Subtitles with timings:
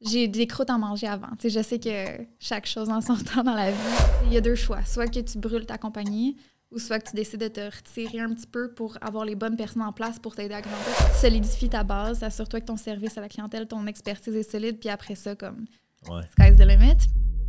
[0.00, 1.28] j'ai des croûtes à manger avant.
[1.42, 3.76] Je sais que chaque chose en son temps dans la vie.
[4.26, 4.84] Il y a deux choix.
[4.84, 6.36] Soit que tu brûles ta compagnie
[6.70, 9.56] ou soit que tu décides de te retirer un petit peu pour avoir les bonnes
[9.56, 10.94] personnes en place pour t'aider à grandir.
[11.20, 14.88] Solidifie ta base, assure-toi que ton service à la clientèle, ton expertise est solide, puis
[14.88, 15.64] après ça, comme
[16.08, 16.22] Ouais.
[16.38, 16.96] sky's the limit.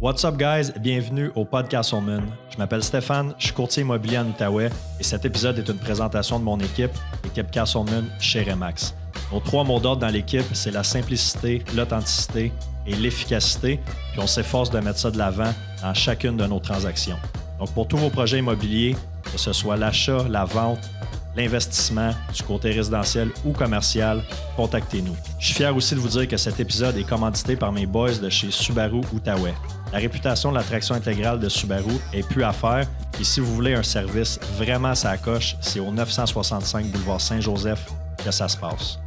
[0.01, 0.71] What's up, guys?
[0.79, 2.23] Bienvenue au podcast Moon.
[2.49, 6.39] Je m'appelle Stéphane, je suis courtier immobilier en Outaouais et cet épisode est une présentation
[6.39, 6.91] de mon équipe,
[7.23, 8.95] l'équipe Castleman chez Remax.
[9.31, 12.51] Nos trois mots d'ordre dans l'équipe, c'est la simplicité, l'authenticité
[12.85, 13.79] et l'efficacité,
[14.11, 17.17] puis on s'efforce de mettre ça de l'avant dans chacune de nos transactions.
[17.57, 18.95] Donc, pour tous vos projets immobiliers,
[19.31, 20.89] que ce soit l'achat, la vente,
[21.37, 24.21] l'investissement, du côté résidentiel ou commercial,
[24.57, 25.15] contactez-nous.
[25.39, 28.15] Je suis fier aussi de vous dire que cet épisode est commandité par mes boys
[28.15, 29.53] de chez Subaru Outaouais.
[29.93, 32.85] La réputation de la traction intégrale de Subaru est plus à faire
[33.19, 37.85] et si vous voulez un service vraiment à sa coche, c'est au 965 boulevard Saint-Joseph
[38.23, 38.99] que ça se passe.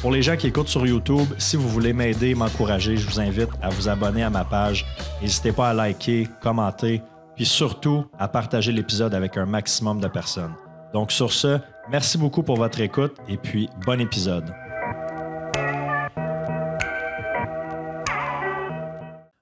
[0.00, 3.50] Pour les gens qui écoutent sur YouTube, si vous voulez m'aider, m'encourager, je vous invite
[3.60, 4.86] à vous abonner à ma page.
[5.20, 7.02] N'hésitez pas à liker, commenter,
[7.34, 10.54] puis surtout à partager l'épisode avec un maximum de personnes.
[10.92, 11.58] Donc sur ce,
[11.90, 14.54] merci beaucoup pour votre écoute et puis bon épisode.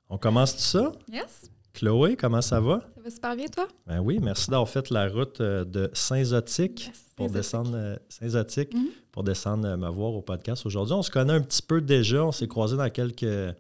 [0.08, 0.92] On commence tout ça?
[1.12, 1.50] Yes?
[1.76, 2.80] Chloé, comment ça va?
[2.94, 3.68] Ça va super bien, toi?
[3.86, 7.34] Ben oui, merci d'avoir fait la route euh, de Saint-Zotique Yes, pour Saint-Zotique.
[7.34, 8.88] descendre euh, Mhm.
[9.12, 10.94] pour descendre euh, me voir au podcast aujourd'hui.
[10.94, 12.24] On se connaît un petit peu déjà.
[12.24, 13.54] On s'est croisés dans quelques,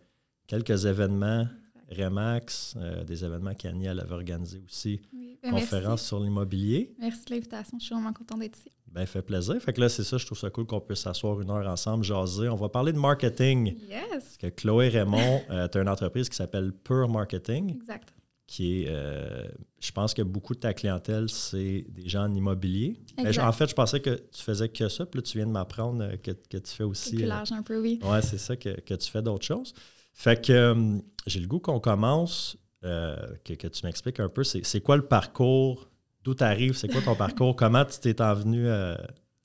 [0.46, 1.46] quelques événements.
[1.88, 5.00] Remax, euh, des événements qu'Annie avait organisés aussi.
[5.12, 5.38] Oui.
[5.42, 6.92] Ben, Conférence sur l'immobilier.
[6.98, 7.78] Merci de l'invitation.
[7.78, 8.72] Je suis vraiment contente d'être ici.
[8.96, 9.60] Ben, fait plaisir.
[9.60, 12.02] Fait que là, c'est ça, je trouve ça cool qu'on puisse s'asseoir une heure ensemble,
[12.02, 12.48] jaser.
[12.48, 13.76] On va parler de marketing.
[13.90, 14.00] Yes!
[14.10, 18.14] Parce que Chloé Raymond, tu as une entreprise qui s'appelle Pure Marketing, Exact.
[18.46, 19.44] qui est, euh,
[19.80, 22.96] je pense que beaucoup de ta clientèle, c'est des gens en immobilier.
[23.18, 23.44] Ben, Exact.
[23.46, 26.02] en fait, je pensais que tu faisais que ça, puis là, tu viens de m'apprendre
[26.02, 27.16] euh, que, que tu fais aussi.
[27.16, 28.00] plus euh, large un peu, oui.
[28.02, 29.74] Ouais, c'est ça, que, que tu fais d'autres choses.
[30.14, 34.42] Fait que euh, j'ai le goût qu'on commence, euh, que, que tu m'expliques un peu,
[34.42, 35.90] c'est quoi le parcours,
[36.26, 38.96] d'où tu arrives, c'est quoi ton parcours, comment tu t'es envenu euh,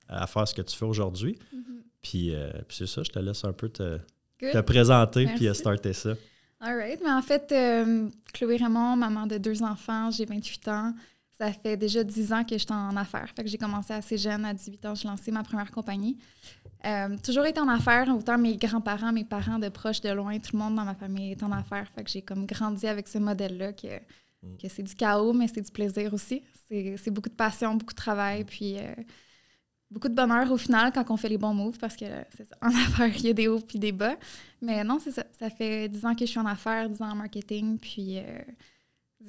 [0.08, 1.38] à faire ce que tu fais aujourd'hui.
[1.52, 1.82] Mhm.
[2.02, 4.00] Puis, euh, puis c'est ça, je te laisse un peu te,
[4.62, 5.60] présenter puis Merci.
[5.60, 6.14] starter ça.
[6.60, 7.00] All right.
[7.02, 10.92] Mais en fait, euh, Chloé Raymond, maman de deux enfants, j'ai 28 ans.
[11.38, 13.30] Ça fait déjà 10 ans que je suis en affaires.
[13.34, 16.18] Fait que j'ai commencé assez jeune, à 18 ans, j'ai lancé ma première compagnie.
[16.84, 20.56] Euh, toujours été en affaires, autant mes grands-parents, mes parents, de proches, de loin, tout
[20.56, 21.88] le monde dans ma famille est en affaires.
[21.94, 24.00] Fait que j'ai comme grandi avec ce modèle-là que,
[24.42, 24.56] Mm.
[24.56, 26.42] que c'est du chaos, mais c'est du plaisir aussi.
[26.68, 28.94] C'est beaucoup de passion, beaucoup de travail, puis euh,
[29.90, 32.48] beaucoup de bonheur au final quand on fait les bons moves parce que euh, c'est
[32.48, 34.16] ça, en affaires, il y a des hauts puis des bas.
[34.60, 35.24] Mais non, c'est ça.
[35.38, 38.22] Ça fait 10 ans que je suis en affaires, 10 ans en marketing, puis euh,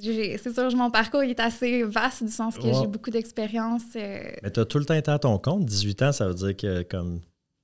[0.02, 3.84] c'est sûr, mon parcours il est assez vaste du sens que j'ai beaucoup d'expérience.
[3.96, 5.66] euh, Mais tu as tout le temps été à ton compte.
[5.66, 7.20] 18 ans, ça veut dire que comme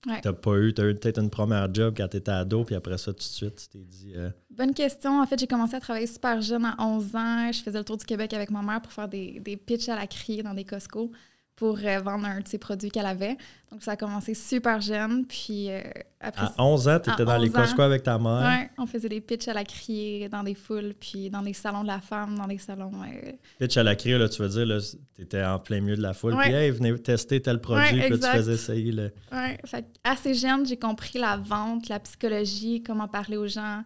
[0.08, 0.22] Ouais.
[0.22, 2.74] t'as pas eu, tu as eu peut-être une première job quand tu étais ado, puis
[2.76, 4.14] après ça, tout de suite, tu t'es dit.
[4.16, 5.22] euh, Bonne question.
[5.22, 7.52] En fait, j'ai commencé à travailler super jeune, à 11 ans.
[7.52, 9.96] Je faisais le tour du Québec avec ma mère pour faire des, des pitchs à
[9.96, 11.12] la criée dans des Costco
[11.60, 13.36] pour euh, vendre un de ses produits qu'elle avait.
[13.70, 15.26] Donc, ça a commencé super jeune.
[15.26, 15.82] Puis euh,
[16.22, 17.60] après, à 11 ans, tu étais dans les 11 ans.
[17.62, 18.42] Costco avec ta mère.
[18.62, 21.82] ouais, on faisait des pitchs à la criée dans des foules, puis dans des salons
[21.84, 22.92] de la femme, dans des salons.
[23.04, 24.80] euh, Pitch à la crie, là, tu veux dire,
[25.16, 26.44] tu étais en plein milieu de la foule, Ouais.
[26.46, 29.12] puis hey, venez tester tel produit, puis tu faisais essayer le.
[29.34, 33.84] Ouais, fait assez jeune, j'ai compris la vente, la psychologie, comment parler aux gens,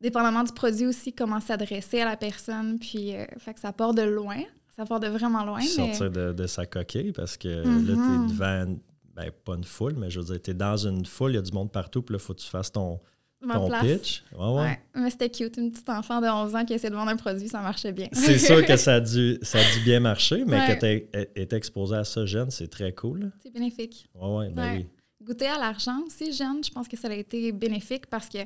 [0.00, 2.80] dépendamment du produit aussi, comment s'adresser à la personne.
[2.80, 4.40] Puis, euh, fait que ça part de loin,
[4.82, 5.58] ça part de vraiment loin.
[5.58, 5.66] mais...
[5.66, 7.84] sortir de, de sa coquille parce que là, Mhm.
[7.86, 8.78] tu es devant, une-
[9.14, 11.38] ben, pas une foule, mais je veux dire, tu es dans une foule, il y
[11.38, 12.98] a du monde partout, puis là, il faut que tu fasses ton,
[13.44, 13.82] ma ton place.
[13.82, 14.24] pitch.
[14.38, 14.54] Ouais, ouais.
[14.62, 15.56] Ouais, mais c'était cute.
[15.58, 18.08] Une petite enfant de 11 ans qui essaie de vendre un produit, ça marchait bien.
[18.12, 20.78] C'est sûr que ça a, dû, ça a dû bien marcher, mais Ouais.
[20.78, 23.30] que tu été exposé à ça jeune, c'est très cool.
[23.42, 24.08] C'est bénéfique.
[24.14, 24.86] Ouais, ouais, ben oui.
[25.22, 28.38] Goûter à l'argent aussi, jeune, je pense que ça a été bénéfique parce que,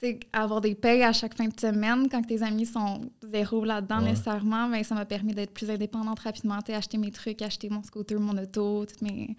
[0.00, 3.64] tu sais, avoir des payes à chaque fin de semaine, quand tes amis sont zéro
[3.64, 4.10] là-dedans Ouais.
[4.10, 8.18] nécessairement, ben, ça m'a permis d'être plus indépendante rapidement, acheter mes trucs, acheter mon scooter,
[8.20, 9.36] mon auto, toutes mes...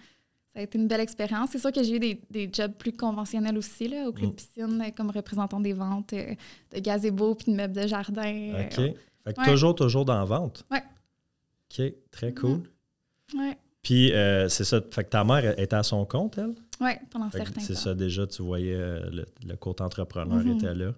[0.52, 1.52] Ça a été une belle expérience.
[1.52, 4.36] C'est sûr que j'ai eu des, des jobs plus conventionnels aussi, là, au club Mm.
[4.36, 6.34] piscine, euh, comme représentant des ventes euh,
[6.74, 8.24] de gazebo puis de meubles de jardin.
[8.56, 8.74] euh, OK.
[9.24, 9.46] Fait que Ouais.
[9.48, 10.66] toujours, toujours dans la vente.
[10.72, 10.82] Ouais.
[11.72, 12.64] OK, très cool.
[13.34, 13.40] Mhm.
[13.40, 14.82] Ouais, Puis, euh, c'est ça.
[14.92, 16.54] Fait que ta mère était à son compte, elle?
[16.82, 17.80] ouais, pendant certains C'est temps.
[17.80, 20.58] ça, déjà, tu voyais euh, le, le côté entrepreneur Mhm.
[20.58, 20.94] était là.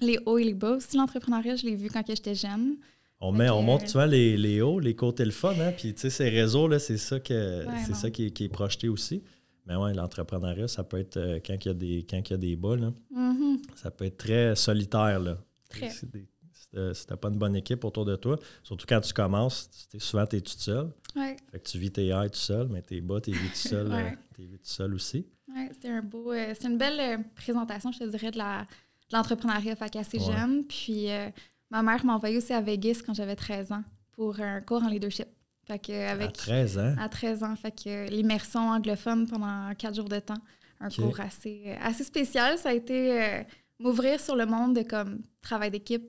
[0.00, 2.76] Les hauts et les bas aussi, l'entrepreneuriat, je l'ai vu quand j'étais jeune.
[3.20, 5.72] On, met, on montre souvent les, les hauts, les côtés le fun, hein?
[5.76, 8.44] Puis, tu sais, ces réseaux, là, c'est ça, que, Ouais, c'est ça qui, est, qui
[8.44, 9.22] est projeté aussi.
[9.66, 12.34] Mais ouais, l'entrepreneuriat, ça peut être, euh, quand il y a des, quand il y
[12.34, 13.58] a des bas, là, Mhm.
[13.76, 15.36] ça peut être très solitaire, là.
[15.68, 15.90] Très.
[15.90, 16.26] C'est des-
[16.72, 19.68] Si t'as- si t'as pas une bonne équipe autour de toi, surtout quand tu commences,
[19.90, 20.90] t'es- souvent tu es tout seul.
[21.16, 23.54] Ouais, Fait que tu vis tes highs tout seul, mais tes bas, tu vis tout
[23.68, 24.12] seul, Ouais.
[24.12, 25.26] euh, t'es tout seul aussi.
[25.54, 26.32] ouais, c'était un beau.
[26.32, 28.66] euh, c'est une belle euh, présentation, je te dirais, de la,
[29.12, 30.64] l'entrepreneuriat, fait assez jeune.
[30.64, 31.28] Puis euh,
[31.70, 33.82] ma mère m'a envoyé aussi à Vegas quand j'avais 13 ans
[34.12, 35.26] pour un cours en leadership.
[35.66, 36.94] Fait que avec, à 13 ans?
[36.98, 37.56] À 13 ans.
[37.56, 40.38] Fait que l'immersion anglophone pendant quatre jours de temps.
[40.80, 42.56] Un cours assez, assez spécial.
[42.58, 43.42] Ça a été euh,
[43.80, 46.04] m'ouvrir sur le monde de comme travail d'équipe,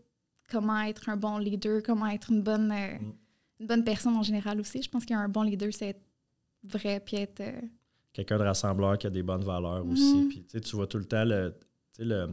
[0.51, 3.13] comment être un bon leader, comment être une bonne, euh, mm.
[3.61, 4.81] une bonne personne en général aussi.
[4.81, 6.01] Je pense qu'un bon leader, c'est être
[6.63, 7.41] vrai puis être.
[8.13, 10.15] Quelqu'un de rassembleur qui a des bonnes valeurs aussi.
[10.15, 10.27] Mm-hmm.
[10.27, 11.55] Puis tu vois tout le temps le,
[11.99, 12.27] le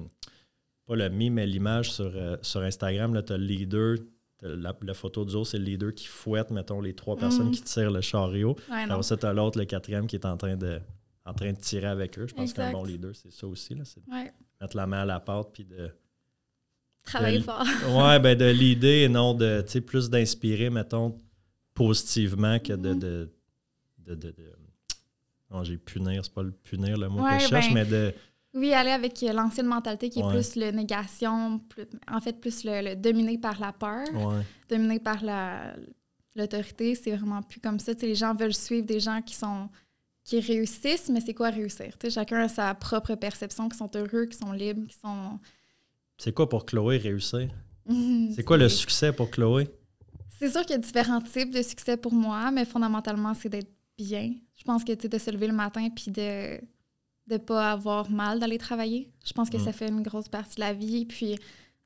[0.89, 3.97] pas le mime, mais l'image sur, euh, sur Instagram, tu as le leader.
[4.41, 7.53] La, photo du haut, c'est le leader qui fouette, mettons, les trois personnes mm.
[7.53, 8.57] qui tirent le chariot.
[8.71, 10.81] Alors ça, tu as l'autre, le quatrième, qui est en train de,
[11.27, 12.27] en train de tirer avec eux.
[12.29, 13.75] Je pense qu'un bon leader, c'est ça aussi.
[13.75, 14.01] Là, c'est
[14.61, 15.91] mettre la main à la pâte puis de.
[17.09, 17.65] Travailler fort.
[17.89, 21.19] ouais, ben de l'idée et non de, plus d'inspirer, mettons,
[21.75, 22.95] positivement que de.
[22.95, 23.29] Mm-hmm.
[24.07, 24.35] de, de,
[25.51, 28.15] non, j'ai punir, c'est pas le punir le mot que je cherche, ben, mais de
[28.55, 31.61] oui, aller avec euh, l'ancienne mentalité qui est plus le négation,
[32.11, 34.07] en fait, plus le, dominé par la peur,
[34.69, 35.19] dominé par
[36.35, 36.95] l'autorité.
[36.95, 37.93] C'est vraiment plus comme ça.
[38.01, 39.69] les gens veulent suivre des gens qui sont
[40.25, 41.95] qui réussissent, mais c'est quoi réussir?
[42.11, 45.39] chacun a sa propre perception, qui sont heureux, qui sont libres, qui sont.
[46.19, 47.49] C'est quoi pour Chloé réussir?
[48.35, 49.69] c'est quoi le succès pour Chloé?
[50.39, 53.73] C'est sûr qu'il y a différents types de succès pour moi, mais fondamentalement, c'est d'être
[53.97, 54.35] bien.
[54.55, 56.61] Je pense que de se lever le matin puis de
[57.31, 59.11] ne pas avoir mal d'aller travailler.
[59.25, 59.73] Je pense que ça mm.
[59.73, 61.07] fait une grosse partie de la vie.
[61.07, 61.37] Puis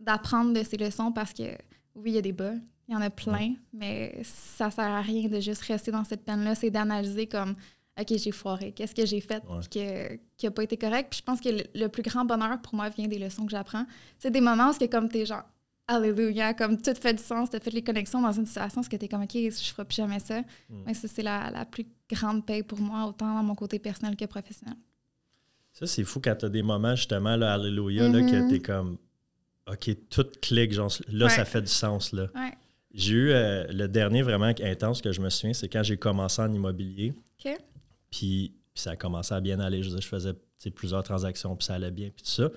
[0.00, 1.56] d'apprendre de ces leçons parce que
[1.94, 2.54] oui, il y a des bas,
[2.88, 6.24] il y en a plein, mais ça sert à rien de juste rester dans cette
[6.24, 6.54] peine-là.
[6.54, 7.54] C'est d'analyser comme
[8.00, 11.08] OK, j'ai foiré, qu'est-ce que j'ai fait qui n'a pas été correct?
[11.10, 13.84] Puis je pense que le, plus grand bonheur pour moi vient des leçons que j'apprends.
[14.18, 15.44] C'est des moments où c'est comme t'es genre
[15.88, 18.84] Alléluia, comme tout fait du sens, tu as fait les connexions dans une situation, où
[18.84, 20.40] que tu es comme OK, je ne ferai plus jamais ça.
[20.40, 20.82] Mm.
[20.86, 24.16] Mais ça, c'est la, la plus grande paix pour moi, autant dans mon côté personnel
[24.16, 24.76] que professionnel.
[25.72, 28.48] Ça, c'est fou quand tu as des moments, justement, là, Alléluia, là, que mm-hmm.
[28.48, 28.96] tu es comme,
[29.66, 32.28] OK, tout clique, genre, là, ça fait du sens, là.
[32.94, 36.42] J'ai eu euh, le dernier vraiment intense que je me souviens, c'est quand j'ai commencé
[36.42, 37.14] en immobilier.
[37.44, 37.58] OK.
[38.12, 39.82] Puis, ça a commencé à bien aller.
[39.82, 40.34] Je, je faisais
[40.70, 42.50] plusieurs transactions, puis ça allait bien, puis tout ça.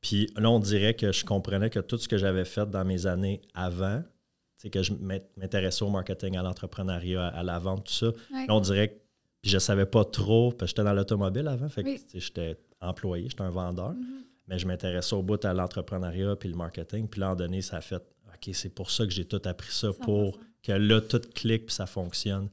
[0.00, 3.06] Puis là, on dirait que je comprenais que tout ce que j'avais fait dans mes
[3.06, 4.02] années avant,
[4.56, 4.92] c'est que je
[5.36, 8.06] m'intéressais au marketing, à l'entrepreneuriat, à la vente, tout ça.
[8.30, 8.94] Là, on dirait que
[9.42, 13.42] je savais pas trop, parce que j'étais dans l'automobile avant, fait que j'étais employé, j'étais
[13.42, 14.24] un vendeur, mm-hmm.
[14.48, 17.08] mais je m'intéressais au bout à l'entrepreneuriat puis le marketing.
[17.08, 19.72] Puis là, en donné, ça a fait OK, c'est pour ça que j'ai tout appris
[19.72, 22.48] ça, pour que là, tout clique puis ça fonctionne.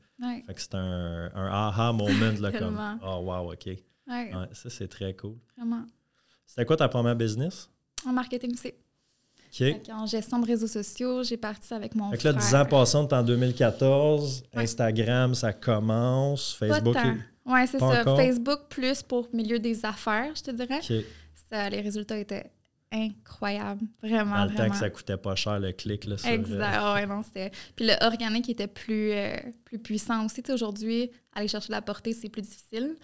[0.46, 3.70] Fait que c'est un, un aha moment, là, comme Oh, wow, OK.
[4.54, 5.36] ça, c'est très cool.
[5.58, 5.86] Vraiment.
[6.46, 7.70] C'était quoi ta première business?
[8.06, 8.74] En marketing aussi
[9.92, 13.24] en gestion de réseaux sociaux, j'ai parti avec mon fait là, 10 ans passant, en
[13.24, 14.44] 2014.
[14.54, 16.54] Instagram, ça commence.
[16.54, 16.98] Facebook.
[17.46, 18.04] Oui, c'est ça.
[18.04, 20.80] Facebook plus pour milieu des affaires, je te dirais.
[21.50, 22.50] Ça, les résultats étaient
[22.92, 23.86] incroyables.
[24.02, 26.06] Vraiment, Dans le temps que ça coûtait pas cher le clic.
[26.06, 26.78] Là, exact.
[26.78, 27.22] Euh, ouais, non,
[27.76, 30.44] Puis le organique était plus, euh, plus puissant aussi.
[30.50, 32.96] Aujourd'hui, aller chercher la portée, c'est plus difficile.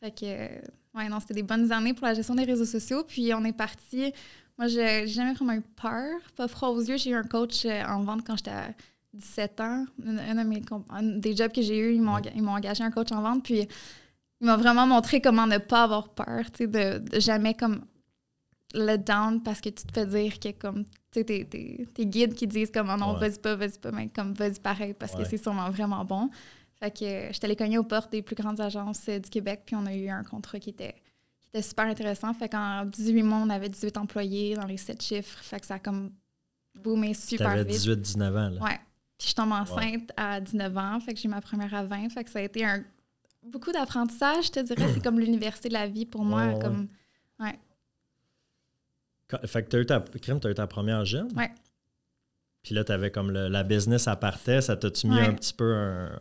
[0.00, 3.04] Fait que, ouais, non, c'était des bonnes années pour la gestion des réseaux sociaux.
[3.04, 4.12] Puis on est parti
[4.58, 6.20] moi, j'ai jamais vraiment eu peur.
[6.36, 6.96] Pas froid aux yeux.
[6.96, 8.68] J'ai eu un coach euh, en vente quand j'étais à
[9.14, 9.86] 17 ans.
[10.06, 13.42] Un, des jobs que j'ai eu, ils m'ont engagé un coach en vente.
[13.44, 13.66] Puis,
[14.40, 17.84] il m'a vraiment montré comment ne pas avoir peur, de, de, jamais comme
[18.74, 22.46] let down parce que tu te fais dire que comme tu tes, tes, guides qui
[22.46, 25.36] disent comme oh non vas-y pas vas-y pas mais comme vas-y pareil parce que c'est
[25.36, 26.30] sûrement vraiment bon
[26.80, 29.62] fait que euh, j'étais allée cogner aux portes des plus grandes agences euh, du Québec
[29.66, 30.94] puis on a eu un contrat qui était
[31.52, 32.32] c'était super intéressant.
[32.32, 35.38] Fait qu'en 18 mois, on avait 18 employés dans les 7 chiffres.
[35.42, 36.10] Fait que ça a comme
[36.74, 37.76] boomé super vite.
[37.76, 38.62] 18-19 ans, là.
[38.62, 38.80] Ouais.
[39.18, 41.00] Puis je tombe enceinte à 19 ans.
[41.00, 42.08] Fait que j'ai ma première à 20.
[42.08, 42.82] Fait que ça a été un
[43.42, 44.90] beaucoup d'apprentissage, je te dirais.
[44.94, 46.54] C'est comme l'université de la vie pour moi.
[46.58, 46.88] comme,
[47.38, 47.58] ouais.
[49.46, 51.28] Fait que tu as eu ta, as eu ta première jeune?
[51.36, 51.50] Ouais.
[52.62, 55.74] Puis là, tu avais comme la business à partait, ça t'a-tu mis un petit peu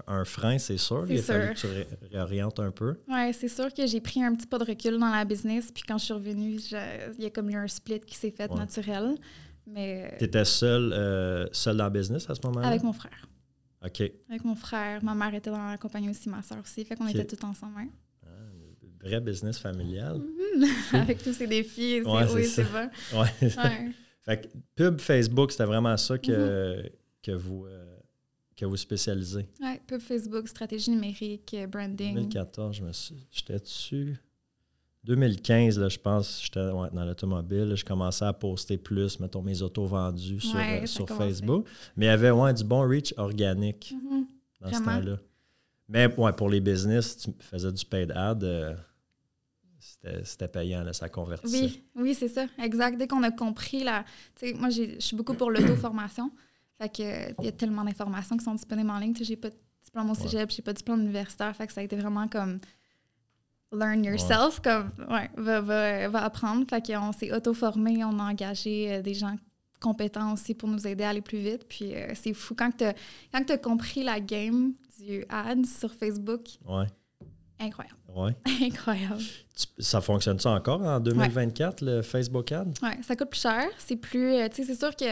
[0.08, 1.06] un, frein, c'est sûr?
[1.08, 1.36] C'est sûr.
[1.36, 1.68] que tu
[2.12, 2.96] réorientes un peu.
[3.08, 5.72] Oui, c'est sûr que j'ai pris un petit pas de recul dans la business.
[5.72, 8.52] Puis quand je suis revenue, il y a comme eu un split qui s'est fait
[8.52, 9.16] naturel.
[9.68, 10.16] Mais...
[10.18, 12.68] Tu étais seule, euh, seule dans la business à ce moment-là?
[12.68, 13.28] Avec mon frère.
[13.86, 14.02] OK.
[14.30, 15.04] Avec mon frère.
[15.04, 16.84] Ma mère était dans la compagnie aussi, ma soeur aussi.
[16.86, 17.74] Fait qu'on était tous ensemble.
[17.78, 17.90] Hein.
[19.04, 20.18] Vrai business familial.
[20.18, 20.66] Mhm.
[20.94, 22.90] Avec tous ces défis, c'est oui, c'est vrai.
[23.14, 23.92] Ouais.
[24.24, 26.90] Fait que pub Facebook, c'était vraiment ça que, mhm.
[27.24, 27.66] que vous.
[27.66, 27.86] Euh,
[28.56, 29.48] que vous spécialisez.
[29.60, 32.14] Oui, pub Facebook, stratégie numérique, euh, branding.
[32.14, 33.28] 2014, je me suis.
[33.32, 34.16] J'étais dessus.
[35.04, 37.74] 2015, là, je pense, j'étais dans l'automobile.
[37.76, 41.68] Je commençais à poster plus, mettons, mes autos vendus sur, euh, sur Facebook.
[41.98, 44.28] Mais il y avait ouais, du bon reach organique mhm.
[44.60, 45.18] dans ce temps-là.
[45.90, 48.44] Mais ouais, pour les business, tu faisais du paid ad
[50.24, 51.62] c'était payant, là, ça convertissait.
[51.62, 52.98] Oui, oui c'est ça, exact.
[52.98, 54.04] Dès qu'on a compris, la,
[54.56, 56.32] moi, je suis beaucoup pour l'auto-formation.
[56.82, 59.14] Fait que il y a tellement d'informations qui sont disponibles en ligne.
[59.22, 61.56] J'ai pas de diplôme au cégep, j'ai pas de diplôme universitaire.
[61.56, 62.60] Fait que ça a été vraiment comme
[63.72, 66.66] learn yourself, comme, ouais, va, va, va apprendre.
[66.68, 69.36] Fait qu'on s'est auto-formé, on a engagé euh, des gens
[69.80, 71.66] compétents aussi pour nous aider à aller plus vite.
[71.68, 76.48] Puis euh, c'est fou quand tu as, compris la game du ads sur Facebook.
[76.68, 76.86] Ouais.
[77.62, 77.98] Incroyable.
[78.16, 78.36] Ouais.
[78.62, 79.22] Incroyable.
[79.78, 82.78] ça fonctionne ça encore en 2024, le Facebook ad?
[82.82, 83.68] Oui, ça coûte plus cher.
[83.78, 84.34] C'est plus.
[84.34, 85.06] Euh, tu sais, c'est sûr que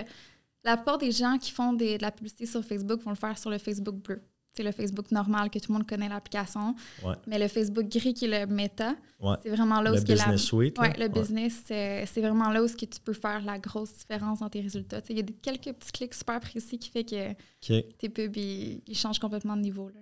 [0.63, 3.49] la plupart des gens qui font de la publicité sur Facebook vont le faire sur
[3.49, 4.21] le Facebook bleu.
[4.53, 6.75] C'est le Facebook normal que tout le monde connaît l'application.
[7.27, 8.95] Mais le Facebook gris qui est le Meta,
[9.43, 12.85] c'est vraiment là où le business la, suite, le business, c'est vraiment là où que
[12.85, 15.01] tu peux faire la grosse différence dans tes résultats.
[15.09, 18.81] Il y a des, quelques petits clics super précis qui fait que tes pubs ils,
[18.97, 19.87] changent complètement de niveau.
[19.89, 20.01] Là.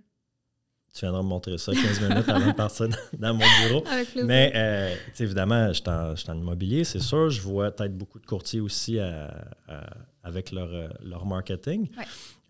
[0.94, 2.88] Tu viendras me montrer ça 15 minutes avant de partir
[3.20, 3.84] dans mon bureau.
[4.24, 7.30] Mais euh, évidemment, je suis en, immobilier, c'est sûr.
[7.30, 9.00] Je vois peut-être beaucoup de courtiers aussi
[10.28, 11.90] avec leur, euh, leur marketing.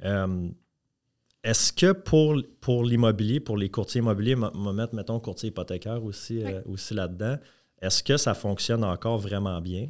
[0.04, 0.50] Euh,
[1.44, 6.44] est-ce que pour, pour l'immobilier, pour les courtiers immobiliers, va mettre, mettons, courtier hypothécaire aussi,
[6.44, 7.38] euh, aussi là-dedans,
[7.82, 9.90] est-ce que ça fonctionne encore vraiment bien?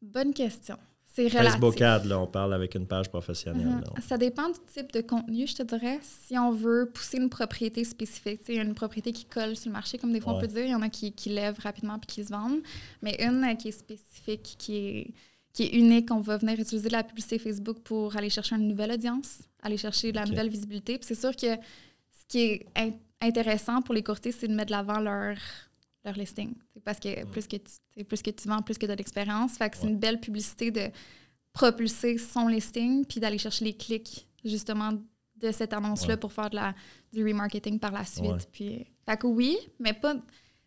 [0.00, 0.78] Bonne question.
[1.12, 1.52] C'est relatif.
[1.52, 3.66] Facebook Ad, là, on parle avec une page professionnelle.
[3.66, 4.00] Mm-hmm.
[4.00, 5.98] Ça dépend du type de contenu, je te dirais.
[6.02, 10.12] Si on veut pousser une propriété spécifique, une propriété qui colle sur le marché, comme
[10.12, 12.24] des fois on peut dire, il y en a qui, qui lèvent rapidement puis qui
[12.24, 12.60] se vendent,
[13.02, 15.14] mais une euh, qui est spécifique, qui est
[15.52, 16.10] qui est unique.
[16.12, 20.12] On va venir utiliser la publicité Facebook pour aller chercher une nouvelle audience, aller chercher
[20.12, 20.96] de la nouvelle visibilité.
[20.96, 22.66] Puis c'est sûr que ce qui est
[23.20, 25.36] intéressant pour les courtiers, c'est de mettre de l'avant leur,
[26.04, 26.54] leur listing.
[26.84, 29.56] Parce que plus que, tu, plus que tu vends, plus que tu as d'expérience.
[29.56, 30.88] Fait que c'est une belle publicité de
[31.52, 34.92] propulser son listing puis d'aller chercher les clics, justement,
[35.36, 36.74] de cette annonce-là pour faire de la,
[37.12, 38.48] du remarketing par la suite.
[38.52, 40.14] Puis, fait que oui, mais pas.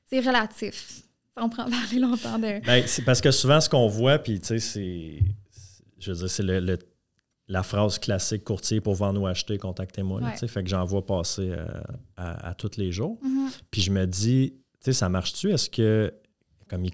[0.05, 1.03] C'est relatif.
[1.35, 2.65] Ça prend parler longtemps de.
[2.65, 5.19] Ben, c'est parce que souvent, ce qu'on voit, puis tu sais, c'est.
[5.97, 6.77] Je veux dire, c'est le,
[7.47, 10.21] la phrase classique courtier pour vendre ou acheter, contactez-moi.
[10.31, 11.65] Fait que j'en vois passer euh,
[12.17, 13.19] à, tous les jours.
[13.23, 13.59] Mm-hmm.
[13.71, 14.53] Puis je me dis,
[14.85, 15.51] sais, ça marche-tu?
[15.51, 16.13] Est-ce que
[16.69, 16.93] comme ils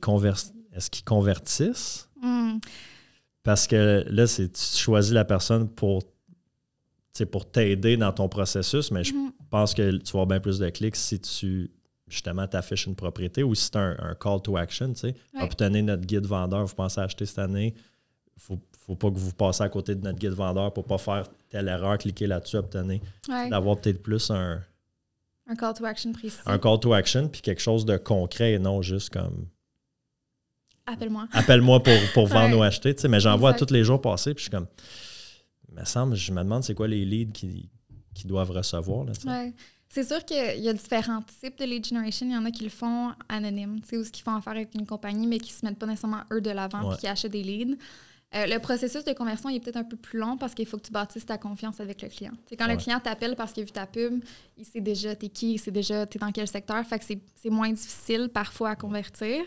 [0.74, 2.10] est-ce qu'ils convertissent?
[2.22, 2.58] Mm.
[3.44, 6.04] Parce que là, c'est tu choisis la personne pour
[7.26, 9.32] pour t'aider dans ton processus, mais je mm-hmm.
[9.50, 11.70] pense que tu vas avoir bien plus de clics si tu
[12.08, 16.06] justement t'affiches une propriété ou si c'est un, call to action, tu sais, obtenez notre
[16.06, 17.74] guide vendeur, vous pensez acheter cette année,
[18.36, 20.98] il faut, faut pas que vous passiez à côté de notre guide vendeur pour pas
[20.98, 23.02] faire telle erreur, cliquez là-dessus, obtenez.
[23.28, 24.62] D'avoir peut-être plus un...
[25.50, 26.38] Un call to action précis.
[26.46, 29.48] Un call to action, puis quelque chose de concret et non juste comme...
[30.86, 31.28] Appelle-moi.
[31.34, 34.34] Appelle-moi pour, pour vendre ou acheter, tu sais, mais j'en vois tous les jours passer,
[34.34, 34.68] puis je suis comme...
[35.68, 37.70] Il me semble, je me demande c'est quoi les leads qui,
[38.14, 39.06] qui doivent recevoir.
[39.06, 39.14] Là,
[39.88, 42.28] c'est sûr qu'il y a différents types de lead generation.
[42.28, 44.86] Il y en a qui le font anonyme, ou ce qu'ils font affaire avec une
[44.86, 47.44] compagnie, mais qui ne se mettent pas nécessairement eux de l'avant et qui achètent des
[47.44, 47.76] leads.
[48.36, 50.78] Euh, le processus de conversion il est peut-être un peu plus long parce qu'il faut
[50.78, 52.34] que tu bâtisses ta confiance avec le client.
[52.46, 54.24] C'est quand le client t'appelle parce qu'il a vu ta pub,
[54.56, 57.50] il sait déjà t'es qui, il sait déjà t'es dans quel secteur, fait que c'est
[57.50, 59.44] moins difficile parfois à convertir.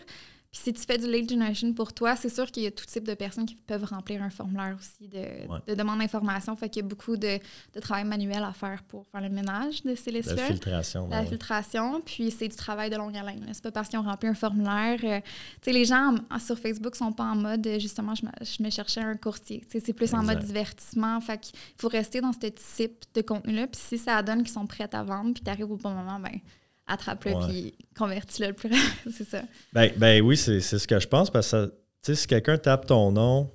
[0.53, 2.85] Puis si tu fais du lead generation pour toi, c'est sûr qu'il y a tout
[2.85, 6.55] type de personnes qui peuvent remplir un formulaire aussi de, de demande d'information.
[6.55, 7.39] Fait qu'il y a beaucoup de,
[7.73, 10.11] de, travail manuel à faire pour faire le ménage de ces.
[10.11, 11.07] La filtration.
[11.09, 12.01] La filtration.
[12.01, 13.43] Puis c'est du travail de longue haleine.
[13.51, 14.99] C'est pas parce qu'ils ont rempli un formulaire.
[15.03, 15.31] Euh, tu
[15.63, 19.01] sais, les gens sur Facebook sont pas en mode justement, je me, je me cherchais
[19.01, 19.63] un courtier.
[19.67, 21.19] c'est plus en mode divertissement.
[21.19, 22.45] Fait qu'il faut rester dans ce
[22.77, 23.65] type de contenu-là.
[23.65, 26.19] Puis si ça donne qu'ils sont prêts à vendre, puis tu arrives au bon moment,
[26.19, 26.39] ben
[26.87, 28.69] attrape-le puis convertis-le le plus
[29.11, 29.41] c'est ça.
[29.73, 31.73] Ben, ben oui, c'est ce que je pense parce que
[32.13, 33.49] si quelqu'un tape ton nom,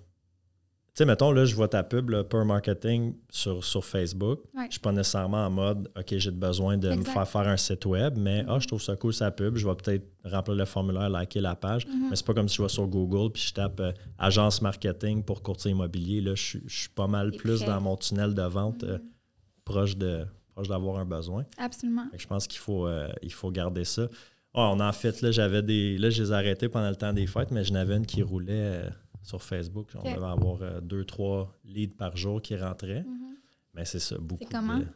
[0.98, 4.40] tu sais, mettons, là, je vois ta pub, là, per marketing sur, sur Facebook.
[4.52, 7.56] Je ne suis pas nécessairement en mode, OK, j'ai besoin de me faire faire un
[7.56, 9.56] site web, mais ah, je trouve ça cool sa pub.
[9.56, 11.86] Je vais peut-être remplir le formulaire, liker la page.
[11.86, 12.10] Mm-hmm.
[12.10, 15.22] Mais c'est pas comme si je vais sur Google puis je tape euh, agence marketing
[15.22, 16.20] pour courtier immobilier.
[16.20, 19.64] Là, je, suis pas mal plus dans mon tunnel de vente euh, mm-hmm.
[19.64, 20.26] proche de
[20.66, 21.44] d'avoir un besoin.
[21.58, 22.06] Absolument.
[22.16, 24.08] Je pense qu'il faut, euh, il faut garder ça.
[24.54, 25.98] Ah, on en fait, là, j'avais des.
[25.98, 28.22] Là, je les ai arrêtés pendant le temps des fêtes, mais j'en avais une qui
[28.22, 28.90] roulait euh,
[29.22, 29.90] sur Facebook.
[29.94, 33.02] On devait avoir euh, deux, trois leads par jour qui rentraient.
[33.02, 33.34] Mm-hmm.
[33.74, 34.86] Mais c'est ça, beaucoup, de,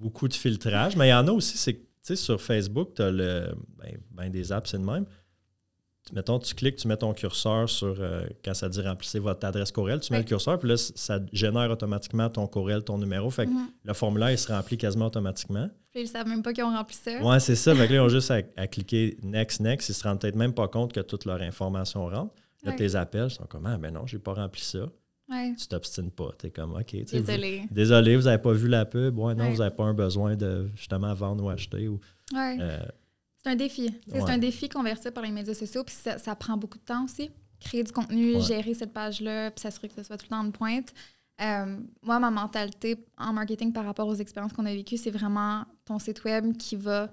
[0.00, 0.96] beaucoup de filtrage.
[0.96, 4.30] Mais il y en a aussi, c'est que sur Facebook, tu as le, ben, ben,
[4.30, 5.06] des apps, c'est le même
[6.12, 9.72] mettons, tu cliques, tu mets ton curseur sur, euh, quand ça dit remplissez votre adresse
[9.72, 13.30] courriel, tu mets le curseur, puis là, ça génère automatiquement ton courriel, ton numéro.
[13.30, 13.68] Fait que mhm.
[13.84, 15.68] le formulaire, il se remplit quasiment automatiquement.
[15.92, 17.12] Puis ils ne savent même pas qu'ils ont rempli ça.
[17.22, 17.74] Oui, c'est ça.
[17.74, 19.88] fait que là, ils ont juste à, cliquer Next, Next.
[19.88, 22.34] Ils se rendent peut-être même pas compte que toute leur information rentre.
[22.62, 24.88] Là, tes appels sont comme Ah, ben non, j'ai pas rempli ça.
[25.28, 25.54] Ouais.
[25.58, 26.30] Tu t'obstines pas.
[26.38, 26.94] Tu es comme OK.
[27.04, 27.62] Désolé.
[27.68, 29.18] Vous, désolé, vous n'avez pas vu la pub.
[29.18, 31.88] Ouais, non, vous n'avez pas un besoin de justement vendre ou acheter.
[31.88, 32.00] Ou,
[32.32, 32.56] ouais.
[32.60, 32.78] Euh,
[33.46, 33.94] C'est un défi.
[34.08, 37.30] C'est un défi convertir par les médias sociaux, puis ça, prend beaucoup de temps aussi.
[37.60, 40.50] Créer du contenu, gérer cette page-là, puis s'assurer que ce soit tout le temps en
[40.50, 40.92] pointe.
[41.40, 45.64] Euh, moi, ma mentalité en marketing par rapport aux expériences qu'on a vécues, c'est vraiment
[45.84, 47.08] ton site web qui va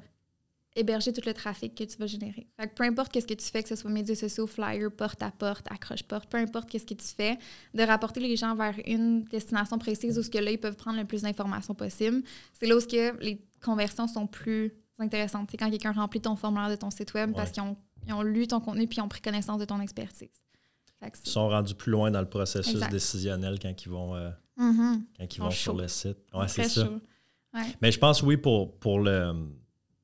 [0.76, 2.48] héberger tout le trafic que tu vas générer.
[2.76, 5.68] peu importe qu'est-ce que tu fais, que ce soit médias sociaux, flyer, porte à porte,
[5.72, 7.38] accroche porte, peu importe qu'est-ce que tu fais,
[7.76, 10.98] de rapporter les gens vers une destination précise où ce que là ils peuvent prendre
[10.98, 12.24] le plus d'informations possible.
[12.54, 16.70] C'est là où ce que les conversions sont plus C'est quand quelqu'un remplit ton formulaire
[16.70, 19.60] de ton site web parce qu'ils ont, lu ton contenu puis ils ont pris connaissance
[19.60, 20.30] de ton expertise.
[21.02, 25.02] Ils sont rendus plus loin dans le processus décisionnel quand ils vont, euh, mm-hmm.
[25.18, 26.18] quand ils vont sur le site.
[26.34, 26.88] Ouais, c'est ça.
[27.82, 29.34] Mais je pense, oui, pour, pour le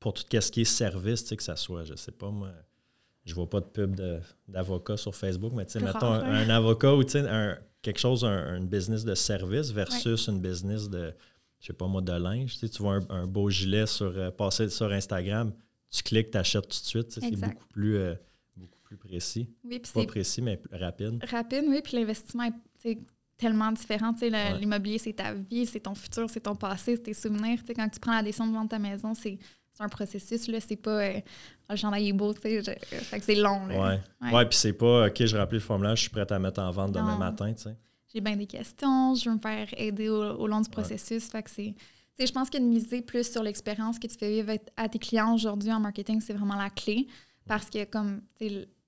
[0.00, 2.50] pour tout ce qui est service, tu sais, que ça soit, je sais pas, moi,
[3.26, 4.00] je vois pas de pub
[4.48, 8.60] d'avocat sur Facebook, mais tu sais, mettons un, avocat ou tu sais, quelque chose, un,
[8.62, 11.14] business de service versus une business de,
[11.60, 12.54] je sais pas moi, de linge.
[12.54, 15.52] Tu, sais, tu vois un, beau gilet sur, euh, passer sur Instagram,
[15.90, 17.10] tu cliques, tu achètes tout de suite.
[17.10, 18.14] c'est beaucoup plus, euh,
[18.56, 19.48] beaucoup plus précis.
[19.64, 21.22] Oui, pas précis, mais rapide.
[21.28, 22.50] Rapide, oui, puis l'investissement
[22.84, 22.98] est
[23.36, 24.14] tellement différent.
[24.14, 27.58] Tu sais, L'immobilier, c'est ta vie, c'est ton futur, c'est ton passé, c'est tes souvenirs.
[27.60, 29.38] Tu sais, quand tu prends la décision de vendre ta maison, c'est
[29.78, 30.60] un processus, là.
[30.60, 31.20] C'est pas euh,
[31.68, 32.78] le chandail est beau, tu sais.
[33.20, 33.98] C'est long, là.
[34.20, 34.32] Ouais.
[34.32, 36.70] Ouais, puis c'est pas OK, je remplis le formulaire, je suis prête à mettre en
[36.70, 37.76] vente demain matin, tu sais.
[38.12, 41.28] J'ai bien des questions, je veux me faire aider au, long du processus.
[41.28, 41.74] Fait que c'est.
[41.74, 44.88] Tu sais, je pense que de miser plus sur l'expérience que tu fais vivre à
[44.88, 47.06] tes clients aujourd'hui en marketing, c'est vraiment la clé.
[47.46, 48.20] Parce que, comme,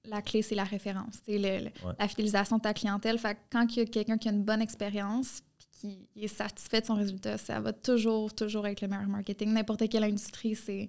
[0.04, 1.20] la clé, c'est la référence.
[1.24, 3.18] C'est la fidélisation de ta clientèle.
[3.18, 6.80] Fait que quand il y a quelqu'un qui a une bonne expérience, qui est satisfait
[6.80, 9.52] de son résultat, ça va toujours, toujours avec le meilleur marketing.
[9.52, 10.88] N'importe quelle industrie, c'est.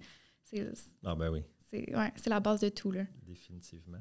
[1.03, 1.43] Ah, ben oui.
[1.69, 2.91] C'est ouais, la base de tout.
[2.91, 3.03] Là.
[3.25, 3.97] Définitivement.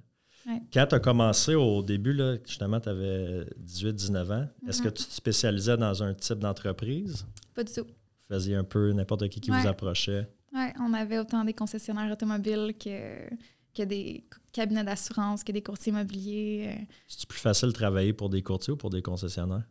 [0.73, 4.93] Quand tu as commencé au début, là, justement, tu avais 18-19 ans, est-ce que mm-hmm.
[4.93, 7.27] tu te spécialisais dans un type d'entreprise?
[7.55, 7.85] Pas du tout.
[7.85, 10.29] Vous faisiez un peu n'importe qui qui vous approchait?
[10.55, 13.29] Oui, on avait autant des concessionnaires automobiles que,
[13.75, 16.75] que des cabinets d'assurance, que des courtiers immobiliers.
[16.77, 16.85] Euh.
[17.09, 19.65] C'est plus facile de travailler pour des courtiers ou pour des concessionnaires?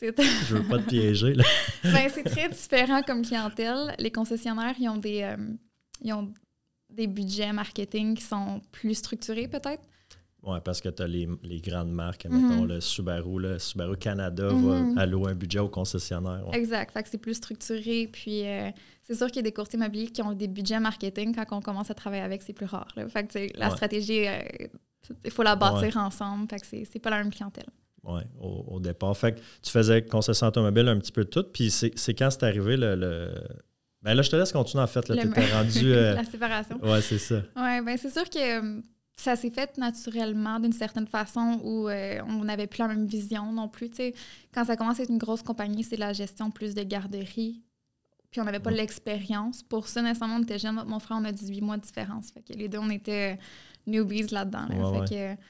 [0.00, 1.34] Je veux pas te piéger.
[1.82, 3.94] ben, c'est très différent comme clientèle.
[3.98, 5.36] Les concessionnaires, ils ont des, euh,
[6.02, 6.32] ils ont
[6.90, 9.82] des budgets marketing qui sont plus structurés, peut-être?
[10.44, 12.68] Oui, parce que tu as les, les, grandes marques, mettons mhm.
[12.68, 14.96] le Subaru, le Subaru Canada va mhm.
[14.96, 16.44] allouer un budget au concessionnaire.
[16.52, 18.08] Exact, fait que c'est plus structuré.
[18.10, 18.70] Puis euh,
[19.02, 21.34] c'est sûr qu'il y a des courtiers immobiliers qui ont des budgets marketing.
[21.34, 22.88] Quand on commence à travailler avec, c'est plus rare.
[23.08, 24.38] Fait que la stratégie, euh,
[25.24, 26.46] il faut la bâtir ensemble.
[26.48, 27.66] Fait que c'est pas la même clientèle.
[28.04, 29.16] Oui, au, départ.
[29.16, 31.44] Fait que tu faisais concession automobile un petit peu tout.
[31.52, 33.34] Puis c'est quand c'est arrivé le, le,
[34.02, 35.02] Ben là, je te laisse continuer en fait.
[35.02, 35.92] Tu étais rendu.
[35.92, 36.78] Euh, La séparation.
[36.82, 37.42] Oui, c'est ça.
[37.56, 38.80] Oui, bien c'est sûr que euh,
[39.16, 43.52] ça s'est fait naturellement d'une certaine façon où euh, on n'avait plus la même vision
[43.52, 43.90] non plus.
[43.92, 44.14] sais
[44.54, 47.62] quand ça commence à être une grosse compagnie, c'est la gestion plus de garderie.
[48.30, 49.62] Puis on n'avait pas l'expérience.
[49.62, 50.82] Pour ça, nécessairement, on était jeunes.
[50.86, 52.30] Mon frère, on a 18 mois de différence.
[52.30, 53.38] Fait que les deux, on était
[53.86, 54.68] newbies là-dedans.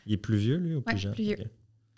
[0.07, 1.13] Il est plus vieux, lui, ou plus jeune?
[1.13, 1.37] plus vieux.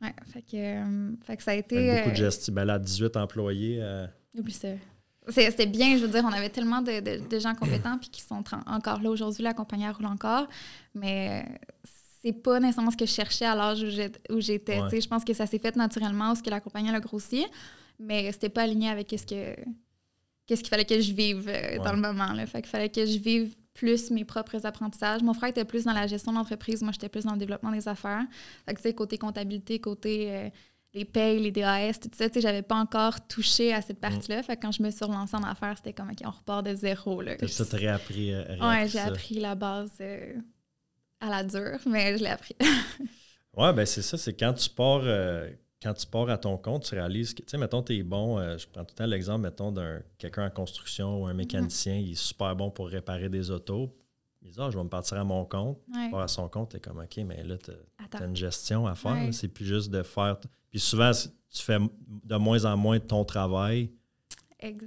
[0.02, 1.96] Oui, fait que, euh, fait que ça a été.
[1.98, 2.54] beaucoup de gestion.
[2.54, 3.78] Ben là, 18 employés.
[3.80, 4.06] Euh...
[4.38, 4.68] Oublie ça.
[5.30, 8.42] C'était bien, je veux dire, on avait tellement de, de, gens compétents puis qui sont
[8.66, 10.46] encore là aujourd'hui, la compagnie roule encore.
[10.94, 11.44] Mais
[12.22, 13.82] c'est pas nécessairement ce que je cherchais à l'âge
[14.30, 14.78] où j'étais.
[15.00, 17.46] Je pense que ça s'est fait naturellement parce que la compagnie a grossi,
[17.98, 19.54] mais c'était pas aligné avec ce que
[20.46, 22.32] qu'est-ce qu'il fallait que je vive euh, dans le moment.
[22.32, 22.44] Là.
[22.44, 25.22] Fait qu'il fallait que je vive plus mes propres apprentissages.
[25.22, 27.86] Mon frère était plus dans la gestion d'entreprise, moi j'étais plus dans le développement des
[27.86, 28.24] affaires.
[28.66, 30.48] Fait que côté comptabilité, côté euh,
[30.92, 34.00] les payes, les DAS, tout ça, tu sais, j'avais pas encore touché à cette mm.
[34.00, 34.42] partie-là.
[34.42, 36.74] Fait que quand je me suis relancée en affaires, c'était comme, OK, on repart de
[36.74, 37.20] zéro.
[37.22, 37.36] Là.
[37.36, 40.34] T'as réappris, euh, Ouais, j'ai appris la base euh,
[41.20, 42.56] à la dure, mais je l'ai appris.
[43.56, 45.04] ouais, ben c'est ça, c'est quand tu pars
[45.82, 48.38] quand tu pars à ton compte, tu réalises que, tu sais, mettons, tu es bon,
[48.38, 51.94] euh, je prends tout le temps l'exemple, mettons, d'un quelqu'un en construction ou un mécanicien,
[51.94, 53.90] il est super bon pour réparer des autos.
[54.42, 55.78] Dit, ah, je vais me partir à mon compte.
[55.94, 56.10] Ouais.
[56.18, 59.16] à son compte, tu es comme, OK, mais là, tu as, une gestion à faire.
[59.32, 60.38] C'est plus juste de faire.
[60.70, 63.90] Puis souvent, tu fais de moins en moins de ton travail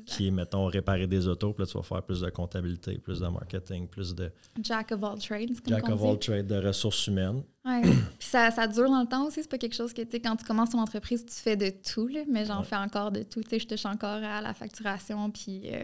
[0.05, 1.53] qui est, mettons, réparer des autos.
[1.53, 4.31] Puis là, tu vas faire plus de comptabilité, plus de marketing, plus de.
[4.61, 5.51] Jack of all trades.
[5.65, 7.43] Jack of all trades de ressources humaines.
[7.65, 7.81] Oui.
[8.19, 9.41] Puis ça, ça, dure dans le temps aussi.
[9.41, 11.69] C'est pas quelque chose que, tu sais, quand tu commences ton entreprise, tu fais de
[11.69, 13.41] tout, là, mais j'en fais encore de tout.
[13.41, 15.83] Tu sais, je touche encore à la facturation, puis euh,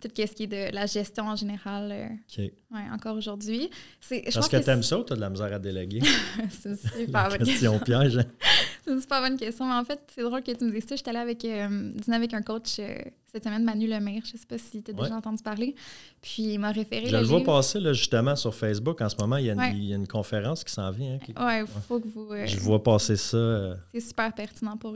[0.00, 1.92] tout ce qui est de la gestion en général.
[1.92, 2.52] Euh, OK.
[2.72, 3.68] Oui, encore aujourd'hui.
[4.08, 6.00] Parce que, que tu aimes ça ou tu as de la misère à déléguer?
[6.50, 7.78] c'est une super bonne question.
[7.80, 8.18] piège.
[8.18, 8.24] Hein?
[8.84, 9.66] c'est une super bonne question.
[9.66, 10.96] Mais en fait, c'est drôle que tu me dises ça.
[10.96, 12.96] J'étais allée avec, euh, dîner avec un coach euh,
[13.32, 14.22] cette semaine, Manu Lemire.
[14.24, 15.74] Je ne sais pas si tu as déjà entendu parler.
[16.20, 17.06] Puis il m'a référé.
[17.06, 19.00] Je le, vois passer là, justement sur Facebook.
[19.00, 21.18] En ce moment, il y a une, il y a une conférence qui s'en vient.
[21.36, 22.32] Hein, oui, il faut que vous.
[22.32, 23.76] Euh, je vois passer ça.
[23.92, 24.94] C'est super pertinent pour.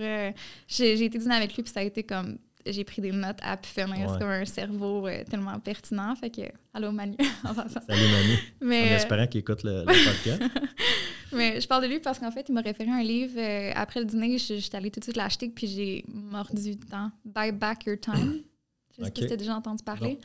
[0.69, 3.57] J'ai été dîner avec lui, puis ça a été comme j'ai pris des notes à
[3.57, 4.11] pu finir.
[4.11, 6.15] C'est comme un cerveau euh, tellement pertinent.
[6.17, 6.43] Fait que,
[6.73, 8.39] allô Manu, en Salut Manu.
[8.61, 10.43] Mais, en euh, espérant qu'il écoute le, podcast.
[11.37, 13.39] Mais je parle de lui parce qu'en fait, il m'a référé un livre.
[13.39, 17.11] Euh, après le dîner, j'étais allée tout de suite l'acheter, puis j'ai mordu du temps.
[17.25, 18.43] Buy Back Your Time.
[18.91, 20.19] Je sais pas si tu as déjà entendu parler.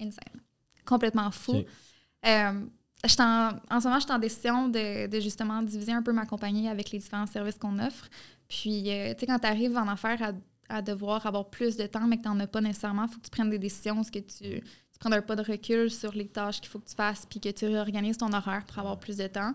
[0.00, 0.40] Insane.
[0.86, 1.56] Complètement fou.
[2.24, 2.62] en,
[3.04, 6.68] en, ce moment, je suis en décision de, de, justement diviser un peu ma compagnie
[6.68, 8.08] avec les différents services qu'on offre.
[8.48, 10.32] Puis, tu sais, quand tu arrives en affaires à
[10.68, 13.04] à devoir avoir plus de temps, mais que tu n'en as pas nécessairement.
[13.04, 15.90] Il faut que tu prennes des décisions, que tu, tu prennes un pas de recul
[15.90, 18.78] sur les tâches qu'il faut que tu fasses, puis que tu réorganises ton horaire pour
[18.78, 19.54] avoir plus de temps.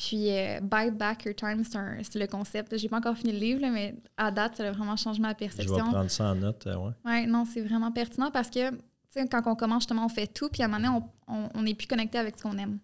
[0.00, 2.74] Puis, euh, Buy Back Your Time, c'est le concept.
[2.78, 5.76] J'ai pas encore fini le livre, mais à date, ça a vraiment changé ma perception.
[5.76, 6.92] Je vais prendre ça en note, euh, ouais.
[7.04, 8.78] Oui, non, c'est vraiment pertinent parce que, tu
[9.10, 11.74] sais, quand on commence, justement, on fait tout, puis à un moment donné, on n'est
[11.74, 12.78] plus connecté avec ce qu'on aime.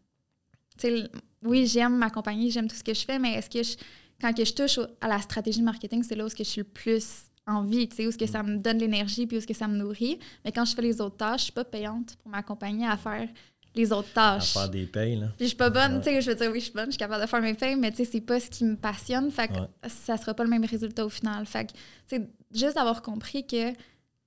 [0.77, 1.11] Tu sais,
[1.43, 3.83] oui, j'aime ma compagnie, j'aime tout ce que je fais, mais est-ce que je,
[4.21, 7.31] quand que je touche à la stratégie marketing, c'est là où je suis le plus
[7.47, 9.77] tu sais, où ce que ça me donne l'énergie puis où ce que ça me
[9.77, 10.19] nourrit.
[10.45, 13.29] Mais quand je fais les autres tâches, je suis pas payante pour m'accompagner à faire
[13.77, 14.57] les autres tâches.
[14.57, 15.27] À faire des payes, là.
[15.37, 16.93] Puis je suis pas bonne, tu sais, je veux dire, oui, je suis bonne, je
[16.93, 19.31] suis capable de faire mes payes, mais tu sais, c'est pas ce qui me passionne,
[19.31, 21.47] fait que ça sera pas le même résultat au final.
[21.47, 23.77] Fait que, tu sais, juste d'avoir compris que, tu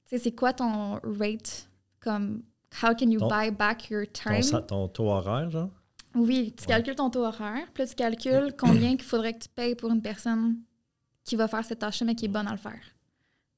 [0.06, 2.44] sais, c'est quoi ton rate, comme,
[2.84, 4.42] how can you buy back your time?
[4.42, 5.70] Ton, ton taux horaire, genre?
[6.16, 9.50] Oui, tu calcules ton taux horaire, puis là, tu calcules combien qu'il faudrait que tu
[9.50, 10.58] payes pour une personne
[11.24, 12.80] qui va faire cette tâche-là, mais qui est bonne à le faire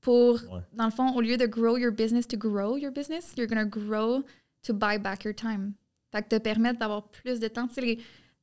[0.01, 0.39] pour,
[0.73, 3.65] dans le fond, au lieu de grow your business to grow your business, you're to
[3.65, 4.23] grow
[4.63, 5.75] to buy back your time.
[6.12, 7.67] Fait que te permettre d'avoir plus de temps.
[7.67, 7.97] Tu sais,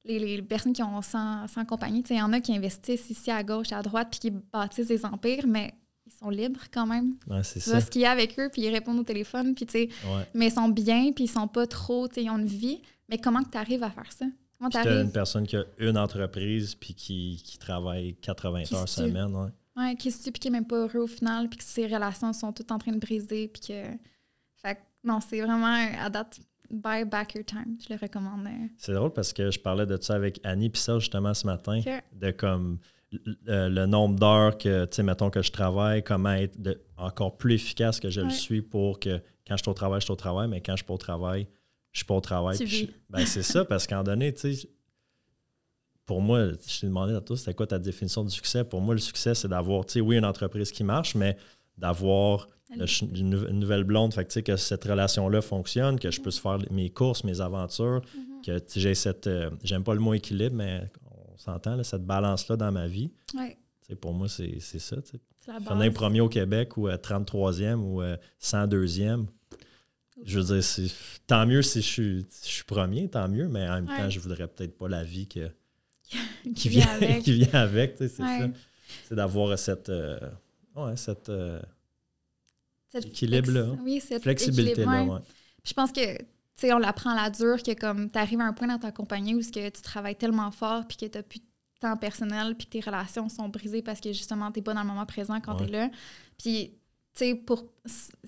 [0.04, 2.54] les, les, personnes qui ont 100, 100 compagnies, tu sais, il y en a qui
[2.54, 5.74] investissent ici à gauche, à droite, puis qui bâtissent des empires, mais
[6.07, 7.16] ils sont libres quand même.
[7.26, 7.81] Ouais, c'est ça.
[7.81, 9.88] ce qu'il y a avec eux, puis ils répondent au téléphone, puis tu sais,
[10.35, 12.81] mais ils sont bien, puis ils sont pas trop, tu sais, ils ont une vie.
[13.09, 14.26] Mais comment tu arrives à faire ça?
[14.59, 19.35] Comment tu une personne qui a une entreprise, puis qui, qui travaille 80 heures semaine,
[19.35, 19.50] ouais.
[19.76, 22.52] Ouais, qui se qui est même pas heureux au final, puis que ses relations sont
[22.52, 23.83] toutes en train de briser, puis que.
[24.57, 26.40] Fait non, c'est vraiment à date.
[26.70, 27.78] Buy back your time.
[27.81, 28.46] Je le recommande.
[28.46, 28.68] Euh.
[28.76, 31.81] C'est drôle parce que je parlais de ça avec Annie puis ça justement ce matin.
[32.12, 32.78] De comme
[33.11, 36.59] le, nombre d'heures que, tu sais, mettons que je travaille, comment être
[36.96, 40.04] encore plus efficace que je le suis pour que quand je suis au travail, je
[40.04, 41.48] suis au travail, mais quand je suis pas au travail,
[41.92, 42.59] je suis pas au travail.
[43.09, 44.68] ben, c'est ça, parce qu'en donné, tu sais,
[46.04, 48.64] pour moi, je t'ai demandé à toi, c'était quoi ta définition du succès?
[48.64, 51.37] Pour moi, le succès, c'est d'avoir, tu sais, oui, une entreprise qui marche, mais
[51.76, 56.90] d'avoir une, nouvelle blonde, fait que, que cette relation-là fonctionne, que je puisse faire mes
[56.90, 58.61] courses, mes aventures, mm-hmm.
[58.61, 62.72] que j'ai cette, euh, j'aime pas le mot équilibre, mais on s'entend, cette balance-là dans
[62.72, 63.11] ma vie.
[63.35, 63.57] Ouais.
[64.00, 64.96] Pour moi, c'est ça.
[65.48, 68.02] un premier au Québec ou 33e ou
[68.38, 69.24] 102e,
[70.24, 70.90] je veux dire,
[71.26, 74.20] tant mieux si je suis, je suis premier, tant mieux, mais en même temps, je
[74.20, 75.48] voudrais peut-être pas la vie que
[76.54, 77.22] qui, vient avec.
[77.22, 78.24] qui vient avec, c'est ça.
[79.07, 80.18] C'est d'avoir cette, euh,
[80.74, 81.31] ouais, cette,
[82.94, 83.77] euh, équilibre-là.
[83.83, 85.22] Oui, cette flexibilité-là.
[85.64, 86.18] Je pense que
[86.59, 88.79] tu sais, on l'apprend à la dure que comme tu arrives à un point dans
[88.79, 91.44] ta compagnie où que tu travailles tellement fort puis que tu n'as plus de
[91.81, 94.83] temps personnel puis que tes relations sont brisées parce que justement tu n'es pas dans
[94.83, 95.90] le moment présent quand tu es là.
[96.37, 96.72] Puis
[97.14, 97.64] tu sais pour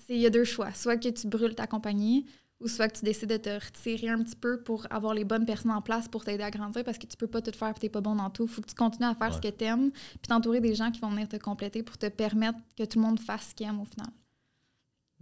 [0.07, 2.25] il y a deux choix, soit que tu brûles ta compagnie
[2.61, 5.45] ou soit que tu décides de te retirer un petit peu pour avoir les bonnes
[5.45, 7.73] personnes en place pour t'aider à grandir parce que tu peux pas tout faire et
[7.73, 8.43] tu n'es pas bon dans tout.
[8.43, 10.89] Il faut que tu continues à faire ce que tu aimes puis t'entourer des gens
[10.89, 13.67] qui vont venir te compléter pour te permettre que tout le monde fasse ce qu'il
[13.67, 14.07] aime au final.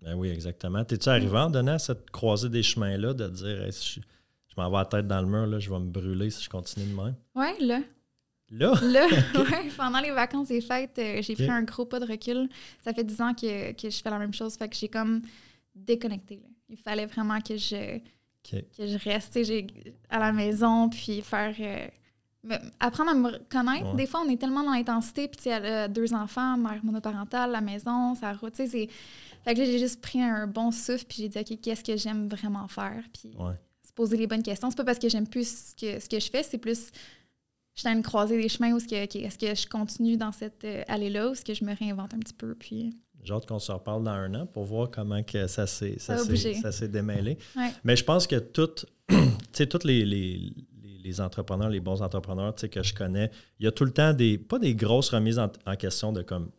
[0.02, 0.84] Ben oui, exactement.
[0.84, 4.00] T'es-tu arrivé en donnant cette croisée des chemins-là de dire je,
[4.58, 6.86] m'en vais la tête dans le mur, là, je vais me brûler si je continue
[6.86, 7.16] de même?
[7.36, 7.80] Oui, là.
[8.52, 8.74] Là?
[8.82, 9.72] Là, oui.
[9.78, 12.50] Pendant les vacances et fêtes, euh, j'ai pris un gros pas de recul.
[12.84, 14.56] Ça fait dix ans que, que, je fais la même chose.
[14.56, 15.22] Fait que j'ai comme
[15.76, 16.38] déconnecté.
[16.38, 16.48] Là.
[16.70, 18.00] Il fallait vraiment que je,
[18.50, 19.40] que je reste
[20.10, 21.56] à la maison, puis faire.
[21.60, 21.88] Euh,
[22.80, 23.94] apprendre à me connaître.
[23.96, 27.60] Des fois, on est tellement dans l'intensité, puis tu sais, deux enfants, mère monoparentale, la
[27.60, 28.54] maison, ça route.
[28.54, 28.90] Tu sais,
[29.50, 32.28] Fait que j'ai juste pris un bon souffle, puis j'ai dit, OK, qu'est-ce que j'aime
[32.28, 33.04] vraiment faire?
[33.12, 33.32] Puis
[33.84, 34.70] se poser les bonnes questions.
[34.70, 36.92] C'est pas parce que j'aime plus ce que, ce que je fais, c'est plus.
[37.74, 40.18] Je suis en train de croiser des chemins où est-ce que, est-ce que je continue
[40.18, 42.54] dans cette euh, allée-là ou est-ce que je me réinvente un petit peu?
[42.54, 42.96] Puis.
[43.24, 46.16] J'ai hâte qu'on se reparle dans un an pour voir comment que ça s'est, ça,
[46.88, 47.40] démêlé.
[47.84, 50.54] Mais je pense que toutes, tous les, les,
[51.04, 54.38] les, entrepreneurs, les bons entrepreneurs que je connais, il y a tout le temps des,
[54.38, 56.52] pas des grosses remises en, question de comme,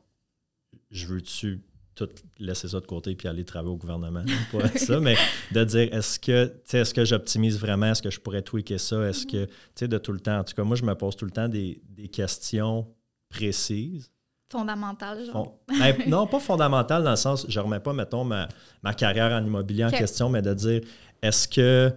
[0.90, 1.61] je veux-tu
[2.07, 4.25] tout laisser ça de côté puis aller travailler au gouvernement.
[4.53, 5.17] Pas ça, mais
[5.53, 9.27] de dire est-ce que est-ce que j'optimise vraiment, est-ce que je pourrais tweaker ça, est-ce
[9.27, 10.39] que tu sais de tout le temps?
[10.39, 12.87] En tout cas, moi je me pose tout le temps des, des questions
[13.29, 14.11] précises
[14.51, 15.61] Fondamental, genre.
[15.69, 18.49] Ben, non, pas fondamental dans le sens, je ne remets pas, mettons, ma,
[18.97, 20.81] carrière en immobilier en question, mais de dire,
[21.23, 21.93] est-ce que,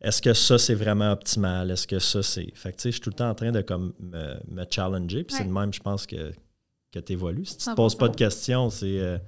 [0.00, 1.70] est que ça, c'est vraiment optimal?
[1.70, 2.50] Est-ce que ça, c'est...
[2.54, 5.24] Fait que, tu sais, je suis tout le temps en train de comme, me, challenger,
[5.24, 6.32] puis c'est de même, je pense, que,
[6.92, 7.44] que tu évolues.
[7.44, 9.00] Si tu ne te poses pas de questions, c'est...
[9.00, 9.18] Euh,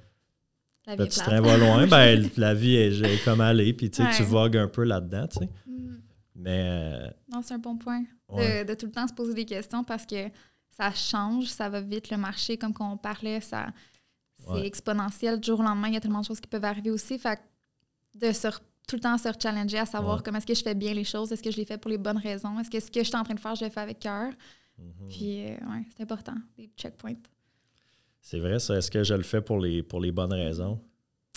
[0.87, 1.27] La vie est Petit plate.
[1.29, 4.67] train va loin, ben, la vie est, est comme aller, puis tu tu vogues un
[4.67, 5.49] peu là-dedans, tu sais.
[5.67, 6.01] Mhm.
[6.35, 8.01] Mais euh, Non, c'est un bon point.
[8.01, 8.63] De- Ouais.
[8.65, 10.29] De, tout le temps se poser des questions parce que
[10.77, 12.09] ça change, ça va vite.
[12.09, 13.67] Le marché, comme qu'on parlait, ça
[14.37, 14.65] c'est Ouais.
[14.65, 15.39] exponentiel.
[15.39, 17.19] Du jour au lendemain, il y a tellement de choses qui peuvent arriver aussi.
[17.19, 17.39] Fait
[18.15, 18.47] de se
[18.87, 21.31] tout le temps se challenger à savoir comment est-ce que je fais bien les choses,
[21.31, 23.15] est-ce que je les fais pour les bonnes raisons, est-ce que ce que je suis
[23.15, 24.31] en train de faire, je le fais avec cœur.
[24.77, 25.07] mhm.
[25.09, 27.13] Puis, euh, ouais, c'est important, des checkpoints.
[28.21, 28.75] C'est vrai, ça.
[28.77, 30.79] Est-ce que je le fais pour les, pour les bonnes raisons?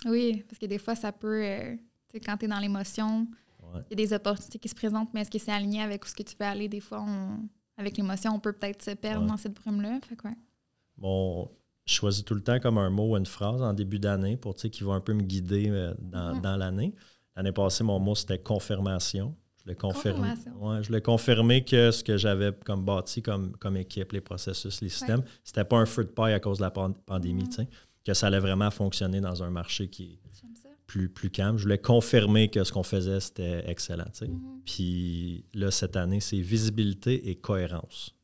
[0.05, 1.75] Oui, parce que des fois, ça peut, euh,
[2.09, 3.27] tu sais, quand tu es dans l'émotion,
[3.73, 3.81] Ouais.
[3.89, 6.07] il y a des opportunités qui se présentent, mais est-ce que c'est aligné avec où
[6.07, 6.67] ce que tu veux aller?
[6.69, 9.27] Des fois, on- avec l'émotion, on peut peut-être se perdre Ouais.
[9.29, 9.99] dans cette brume-là.
[10.07, 10.35] Fait que, ouais.
[10.97, 11.49] Bon,
[11.85, 14.53] je choisis tout le temps comme un mot ou une phrase en début d'année pour
[14.55, 16.41] tu sais, qui va un peu me guider euh, dans, Mhm.
[16.41, 16.93] dans l'année.
[17.35, 19.35] L'année passée, mon mot, c'était confirmation.
[19.65, 24.81] Je ouais, voulais confirmer que ce que j'avais comme bâti comme, comme équipe, les processus,
[24.81, 27.51] les systèmes, c'était pas un feu de paille à cause de la pan- pandémie, Mhm.
[27.51, 27.67] sais,
[28.05, 30.19] que ça allait vraiment fonctionner dans un marché qui est
[30.85, 31.57] plus, plus calme.
[31.57, 34.05] Je voulais confirmer que ce qu'on faisait, c'était excellent.
[34.21, 34.61] Mhm.
[34.65, 38.15] Puis là, cette année, c'est visibilité et cohérence.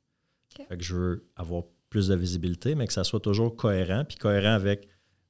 [0.67, 4.17] Fait que je veux avoir plus de visibilité, mais que ça soit toujours cohérent, puis
[4.17, 4.87] cohérent avec,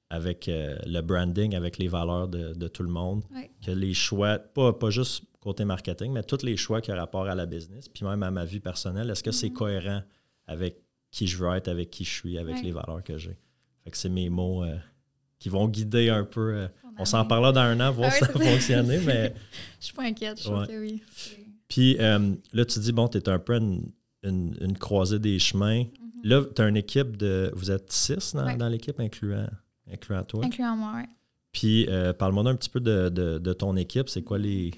[0.09, 3.23] avec euh, le branding, avec les valeurs de, de tout le monde.
[3.33, 3.49] Ouais.
[3.65, 7.27] Que les choix, pas, pas juste côté marketing, mais tous les choix qui ont rapport
[7.27, 9.53] à la business, puis même à ma vie personnelle, est-ce que c'est Mhm.
[9.55, 10.01] cohérent
[10.47, 10.77] avec
[11.11, 12.61] qui je veux être, avec qui je suis, avec Ouais.
[12.61, 13.35] les valeurs que j'ai?
[13.83, 14.77] Fait que c'est mes mots euh,
[15.39, 16.53] qui vont guider un peu.
[16.53, 17.27] euh, Ton on s'en année.
[17.27, 18.51] parlera dans un an, voir Ah ouais, si ça a c'est ça.
[18.51, 19.33] fonctionné, mais
[19.79, 20.67] Je suis pas inquiète, je Ouais.
[20.67, 21.01] que oui.
[21.67, 23.91] Puis euh, là, tu dis, bon, tu es un peu une,
[24.23, 25.83] une- une croisée des chemins.
[25.85, 25.89] Mhm.
[26.23, 27.51] Là, tu as une équipe de.
[27.55, 29.47] Vous êtes six dans, l'équipe, incluant,
[29.91, 30.45] incluant toi.
[30.45, 31.09] Incluant moi, ouais.
[31.51, 31.87] Puis,
[32.19, 34.07] parle-moi un petit peu de, de- de ton équipe.
[34.09, 34.71] C'est quoi les.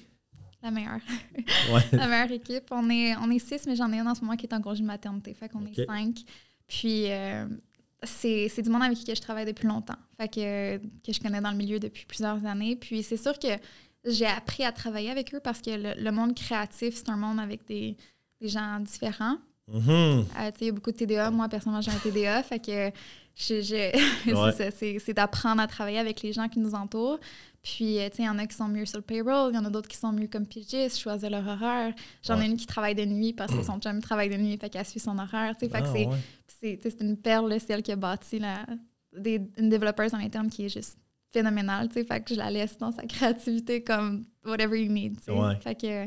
[0.64, 1.00] La meilleure.
[1.72, 1.80] Ouais.
[1.92, 2.64] La meilleure équipe.
[2.70, 4.60] On est, on est six, mais j'en ai un en ce moment qui est en
[4.60, 5.34] congé de maternité.
[5.34, 5.78] Fait qu'on OK.
[5.78, 6.16] est cinq.
[6.66, 7.46] Puis euh,
[8.02, 9.96] c'est c'est du monde avec qui je travaille depuis longtemps.
[10.18, 12.76] Fait que, que je connais dans le milieu depuis plusieurs années.
[12.76, 13.48] Puis c'est sûr que
[14.06, 17.40] j'ai appris à travailler avec eux parce que le, le monde créatif, c'est un monde
[17.40, 17.96] avec des,
[18.40, 19.36] des gens différents.
[19.68, 19.90] Mhm.
[19.90, 21.30] Euh, il y a beaucoup de TDA.
[21.30, 22.42] Moi, personnellement, j'ai un TDA.
[22.42, 22.90] Fait que
[23.36, 24.52] je, je- Ouais.
[24.52, 27.18] c'est ça, c'est- c'est d'apprendre à travailler avec les gens qui nous entourent.
[27.64, 29.56] Puis, euh, tu sais, il y en a qui sont mieux sur le payroll, il
[29.56, 31.94] y en a d'autres qui sont mieux comme pigistes, choisir leur horaire.
[32.22, 32.44] J'en Ouais.
[32.44, 34.84] ai une qui travaille de nuit parce que son chum travaille de nuit, fait qu'elle
[34.84, 35.56] suit son horaire.
[35.58, 35.92] Tu sais, fait que Ah,
[36.60, 36.96] c'est- ouais.
[37.00, 38.66] une perle, là, c'est elle qui a bâti la,
[39.16, 40.98] des, une développeuse en interne qui est juste
[41.32, 41.88] phénoménale.
[41.88, 45.18] Tu sais, fait que je la laisse dans sa créativité comme whatever you need.
[45.28, 45.56] Ouais.
[45.60, 46.06] Fait que.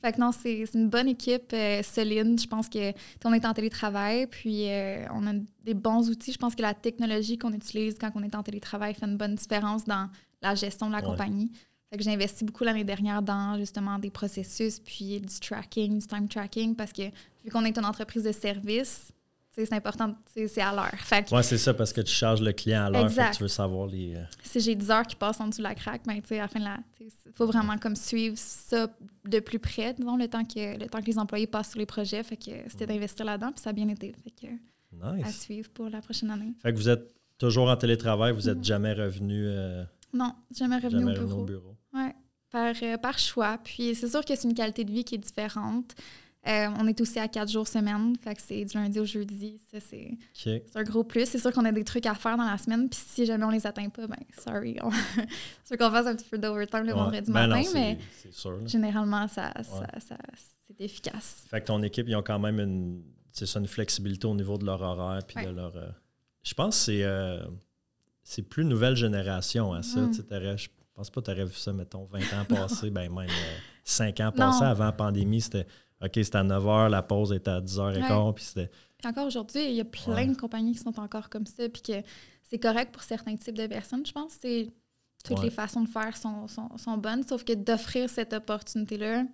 [0.00, 2.40] Fait que non, c'est une bonne équipe euh, solide.
[2.40, 2.92] Je pense que
[3.24, 5.32] on est en télétravail, puis euh, on a
[5.64, 6.30] des bons outils.
[6.32, 9.34] Je pense que la technologie qu'on utilise quand on est en télétravail fait une bonne
[9.34, 10.08] différence dans
[10.42, 11.04] la gestion de la Ouais.
[11.04, 11.50] compagnie.
[11.90, 16.06] Fait que j'ai investi beaucoup l'année dernière dans justement des processus, puis du tracking, du
[16.06, 17.02] time tracking, parce que
[17.44, 19.10] vu qu'on est une entreprise de service,
[19.50, 20.94] c'est important, c'est à l'heure.
[21.32, 23.10] Ouais, c'est ça, parce que tu charges le client à l'heure.
[23.32, 24.14] Tu veux savoir les.
[24.14, 26.38] euh, si j'ai 10 heures qui passent en dessous de la craque, ben, tu sais,
[26.38, 26.76] à la fin de la.
[27.00, 28.86] Il faut vraiment comme suivre ça
[29.24, 31.86] de plus près, disons, le temps que, le temps que les employés passent sur les
[31.86, 32.22] projets.
[32.22, 34.14] Fait que c'était d'investir là-dedans, puis ça a bien été.
[34.22, 34.46] Fait que
[35.02, 35.40] à Nice.
[35.40, 36.52] suivre pour la prochaine année.
[36.62, 38.64] Fait que vous êtes toujours en télétravail, vous n'êtes Mhm.
[38.64, 41.40] jamais revenu, euh, Non, jamais revenu jamais au revenu bureau.
[41.42, 41.76] au bureau.
[41.94, 42.14] Ouais,
[42.50, 43.58] par, euh, par choix.
[43.62, 45.94] Puis c'est sûr que c'est une qualité de vie qui est différente.
[46.46, 49.60] Euh, on est aussi à quatre jours semaine, fait que c'est du lundi au jeudi.
[49.70, 50.16] Ça, c'est
[50.74, 51.26] un gros plus.
[51.26, 53.50] C'est sûr qu'on a des trucs à faire dans la semaine, puis si jamais on
[53.50, 54.76] les atteint pas, ben sorry.
[54.82, 54.90] On...
[55.14, 55.26] c'est
[55.66, 56.98] sûr qu'on fasse un petit peu d'overtime le Ouais.
[56.98, 57.98] vendredi Ben matin, mais
[58.30, 58.66] sûr.
[58.66, 60.16] généralement, ça, ça, ça-
[60.66, 61.44] c'est efficace.
[61.50, 64.56] Fait que ton équipe, ils ont quand même une, c'est ça, une flexibilité au niveau
[64.56, 65.46] de leur horaire puis Ouais.
[65.46, 65.76] de leur.
[65.76, 65.88] euh,
[66.44, 67.04] je pense que c'est,
[68.30, 70.06] c'est plus nouvelle génération à ça.
[70.08, 72.90] Tu sais, t'aurais- je pense pas que tu aurais vu ça, mettons, 20 ans passés,
[72.90, 73.28] ben même
[73.84, 75.40] 5 ans passés avant la pandémie.
[75.40, 75.66] C'était
[76.02, 78.70] OK, c'était à 9 h, la pause était à 10 h 15 puis c'était.
[78.98, 80.26] Puis encore aujourd'hui, il y a plein Ouais.
[80.26, 82.02] de compagnies qui sont encore comme ça, puis que
[82.42, 84.04] c'est correct pour certains types de personnes.
[84.04, 84.70] Je pense que c'est-
[85.24, 85.44] toutes Ouais.
[85.46, 89.24] les façons de faire sont, sont, sont bonnes, sauf que d'offrir cette opportunité-là,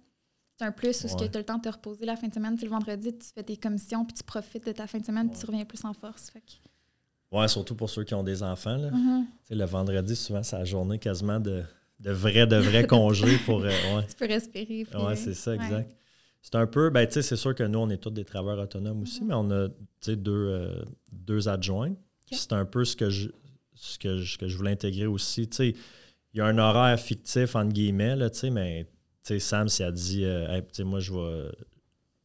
[0.58, 1.28] c'est un plus où Ouais.
[1.30, 2.54] tu as le temps de te reposer la fin de semaine.
[2.54, 5.04] Tu sais, le vendredi, tu fais tes commissions, puis tu profites de ta fin de
[5.04, 5.52] semaine, puis tu Ouais.
[5.52, 6.30] reviens plus en force.
[6.30, 6.52] Fait que-
[7.34, 8.76] Ouais, surtout pour ceux qui ont des enfants.
[8.76, 8.90] Là.
[8.90, 9.26] Mhm.
[9.44, 11.62] Sais, le vendredi, souvent, c'est la journée quasiment de,
[12.00, 13.62] de vrai, de vrai congé pour.
[13.62, 14.06] euh, ouais.
[14.08, 14.84] Tu peux respirer.
[14.84, 15.56] puis, Ouais, euh, c'est ça, ouais.
[15.64, 15.90] exact.
[16.42, 18.64] C'est un peu, ben, tu sais, c'est sûr que nous, on est tous des travailleurs
[18.64, 19.28] autonomes aussi, Mhm.
[19.28, 21.94] mais on a, tu sais, deux, euh, deux adjoints.
[22.30, 23.28] C'est un peu ce que je,
[23.74, 25.48] ce que je, que je voulais intégrer aussi.
[25.48, 25.68] Tu sais,
[26.34, 28.90] il y a un horaire fictif, entre guillemets, là, tu sais, mais, tu
[29.22, 31.50] sais, Sam, si elle dit, euh, Hey, tu sais, moi, je vais,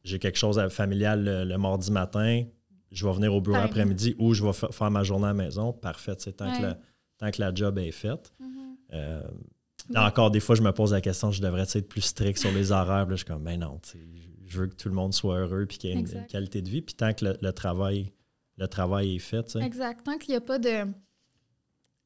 [0.04, 2.44] j'ai quelque chose à- familial le, le mardi matin,
[2.90, 5.34] je vais venir au bureau après-midi ou je vais fa- faire ma journée à la
[5.34, 6.78] maison, parfait, tu sais, tant, que la,
[7.18, 8.32] tant que la job est faite.
[8.92, 9.22] Euh,
[9.88, 9.98] Ouais.
[9.98, 12.70] Encore des fois, je me pose la question, je devrais être plus strict sur les
[12.70, 13.06] horaires?
[13.06, 13.80] Là, je suis comme, ben non,
[14.46, 16.68] je veux que tout le monde soit heureux puis qu'il y ait une, qualité de
[16.68, 16.82] vie.
[16.82, 18.12] Puis tant que le, le travail,
[18.58, 19.56] le travail est fait.
[19.56, 20.04] Exact.
[20.04, 20.84] Tant qu'il n'y a pas de.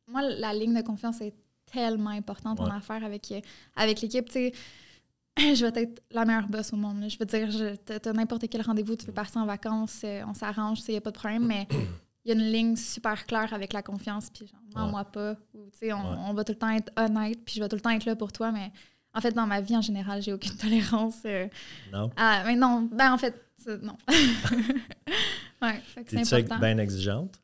[0.09, 1.35] moi, la ligne de confiance est
[1.71, 2.77] tellement importante en Ouais.
[2.77, 3.41] affaires avec, euh,
[3.77, 4.27] avec l'équipe.
[4.27, 4.53] Tu sais,
[5.55, 7.01] je vais être la meilleure boss au monde.
[7.01, 7.09] là.
[7.09, 10.79] Je veux dire, t'as n'importe quel rendez-vous, tu veux partir en vacances, euh, on s'arrange,
[10.89, 11.67] il n'y a pas de problème, mais
[12.25, 14.91] il y a une ligne super claire avec la confiance, puis genre, non, Ouais.
[14.93, 15.35] moi pas.
[15.55, 15.93] Ou, on, Ouais.
[16.29, 18.17] on va tout le temps être honnête, puis je vais tout le temps être là
[18.17, 18.71] pour toi, mais
[19.13, 21.19] en fait, dans ma vie en général, j'ai aucune tolérance.
[21.27, 21.47] euh,
[21.93, 22.11] Non?
[22.17, 23.35] à- mais non, ben en fait,
[23.83, 23.97] non.
[25.63, 26.59] ouais, fait que c'est important.
[26.61, 27.41] bien exigeante?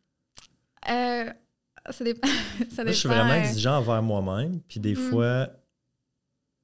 [0.91, 1.31] Euh,
[1.91, 2.29] ça dépend.
[2.71, 4.61] ça Moi, je suis vraiment euh, exigeant envers moi-même.
[4.69, 5.11] Puis des Mhm.
[5.11, 5.49] fois,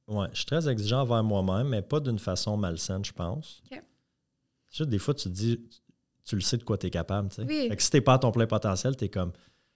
[0.09, 3.63] ouais, je suis très exigeant envers moi-même, mais pas d'une façon malsaine, je pense.
[4.73, 5.61] Juste des fois, tu te dis,
[6.25, 7.29] tu le sais de quoi tu es capable.
[7.31, 7.45] Tu sais.
[7.45, 7.69] Oui.
[7.69, 9.33] Fait que si t'es pas à ton plein potentiel, tu es comme,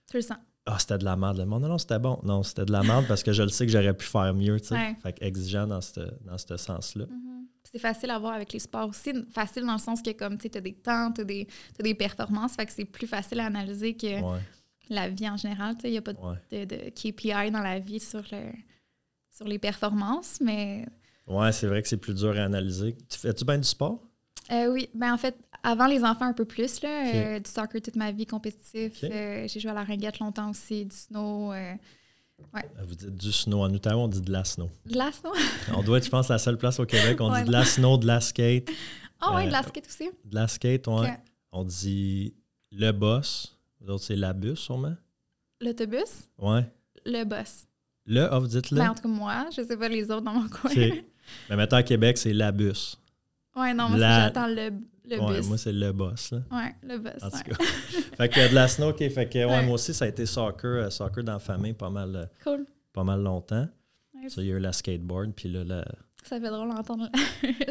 [0.09, 0.37] Tu le sens.
[0.65, 1.37] ah, c'était de la merde.
[1.37, 2.19] Le monde, non, non, c'était bon.
[2.23, 4.59] Non, c'était de la merde parce que je le sais que j'aurais pu faire mieux.
[4.59, 4.75] Tu sais.
[4.75, 4.95] Ouais.
[5.01, 7.05] Fait que exigeant dans ce dans sens-là.
[7.05, 7.47] Mhm.
[7.63, 9.13] C'est facile à voir avec les sports aussi.
[9.31, 11.95] Facile dans le sens que, comme tu as des temps, tu as des, t'as des
[11.95, 14.39] performances, fait que c'est plus facile à analyser que Ouais,
[14.89, 15.75] la vie en général.
[15.85, 16.65] Il n'y a pas ouais.
[16.65, 18.51] de, de KPI dans la vie sur, le,
[19.41, 20.85] sur les performances, mais
[21.27, 22.95] Ouais, c'est vrai que c'est plus dur à analyser.
[23.09, 23.99] Tu fais-tu bien du sport?
[24.51, 27.81] euh, oui, ben en fait, avant les enfants un peu plus, là, euh, du soccer
[27.81, 29.03] toute ma vie, compétitif.
[29.03, 31.53] Euh, j'ai joué à la ringuette longtemps aussi, du snow.
[31.53, 31.73] euh,
[32.85, 33.61] Vous dites du snow.
[33.63, 34.69] En Ottawa, on dit de la snow.
[34.85, 35.31] de la snow?
[35.75, 37.17] On doit être, je pense, la seule place au Québec.
[37.21, 37.41] On Ouais.
[37.43, 38.69] dit de la snow, de la skate.
[39.21, 40.09] Ah ouais, Euh, de la skate aussi.
[40.25, 41.17] De la skate, ouais.
[41.51, 42.33] On dit
[42.71, 43.57] le boss.
[43.79, 44.95] Vous autres, c'est la bus, sûrement?
[45.61, 46.65] L'autobus, Ouais.
[47.05, 47.67] le boss.
[48.05, 48.77] Le, ah, vous dites le?
[48.77, 50.71] Ben, en tout cas, moi, je sais pas les autres dans mon coin.
[50.71, 50.77] OK.
[51.49, 52.97] Mais maintenant, à Québec, c'est la bus.
[53.55, 54.71] Ouais, non, moi, La- j'attends le,
[55.09, 55.47] le ouais, bus.
[55.47, 56.39] moi, c'est le boss, là.
[56.51, 57.11] Ouais, le bus.
[57.21, 57.43] En tout ouais.
[57.43, 57.63] cas.
[58.17, 58.97] fait que de la snow, OK.
[59.09, 59.63] Fait que, ouais, Ouais.
[59.65, 62.65] moi aussi, ça a été soccer, euh, soccer dans la famille pas mal, euh, Cool.
[62.93, 63.67] pas mal longtemps.
[64.15, 64.33] Nice.
[64.35, 65.85] Ça, il y a eu la skateboard, puis là, la,
[66.23, 67.09] Ça fait drôle d'entendre.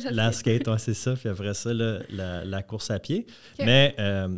[0.05, 1.15] la- la skate, ouais, c'est ça.
[1.15, 3.27] Puis après ça, là, la, la course à pied.
[3.59, 4.37] Mais euh,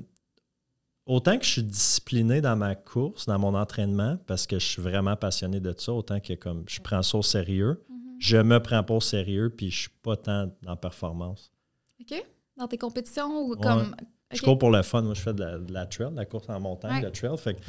[1.06, 4.82] autant que je suis discipliné dans ma course, dans mon entraînement, parce que je suis
[4.82, 7.96] vraiment passionné de ça, autant que comme je prends ça au sérieux, Mhm.
[8.18, 11.52] je me prends pas au sérieux, puis je suis pas tant dans performance.
[12.00, 12.24] OK?
[12.56, 13.60] Dans tes compétitions ou Ouais.
[13.60, 13.94] comme.
[14.32, 15.02] Je cours pour le fun.
[15.02, 17.02] Moi, je fais de la, de la trail, de la course en montagne, Ouais.
[17.02, 17.36] de trail.
[17.36, 17.60] Fait que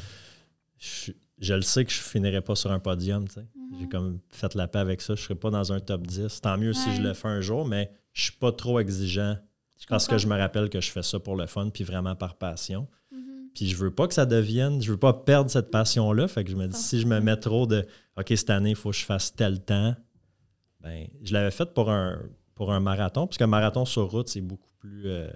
[0.77, 3.27] je, je le sais que je finirai pas sur un podium.
[3.27, 3.47] tu sais.
[3.55, 3.79] Mhm.
[3.79, 5.15] J'ai comme fait la paix avec ça.
[5.15, 6.39] Je serai pas dans un top 10.
[6.41, 9.37] Tant mieux si je le fais un jour, mais je suis pas trop exigeant
[9.79, 12.15] Je parce que je me rappelle que je fais ça pour le fun, puis vraiment
[12.15, 12.87] par passion.
[13.53, 16.27] Puis je veux pas que ça devienne, je veux pas perdre cette passion-là.
[16.27, 17.85] Fait que je me dis, si je me mets trop de
[18.17, 19.95] OK, cette année, il faut que je fasse tel temps,
[20.81, 22.19] ben, je l'avais fait pour un,
[22.55, 25.29] pour un marathon, puisqu'un marathon sur route, c'est beaucoup plus euh,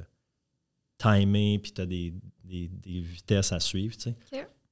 [0.97, 4.15] timé, puis tu as des, des- des vitesses à suivre, tu sais.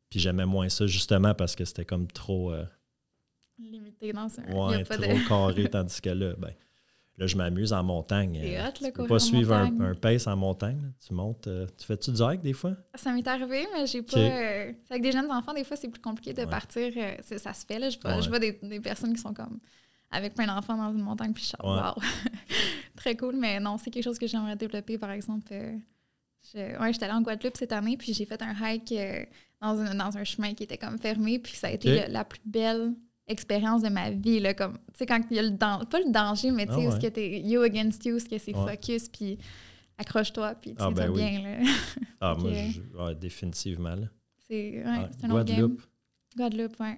[0.09, 2.65] Puis j'aimais moins ça justement parce que c'était comme trop, euh,
[3.57, 4.51] Limité dans un.
[4.69, 5.27] ouais, trop de.
[5.27, 6.51] carré, tandis que là, ben,
[7.17, 8.39] là, je m'amuse en montagne.
[8.41, 10.91] C'est Euh, tu peux pas en suivre un, un pace en montagne.
[11.05, 11.47] Tu montes.
[11.47, 12.75] euh, tu fais-tu du hike des fois?
[12.95, 14.17] Ça m'est arrivé, mais j'ai pas.
[14.17, 16.47] Euh, avec des jeunes enfants, des fois, c'est plus compliqué de Ouais.
[16.49, 16.91] partir.
[16.97, 17.89] euh, ça se fait, là.
[17.89, 18.21] Je vois, Ouais.
[18.21, 19.59] je vois des, des personnes qui sont comme.
[20.11, 21.73] Avec plein d'enfants dans une montagne, puis je Ouais.
[21.73, 21.95] wow.
[22.95, 25.47] Très cool, mais non, c'est quelque chose que j'aimerais développer, par exemple.
[25.51, 25.75] euh,
[26.53, 28.93] je, ouais, j'étais allée en Guadeloupe cette année, puis j'ai fait un hike
[29.61, 32.23] dans, un, dans un chemin qui était comme fermé, puis ça a été le- la
[32.23, 32.93] plus belle
[33.27, 34.39] expérience de ma vie.
[34.39, 36.73] Là, comme, tu sais, quand il y a le danger, pas le danger, mais tu
[36.73, 38.71] sais, Ah où ce que t'es you against you, où ce que c'est Ouais.
[38.71, 39.37] focus, puis
[39.97, 41.17] accroche-toi, puis Ah, tiens-toi ben oui.
[41.17, 41.41] bien.
[41.41, 41.57] Là.
[42.21, 43.95] Ah, moi, je- ouais, définitivement.
[43.95, 44.07] là.
[44.47, 45.77] C'est ouais, c'est un autre game.
[46.37, 46.79] Guadeloupe.
[46.79, 46.97] Ouais.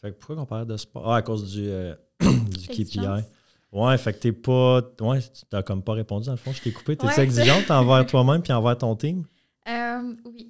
[0.00, 1.10] Fait que pourquoi on parle de sport?
[1.12, 3.00] Ah, à cause du, euh, du KPI.
[3.72, 4.80] Ouais, fait que t'es pas.
[5.00, 6.96] Ouais, tu t'as comme pas répondu dans le fond, je t'ai coupé.
[6.96, 7.20] T'es Ouais.
[7.20, 9.24] exigeante envers toi-même puis envers ton team?
[9.68, 10.48] Euh, oui.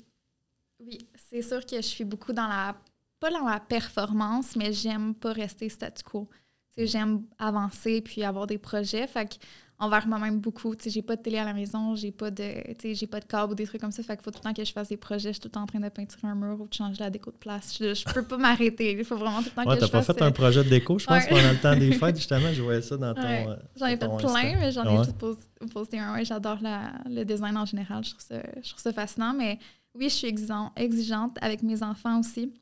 [0.78, 0.96] Oui,
[1.28, 2.76] c'est sûr que je suis beaucoup dans la.
[3.20, 6.28] Pas dans la performance, mais j'aime pas rester statu quo.
[6.76, 9.08] J'aime avancer puis avoir des projets.
[9.08, 9.34] Fait que
[9.80, 10.74] envers moi-même beaucoup.
[10.86, 12.44] J'ai pas de télé à la maison, j'ai pas de
[12.84, 14.04] j'ai pas de câble ou des trucs comme ça.
[14.04, 15.30] Fait qu'il faut tout le temps que je fasse des projets.
[15.30, 17.10] Je suis tout le temps en train de peinturer un mur ou de changer la
[17.10, 17.76] déco de place.
[17.80, 18.92] Je, je peux pas m'arrêter.
[18.96, 20.16] Il faut vraiment tout le temps Ouais, que t'as je pas fasse.
[20.16, 21.28] fait euh, un projet de déco, je pense, Ouais.
[21.30, 22.52] pendant le temps des fêtes, justement.
[22.52, 23.22] Je voyais ça dans ton.
[23.22, 23.46] Ouais.
[23.48, 25.04] euh, J'en ai fait plein, mais j'en ai Ouais.
[25.04, 25.36] juste pos-
[25.72, 26.14] posté un.
[26.14, 28.04] Ouais, J'adore le design en général.
[28.04, 29.34] Je trouve, ça, je trouve ça fascinant.
[29.34, 29.58] Mais
[29.96, 32.52] oui, je suis exigeant- exigeante avec mes enfants aussi.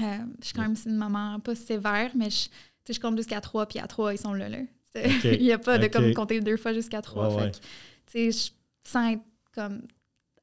[0.00, 2.48] Euh, je suis quand même une maman pas sévère, mais je,
[2.92, 4.48] je compte jusqu'à trois, puis à trois, ils sont là.
[4.48, 4.58] là.
[5.24, 7.28] Il n'y a pas de comme compter deux fois jusqu'à trois.
[7.34, 7.52] Ouais,
[8.12, 8.30] Fait ouais.
[8.30, 8.36] que,
[8.84, 9.22] sans être
[9.54, 9.82] comme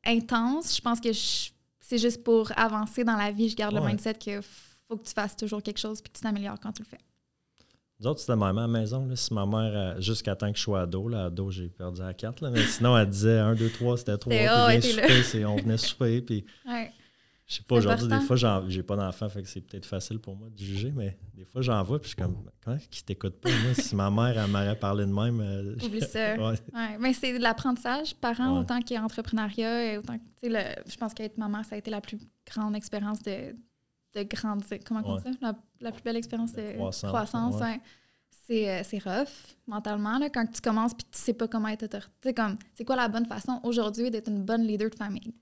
[0.06, 3.50] intense, je pense que c'est juste pour avancer dans la vie.
[3.50, 4.42] Je garde le mindset que
[4.88, 7.00] faut que tu fasses toujours quelque chose puis que tu t'améliores quand tu le fais.
[8.00, 9.06] Nous autres, c'était ma mère à la maison.
[9.08, 12.02] Là, si ma mère, euh, jusqu'à temps que je sois ado, là, ado, j'ai perdu
[12.02, 14.68] à 4, là, mais sinon, elle disait 1, 2, 3, c'était 3, puis C'était, ah,
[14.70, 16.92] viens ouais, t'es souper, on venait souper, puis Ouais.
[17.48, 19.86] Je sais pas, C'est aujourd'hui, des fois, j'en- j'ai pas d'enfant, fait que c'est peut-être
[19.86, 22.78] facile pour moi de juger, mais des fois, j'en vois, puis je suis comme, comment
[22.92, 23.50] qui t'écoute pas?
[23.50, 26.36] Moi, si ma mère, elle m'aurait parlé de même, euh, Oublie ça.
[26.36, 26.56] ouais.
[26.74, 28.60] Ouais, mais c'est de l'apprentissage, parents Ouais.
[28.60, 31.90] autant qu'entrepreneuriat, et autant que, tu sais, le- je pense qu'être maman, ça a été
[31.90, 33.56] la plus grande expérience de,
[34.16, 34.80] de grandir.
[34.86, 35.32] Comment on dit ça?
[35.42, 37.56] La, la plus belle expérience De de croissance, croissance.
[37.56, 37.62] ouais.
[37.62, 37.82] ouais.
[38.46, 41.84] C'est, euh, c'est rough mentalement là, quand tu commences puis tu sais pas comment être
[41.84, 42.10] autoritaire.
[42.22, 45.34] Tu sais, comme, c'est quoi la bonne façon aujourd'hui d'être une bonne leader de famille?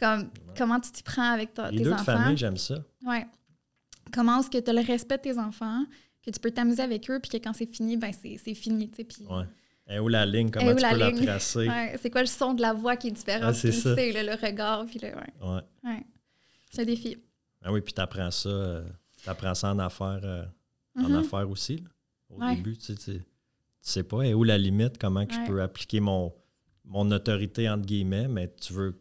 [0.00, 2.04] Comme, comment tu t'y prends avec ta- Les tes deux de enfants?
[2.04, 2.82] famille, j'aime ça.
[3.04, 3.26] Ouais.
[4.12, 5.84] Comment est-ce que tu as le respect de tes enfants,
[6.24, 8.96] que tu peux t'amuser avec eux, puis que quand c'est fini, ben c'est, fini, tu
[8.96, 9.04] sais.
[9.04, 9.44] Puis, Ouais.
[9.88, 11.68] Et où la ligne, comment tu la peux la tracer?
[11.68, 13.48] ouais, c'est quoi le son de la voix qui est différent?
[13.48, 13.90] Ah, c'est ça.
[13.90, 15.62] le sais, là, le regard, puis le, ouais.
[15.84, 16.06] Ouais.
[16.70, 17.16] C'est un défi.
[17.62, 18.88] Ah oui, puis tu apprends ça, euh,
[19.24, 20.44] t'apprends ça en affaires, euh,
[20.96, 21.16] en Mhm.
[21.16, 21.76] affaires aussi.
[21.78, 21.88] là.
[22.30, 23.24] Au début, tu sais, tu tu
[23.80, 26.32] sais pas et où la limite, comment que je peux appliquer mon,
[26.84, 29.00] mon autorité, entre guillemets, mais tu veux,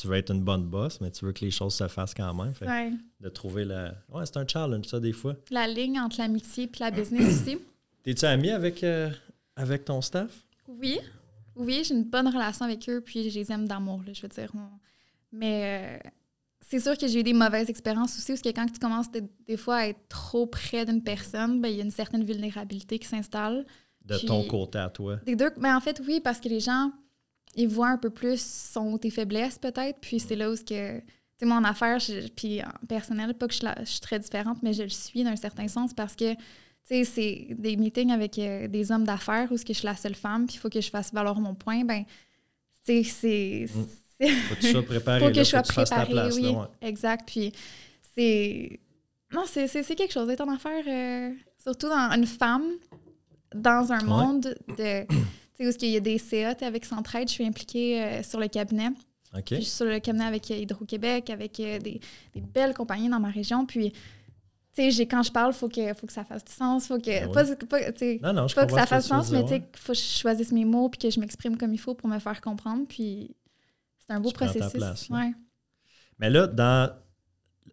[0.00, 2.32] tu veux être une bonne boss, mais tu veux que les choses se fassent quand
[2.34, 2.54] même.
[2.54, 2.92] Fait Ouais.
[3.20, 3.94] de trouver la.
[4.10, 5.36] Ouais, c'est un challenge, ça, des fois.
[5.50, 7.58] La ligne entre l'amitié et la business aussi.
[8.02, 9.10] T'es-tu ami avec, euh,
[9.56, 10.30] avec ton staff?
[10.66, 10.98] Oui,
[11.56, 14.50] oui, j'ai une bonne relation avec eux, puis je les aime d'amour, je veux dire.
[14.54, 14.78] on-
[15.30, 16.08] Mais euh,
[16.68, 19.22] c'est sûr que j'ai eu des mauvaises expériences aussi, parce que quand tu commences de-
[19.46, 22.98] des fois à être trop près d'une personne, ben, il y a une certaine vulnérabilité
[22.98, 23.64] qui s'installe.
[24.04, 25.16] De Puis- ton côté à toi.
[25.24, 26.90] Des deux, mais en fait, oui, parce que les gens,
[27.54, 31.00] ils voient un peu plus son tes faiblesses, peut-être, puis c'est là où ce que...
[31.38, 34.58] Sais, mon affaire, je- puis en personnel, pas que je, la- je suis très différente,
[34.62, 36.38] mais je le suis d'un certain sens parce que, tu
[36.84, 39.96] sais, c'est des meetings avec euh, des hommes d'affaires où ce que je suis la
[39.96, 42.04] seule femme, puis il faut que je fasse valoir mon point, ben,
[42.86, 43.66] tu sais, c'est...
[43.74, 43.86] Mm.
[44.20, 45.20] c'est- Faut que tu sois préparé.
[45.20, 46.66] faut que là, je sois préparée, place, oui, là, ouais.
[46.88, 47.28] exact.
[47.28, 47.52] Puis
[48.14, 48.78] c'est...
[49.32, 52.64] Non, c'est c'est- c'est quelque chose d'être en affaire, euh, surtout dans une femme,
[53.54, 54.04] dans un Ouais.
[54.04, 55.06] monde de...
[55.60, 58.48] Où est-ce qu'il y a des CA, avec Centraide, je suis impliquée euh, sur le
[58.48, 58.90] cabinet.
[59.56, 62.00] Puis je suis sur le cabinet avec euh, Hydro-Québec, avec euh, des,
[62.34, 63.64] des belles compagnies dans ma région.
[63.64, 63.92] Puis,
[64.74, 66.86] tu sais, quand je parle, il faut que, faut que ça fasse du sens.
[66.88, 67.66] Faut que, Ben oui.
[67.66, 67.80] pas,
[68.32, 70.64] Non, non, je pas que ça fasse sens, mais qu'il faut que je choisisse mes
[70.64, 72.86] mots puis que je m'exprime comme il faut pour me faire comprendre.
[72.88, 73.34] Puis
[74.06, 74.72] c'est un beau Tu processus.
[74.72, 75.16] place, là.
[75.16, 75.32] ouais.
[76.18, 76.94] Mais là, dans.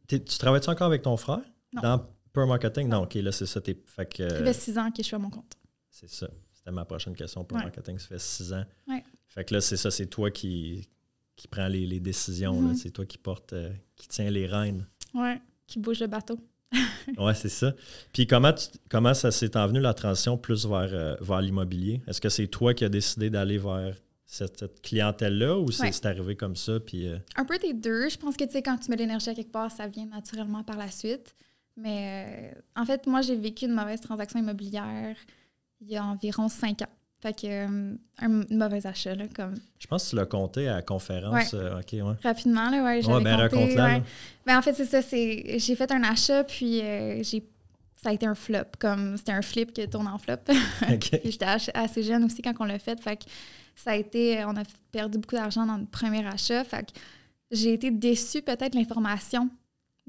[0.08, 1.42] tu travailles-tu encore avec ton frère?
[1.74, 1.82] Non.
[1.82, 2.88] Dans Pure Marketing?
[2.88, 3.60] Non, OK, là, c'est ça.
[3.62, 5.54] fait que, Ça fait six ans que je suis à mon compte.
[5.90, 6.30] c'est ça.
[6.70, 7.42] C'était ma prochaine question.
[7.52, 7.58] Ouais.
[7.64, 8.64] Marketing, ça fait six ans.
[8.88, 9.04] Ouais.
[9.28, 10.88] Fait que là, c'est ça, c'est toi qui,
[11.36, 12.62] qui prends les, les décisions.
[12.62, 12.76] Mhm.
[12.76, 14.86] C'est toi qui porte, euh, qui tient les rênes.
[15.16, 15.42] Ouais.
[15.68, 16.40] Qui bouge le bateau.
[17.18, 17.74] Ouais, c'est ça.
[18.14, 22.02] Puis comment, tu- comment ça s'est envenu la transition plus vers, euh, vers l'immobilier?
[22.08, 23.96] Est-ce que c'est toi qui as décidé d'aller vers
[24.28, 26.06] cette, cette clientèle-là ou c'est Ouais.
[26.06, 26.80] arrivé comme ça?
[26.80, 28.10] Puis, euh, Un peu des deux.
[28.10, 30.06] Je pense que, tu sais, quand tu mets de l'énergie à quelque part, ça vient
[30.06, 31.34] naturellement par la suite.
[31.76, 35.16] Mais euh, en fait, moi, j'ai vécu une mauvaise transaction immobilière
[35.82, 36.90] il y a environ cinq ans.
[37.22, 40.70] Fait que, euh, un, une mauvaise achat, là, comme je pense que tu l'as compté
[40.70, 41.54] à la conférence.
[41.54, 42.16] euh, OK, ouais.
[42.24, 43.76] rapidement, là, ouais, Ouais, ben ouais.
[43.76, 44.02] là.
[44.46, 45.60] Ben, en fait, c'est ça, c'est...
[45.60, 47.44] J'ai fait un achat, puis euh, j'ai...
[48.02, 50.38] Ça a été un flop, comme c'était un flip qui tourne en flop.
[50.90, 51.20] OK.
[51.22, 52.98] Puis j'étais assez jeune aussi quand on l'a fait.
[53.02, 53.26] Fait que
[53.76, 54.64] ça a été, on a
[54.94, 56.64] perdu beaucoup d'argent dans le premier achat.
[56.64, 56.98] Fait que
[57.52, 59.50] j'ai été déçue peut-être de l'information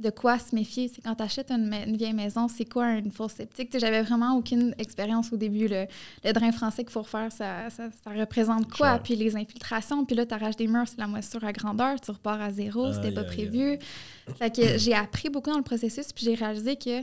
[0.00, 0.88] de quoi se méfier.
[0.88, 4.74] C'est quand tu achètes une, vieille maison, c'est quoi une fosse sais, J'avais vraiment aucune
[4.78, 5.68] expérience au début.
[5.68, 5.86] Le,
[6.24, 8.98] le drain français qu'il faut refaire, ça, ça, ça représente quoi?
[8.98, 12.10] Puis les infiltrations, puis là, tu arraches des murs, c'est la moisissure à grandeur, tu
[12.10, 13.78] repars à zéro, c'était Aïe, pas prévu.
[14.38, 17.02] Fait que j'ai appris beaucoup dans le processus, puis j'ai réalisé que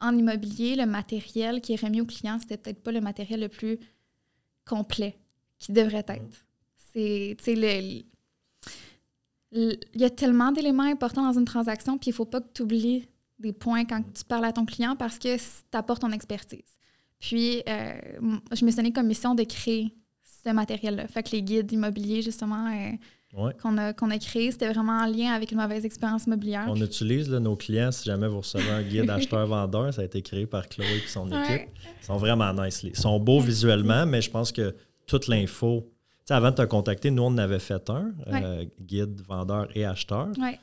[0.00, 3.48] en immobilier, le matériel qui est remis au client, c'était peut-être pas le matériel le
[3.48, 3.78] plus
[4.66, 5.18] complet
[5.58, 6.46] qui devrait être.
[6.92, 8.04] C'est, tu sais,
[9.54, 12.62] il y a tellement d'éléments importants dans une transaction, puis il faut pas que tu
[12.62, 15.42] oublies des points quand tu parles à ton client parce que tu
[15.72, 16.78] apportes ton expertise.
[17.20, 17.92] Puis, euh,
[18.52, 19.94] je me suis donné comme mission de créer
[20.44, 21.06] ce matériel-là.
[21.08, 22.90] Fait que les guides immobiliers, justement, euh,
[23.36, 23.52] Ouais.
[23.60, 26.66] qu'on a, qu'on a créés, c'était vraiment en lien avec une mauvaise expérience immobilière.
[26.68, 30.22] On utilise là, nos clients, si jamais vous recevez un guide acheteur-vendeur, ça a été
[30.22, 31.56] créé par Chloé et son Ouais.
[31.56, 31.68] équipe.
[32.00, 32.82] Ils sont vraiment nice.
[32.84, 34.76] Ils sont beaux visuellement, mais je pense que
[35.08, 35.90] toute l'info.
[36.24, 39.84] Sais, avant de te contacter, nous, on en avait fait un, euh, guide, vendeur et
[39.84, 40.28] acheteur.
[40.38, 40.58] Ouais.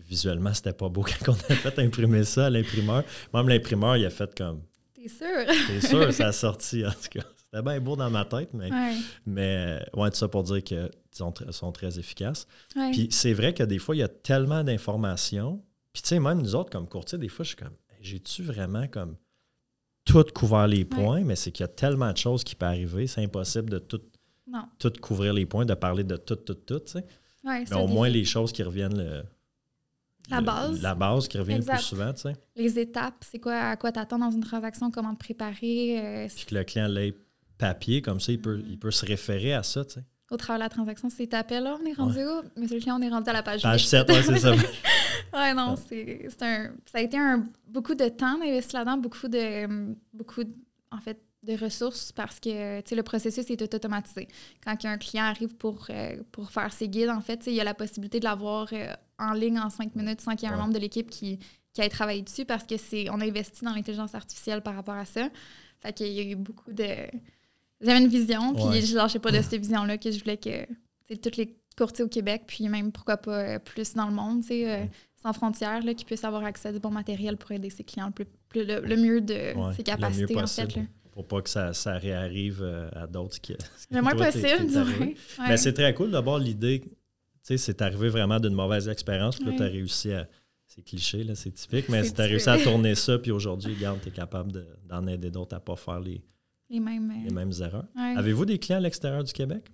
[0.00, 3.02] Visuellement, c'était pas beau quand on a fait imprimer ça à l'imprimeur.
[3.32, 4.62] Même l'imprimeur, il a fait comme.
[4.94, 5.26] T'es sûr?
[5.66, 7.26] T'es sûr, ça a sorti, en tout cas.
[7.36, 8.96] C'était bien beau dans ma tête, mais, Ouais.
[9.26, 12.46] mais euh, ouais, tout ça pour dire qu'ils sont, sont très efficaces.
[12.92, 15.62] Puis c'est vrai que des fois, il y a tellement d'informations.
[15.92, 18.42] Puis tu sais, même nous autres, comme courtier, des fois, je suis comme, Hey, j'ai-tu
[18.42, 19.16] vraiment comme
[20.04, 21.22] tout couvert les points?
[21.22, 23.06] Mais c'est qu'il y a tellement de choses qui peuvent arriver.
[23.06, 24.00] C'est impossible de tout,
[24.46, 24.64] non.
[24.78, 26.80] tout couvrir les points, de parler de tout, tout, tout.
[26.80, 27.04] tu sais.
[27.44, 28.96] Ouais, Mais au moins, les choses qui reviennent.
[28.98, 29.22] le-
[30.30, 30.80] La le- base.
[30.82, 31.72] La base qui revient Exact.
[31.74, 32.32] le plus souvent, tu sais.
[32.56, 36.00] les étapes, c'est quoi, à quoi t'attends dans une transaction, comment te préparer.
[36.00, 37.14] euh, Puis que le client l'ait
[37.58, 40.04] papier, comme ça, il peut, il peut se référer à ça, tu sais.
[40.30, 42.60] au travers de la transaction, c'est t'appelles, là, on est rendu où?
[42.60, 43.88] Monsieur le client, on est rendu à la page Page huit.
[43.88, 44.52] 7, ouais, c'est ça.
[45.34, 46.72] ouais, non, c'est c'est un...
[46.90, 49.94] Ça a été un, beaucoup de temps d'investir là-dedans, beaucoup de...
[50.14, 50.54] beaucoup de-
[50.90, 54.28] en fait, de ressources parce que le processus est automatisé.
[54.64, 57.64] Quand un client arrive pour, euh, pour faire ses guides, en fait, il y a
[57.64, 60.58] la possibilité de l'avoir euh, en ligne en cinq minutes sans qu'il y ait un
[60.58, 61.38] membre de l'équipe qui,
[61.72, 64.94] qui ait travaillé dessus parce que c'est on a investi dans l'intelligence artificielle par rapport
[64.94, 65.28] à ça.
[65.80, 66.88] Fait qu'il y a eu beaucoup de.
[67.80, 70.66] J'avais une vision, puis je lâchais pas de cette vision-là que je voulais que
[71.16, 74.42] toutes les courtiers au Québec, puis même pourquoi pas euh, plus dans le monde,
[75.22, 78.10] sans frontières, là, qui puissent avoir accès à du bon matériel pour aider ses clients
[78.16, 80.76] le, plus, le, mieux de ses capacités, en fait.
[80.76, 80.82] Là
[81.14, 83.54] pour pas que ça, ça réarrive euh, à d'autres qui.
[83.90, 84.66] Le moins possible,
[85.00, 85.16] oui.
[85.38, 86.80] Mais c'est très cool d'abord l'idée.
[86.80, 86.90] Tu
[87.42, 90.26] sais, c'est arrivé vraiment d'une mauvaise expérience, puis là, tu as réussi à.
[90.66, 94.00] C'est cliché, là, c'est typique, mais tu as réussi à tourner ça, puis aujourd'hui, regarde,
[94.02, 94.50] tu es capable
[94.84, 96.20] d'en aider d'autres à ne pas faire les,
[96.68, 97.86] les, mêmes, les mêmes erreurs.
[97.96, 99.70] Avez-vous des clients à l'extérieur du Québec?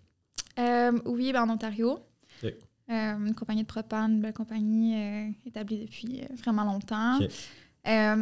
[0.58, 2.00] Euh, oui, ben, en Ontario.
[2.44, 2.50] Euh,
[2.90, 7.18] une compagnie de propane, une belle compagnie établie depuis vraiment longtemps.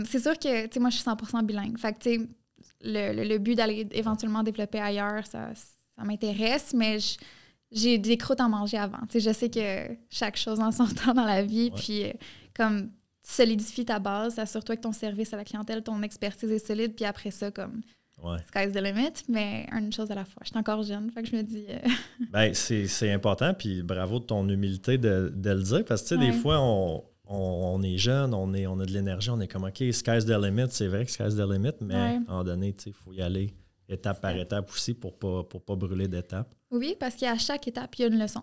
[0.05, 1.79] c'est sûr que, tu sais, moi, je suis 100% bilingue.
[1.79, 2.29] Fait que, tu sais,
[2.83, 6.99] le, but d'aller éventuellement développer ailleurs, ça, ça m'intéresse, mais
[7.71, 9.01] j'ai des croûtes à manger avant.
[9.13, 12.13] je sais que chaque chose en son temps dans la vie, puis euh,
[12.55, 12.91] comme
[13.23, 17.05] solidifie ta base, assure-toi que ton service à la clientèle, ton expertise est solide, puis
[17.05, 17.83] après ça, comme
[18.47, 20.43] sky's the limit, mais une chose à la fois.
[20.43, 21.67] Je suis encore jeune, fait que je me dis...
[21.69, 21.79] Euh,
[22.33, 26.21] ben, c'est important, puis bravo de ton humilité de, de le dire, parce que, tu
[26.21, 29.49] sais, des fois, on on, est jeune, on, est, on a de l'énergie, on est
[29.49, 32.45] comme OK, sky's the limit, c'est vrai que sky's the limit, mais à un moment
[32.45, 33.55] donné, il faut y aller
[33.89, 36.55] étape par étape aussi pour ne pas, pour pas brûler d'étape.
[36.71, 38.43] Oui, parce qu'à chaque étape, il y a une leçon.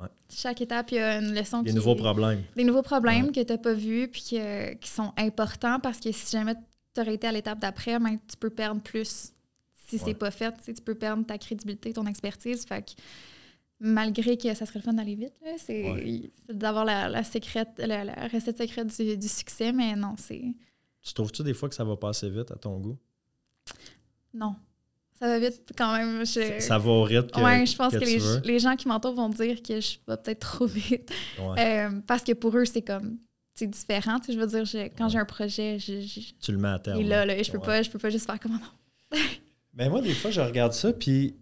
[0.00, 0.08] Ouais.
[0.32, 1.62] Chaque étape, il y a une leçon.
[1.62, 2.42] Des nouveaux problèmes.
[2.56, 6.32] Des nouveaux problèmes que tu n'as pas vus puis qui sont importants parce que si
[6.32, 6.54] jamais
[6.94, 9.32] tu aurais été à l'étape d'après, ben, tu peux perdre plus
[9.88, 10.54] si c'est pas fait.
[10.64, 12.64] Tu peux perdre ta crédibilité, ton expertise.
[12.64, 12.92] Fait que
[13.80, 17.22] malgré que ça serait le fun d'aller vite, c'est d'avoir la, la,
[18.04, 20.54] la, recette secrète du, succès, mais non, c'est.
[21.02, 22.98] Tu trouves-tu des fois que ça va passer vite à ton goût?
[24.34, 24.54] Non.
[25.18, 26.24] Ça va vite quand même.
[26.24, 29.80] Ça, va au rythme que, je pense que, les, gens qui m'entourent vont dire que
[29.80, 31.10] je vais peut-être trop vite.
[31.38, 33.18] Euh, parce que pour eux, c'est comme
[33.54, 34.16] c'est différent.
[34.26, 37.00] je veux dire, quand j'ai un projet, je, tu le mets à terme.
[37.00, 38.52] Et là, là je peux pas, je peux pas juste faire comme
[39.12, 39.18] non.
[39.74, 41.36] Mais moi, des fois, je regarde ça, puis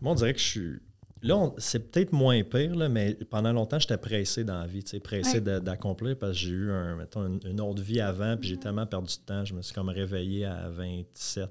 [0.00, 0.78] moi, on dirait que je suis.
[1.22, 5.40] Là, c'est peut-être moins pire, là, mais pendant longtemps, j'étais pressé dans la vie, pressé
[5.40, 8.60] d'accomplir parce que j'ai eu un, mettons, une, autre vie avant, puis j'ai mm-hmm.
[8.60, 9.44] tellement perdu de temps.
[9.44, 11.48] Je me suis comme réveillé à 27.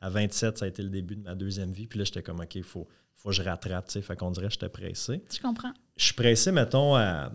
[0.00, 1.86] À 27, ça a été le début de ma deuxième vie.
[1.86, 3.90] Puis là, j'étais comme, OK, il faut, faut que je rattrape.
[3.90, 5.22] Fait qu'on dirait que j'étais pressé.
[5.34, 5.72] Je comprends.
[5.96, 7.32] Je suis pressé, mettons, à,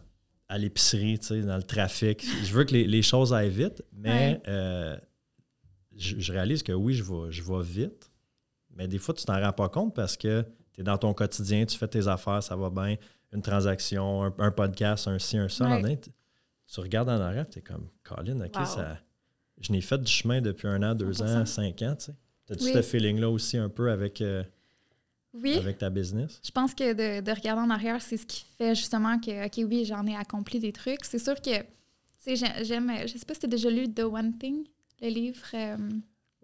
[0.52, 2.26] à l'épicerie, dans le trafic.
[2.44, 4.98] je veux que les, choses aillent vite, mais euh,
[5.96, 8.11] je, réalise que oui, je vais, je vais vite.
[8.76, 11.66] Mais des fois, tu t'en rends pas compte parce que tu es dans ton quotidien,
[11.66, 12.96] tu fais tes affaires, ça va bien,
[13.34, 15.66] une transaction, un, podcast, un ci, un ça.
[16.68, 18.98] tu regardes en arrière, tu es comme, Colin, OK, ça,
[19.60, 21.96] je n'ai fait du chemin depuis un an, deux ans, cinq ans.
[21.96, 22.12] Tu
[22.54, 24.44] as-tu ce feeling-là aussi un peu avec, euh,
[25.34, 26.40] avec ta business?
[26.44, 29.86] Je pense que de, regarder en arrière, c'est ce qui fait justement que, OK, oui,
[29.86, 31.06] j'en ai accompli des trucs.
[31.06, 34.04] C'est sûr que, tu sais, j'aime, je sais pas si tu as déjà lu The
[34.04, 34.66] One Thing,
[35.02, 35.46] le livre.
[35.54, 35.78] Euh,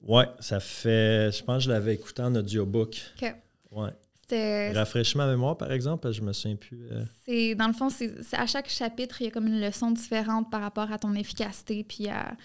[0.03, 1.31] oui, ça fait.
[1.31, 3.01] Je pense que je l'avais écouté en audiobook.
[3.21, 3.35] OK.
[3.71, 3.91] Ouais.
[4.29, 6.87] Rafraîchis ma mémoire, par exemple, je me souviens plus.
[6.91, 7.05] Euh.
[7.25, 10.51] C'est Dans le fond, c'est à chaque chapitre, il y a comme une leçon différente
[10.51, 12.35] par rapport à ton efficacité puis à,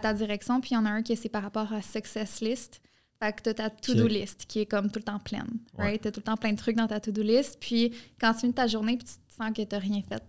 [0.00, 0.60] ta direction.
[0.60, 2.80] Puis il y en a un qui c'est par rapport à Success List.
[3.20, 5.58] Fait que tu as ta to-do list qui est comme tout le temps pleine.
[5.76, 6.00] Right?
[6.00, 7.58] Tu as tout le temps plein de trucs dans ta to-do list.
[7.60, 10.22] Puis quand tu finis ta journée puis tu sens que tu n'as rien fait.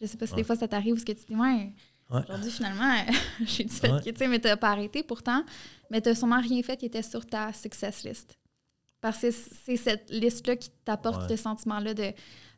[0.00, 1.72] Je sais pas si des fois ça t'arrive ou ce que tu te dis, ouais,
[2.08, 2.94] Aujourd'hui, finalement,
[3.44, 5.44] j'ai du fait que, tu sais, mais tu n'as pas arrêté pourtant,
[5.90, 8.38] mais tu n'as sûrement rien fait qui était sur ta success list.
[9.00, 12.12] Parce que c'est cette liste-là qui t'apporte ce sentiment-là de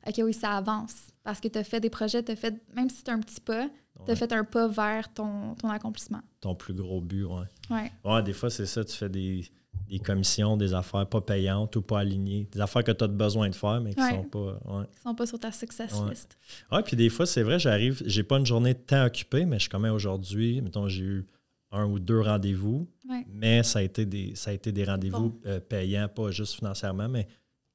[0.06, 0.94] OK, oui, ça avance.
[1.22, 3.68] Parce que tu as fait des projets, tu fait, même si c'est un petit pas,
[4.06, 6.22] tu as fait un pas vers ton, ton accomplissement.
[6.40, 7.42] Ton plus gros but, oui.
[7.70, 7.92] Ouais.
[8.04, 9.44] ouais, des fois, c'est ça, tu fais des,
[9.88, 13.50] des commissions, des affaires pas payantes ou pas alignées, des affaires que tu as besoin
[13.50, 14.58] de faire, mais qui ne sont pas.
[14.64, 14.84] Ouais.
[15.02, 16.38] sont pas sur ta success list.
[16.70, 19.56] Oui, puis des fois, c'est vrai, j'arrive, j'ai pas une journée de temps occupée, mais
[19.56, 21.26] je suis quand même aujourd'hui, mettons, j'ai eu
[21.70, 22.88] un ou deux rendez-vous,
[23.28, 27.08] mais ça a été des, ça a été des rendez-vous euh, payants, pas juste financièrement,
[27.08, 27.28] mais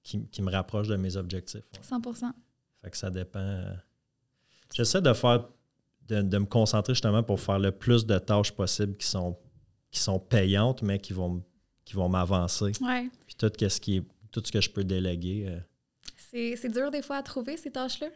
[0.04, 1.64] qui, me rapprochent de mes objectifs.
[1.82, 2.02] 100
[2.82, 3.64] Fait que ça dépend.
[4.74, 5.48] J'essaie de faire,
[6.08, 9.38] de, de, me concentrer justement pour faire le plus de tâches possibles qui sont,
[9.92, 11.44] qui sont payantes, mais qui vont
[11.86, 12.72] qui vont m'avancer.
[12.82, 13.10] Ouais.
[13.26, 15.46] Puis tout, ce qui est, tout ce que je peux déléguer.
[15.48, 16.56] Euh.
[16.56, 18.08] C'est dur des fois à trouver ces tâches-là?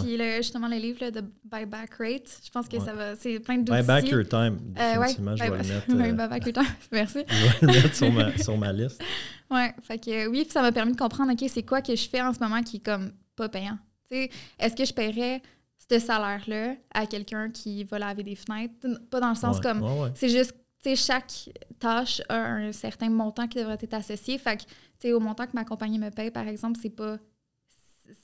[0.00, 3.16] Puis justement, le livre de Buyback Rate, je pense que ça va.
[3.16, 3.72] C'est plein d'outils.
[3.72, 4.58] Buyback Your Time.
[4.78, 5.90] Euh, définitivement, je vais le mettre.
[5.90, 7.18] Euh, buyback Your Time, merci.
[7.28, 9.02] je vais le mettre sur ma, sur ma liste.
[9.50, 12.22] Oui, fait que oui, ça m'a permis de comprendre, OK, c'est quoi que je fais
[12.22, 13.76] en ce moment qui est comme pas payant.
[14.10, 15.42] Est-ce que je paierais
[15.90, 18.72] ce salaire-là à quelqu'un qui va laver des fenêtres?
[19.10, 19.84] Pas dans le sens comme.
[20.14, 24.38] C'est juste sais, chaque tâche a un certain montant qui devrait être associé.
[24.38, 24.68] Fait que, tu
[25.00, 27.18] sais, au montant que ma compagnie me paye, par exemple, c'est pas.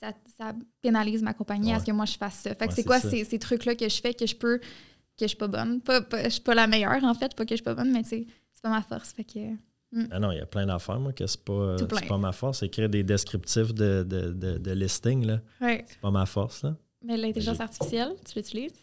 [0.01, 2.49] Ça, ça pénalise ma compagnie à ce que moi je fasse ça.
[2.51, 4.57] Fait que Ouais, c'est quoi ces, ces trucs-là que je fais que je peux.
[4.59, 4.65] que
[5.21, 5.81] je suis pas bonne?
[5.81, 7.35] Pas, pas- je suis pas la meilleure, en fait.
[7.35, 8.25] Pas que je suis pas bonne, mais c'est
[8.61, 9.11] pas ma force.
[9.13, 9.39] Fait que.
[10.11, 11.75] Ah non, il y a plein d'affaires, moi, que c'est pas,
[12.07, 12.61] pas ma force.
[12.61, 15.83] Écrire des descriptifs de, de, de, de listing, là, Ouais.
[15.87, 16.61] c'est pas ma force.
[16.63, 16.75] Là.
[17.03, 18.73] Mais l'intelligence artificielle, tu l'utilises?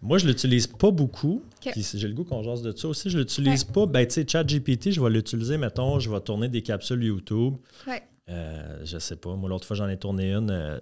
[0.00, 1.42] Moi, je l'utilise pas beaucoup.
[1.60, 3.10] Puis j'ai le goût qu'on jase de ça aussi.
[3.10, 3.84] Je l'utilise pas.
[3.84, 7.56] Ben, tu sais, ChatGPT, je vais l'utiliser, mettons, je vais tourner des capsules YouTube.
[7.86, 8.02] Ouais.
[8.28, 9.34] Euh, je sais pas.
[9.36, 10.50] Moi, l'autre fois, j'en ai tourné une.
[10.50, 10.78] euh,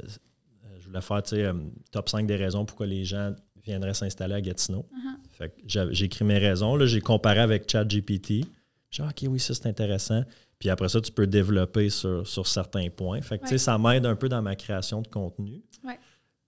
[0.80, 1.52] je voulais faire, tu sais, euh,
[1.90, 3.34] top 5 des raisons pourquoi les gens
[3.64, 4.86] viendraient s'installer à Gatineau.
[4.92, 5.30] Uh-huh.
[5.30, 6.76] Fait que j'avais- j'ai écrit mes raisons.
[6.76, 8.44] Là, j'ai comparé avec ChatGPT.
[8.90, 10.22] J'ai dit, OK, oui, ça, c'est intéressant.
[10.58, 13.20] Puis après ça, tu peux développer sur, sur certains points.
[13.20, 15.62] Fait que, tu sais, ça m'aide un peu dans ma création de contenu.
[15.84, 15.98] Ouais.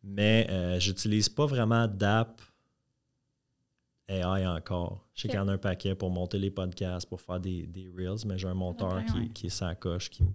[0.02, 2.40] Mais euh, j'utilise pas vraiment d'app
[4.08, 5.06] AI encore.
[5.14, 7.66] Je sais qu'il y en a un paquet pour monter les podcasts, pour faire des,
[7.66, 9.28] des Reels, mais j'ai un monteur qui, ouais.
[9.28, 10.32] qui est sa coche, qui, m-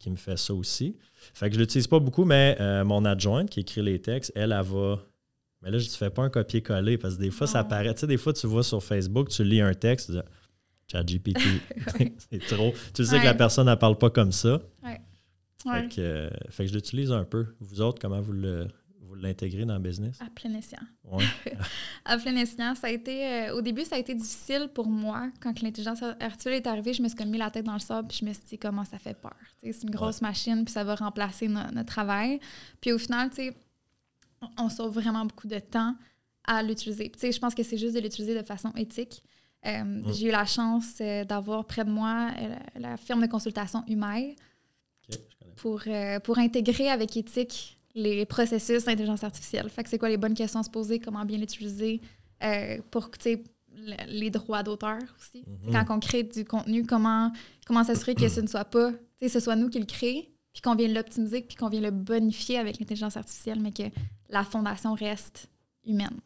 [0.00, 0.96] qui me fait ça aussi.
[1.34, 4.50] Fait que je l'utilise pas beaucoup, mais euh, mon adjointe qui écrit les textes, elle,
[4.52, 4.98] elle va.
[5.62, 7.68] Mais là, je ne fais pas un copier-coller parce que des fois, ça Non.
[7.68, 7.92] paraît.
[7.94, 10.20] Tu sais, des fois, tu vois sur Facebook, tu lis un texte, tu dis
[10.90, 11.38] ChatGPT,
[12.00, 12.12] Ouais.
[12.32, 12.72] c'est trop.
[12.94, 14.60] Tu sais que la personne, elle parle pas comme ça.
[14.82, 15.00] Ouais.
[15.62, 17.44] Fait, que, euh, fait que je l'utilise un peu.
[17.60, 18.66] Vous autres, comment vous le-
[19.20, 20.18] vous l'intégrez dans le business?
[20.20, 20.78] À plein escient.
[21.04, 21.24] Ouais.
[22.04, 23.26] À plein escient, ça a été.
[23.26, 25.30] euh, au début, ça a été difficile pour moi.
[25.40, 28.08] Quand l'intelligence artificielle est arrivée, je me suis comme mis la tête dans le sable,
[28.08, 29.34] puis je me suis dit comment ça fait peur?
[29.62, 32.40] C'est une grosse machine, puis ça va remplacer no- notre travail.
[32.80, 33.56] Puis au final, tu sais,
[34.40, 35.94] on- on sauve vraiment beaucoup de temps
[36.44, 37.04] à l'utiliser.
[37.10, 39.22] Puis, tu sais, je pense que c'est juste de l'utiliser de façon éthique.
[39.66, 42.30] Euh, J'ai eu la chance euh, d'avoir près de moi
[42.74, 44.34] la, la firme de consultation Humail
[45.10, 45.54] Ok, je connais.
[45.56, 45.82] pour,
[46.24, 49.68] pour intégrer avec éthique les processus d'intelligence artificielle.
[49.68, 52.00] Fait que c'est quoi les bonnes questions à se poser, comment bien l'utiliser
[52.42, 55.44] euh, pour tu sais, le- les droits d'auteur aussi.
[55.46, 55.72] Mhm.
[55.72, 57.32] Quand on crée du contenu, comment,
[57.66, 60.22] comment s'assurer que ce ne soit pas, tu sais, ce soit nous qui le créons,
[60.52, 63.84] puis qu'on vienne l'optimiser, puis qu'on vienne le bonifier avec l'intelligence artificielle, mais que
[64.28, 65.48] la fondation reste
[65.84, 66.18] humaine.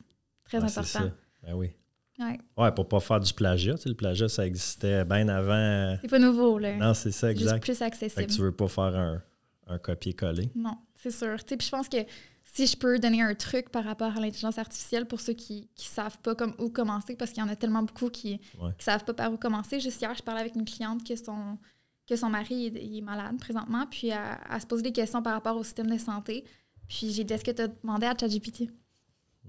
[0.45, 0.83] Très Ouais, important.
[0.85, 1.11] ça.
[1.43, 1.71] Ben oui.
[2.19, 2.39] Ouais.
[2.57, 3.75] Ouais, pour pas faire du plagiat.
[3.75, 5.97] Tu sais, le plagiat, ça existait bien avant.
[6.01, 6.77] C'est pas nouveau, là.
[6.77, 7.63] Non, c'est ça, C'est juste exact.
[7.65, 8.27] plus Fait accessible.
[8.27, 9.21] que tu veux pas faire un,
[9.67, 10.49] un copier-coller.
[10.55, 10.77] Non,
[11.11, 11.37] c'est sûr.
[11.47, 11.99] Puis je pense que
[12.45, 15.83] si je peux donner un truc par rapport à l'intelligence artificielle pour ceux qui ne
[15.83, 18.73] savent pas comme où commencer, parce qu'il y en a tellement beaucoup qui ne Ouais.
[18.79, 19.81] savent pas par où commencer.
[19.81, 21.59] Juste hier, je parlais avec une cliente que son,
[22.07, 24.93] que son mari il est, il est malade présentement, puis elle, elle se pose des
[24.93, 26.45] questions par rapport au système de santé.
[26.89, 28.71] Puis j'ai dit, est-ce que tu as demandé à ChatGPT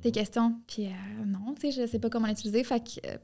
[0.01, 0.59] tes questions?
[0.67, 2.63] Puis euh, non, tu sais, je ne sais pas comment l'utiliser.
[2.63, 3.17] Fait que euh,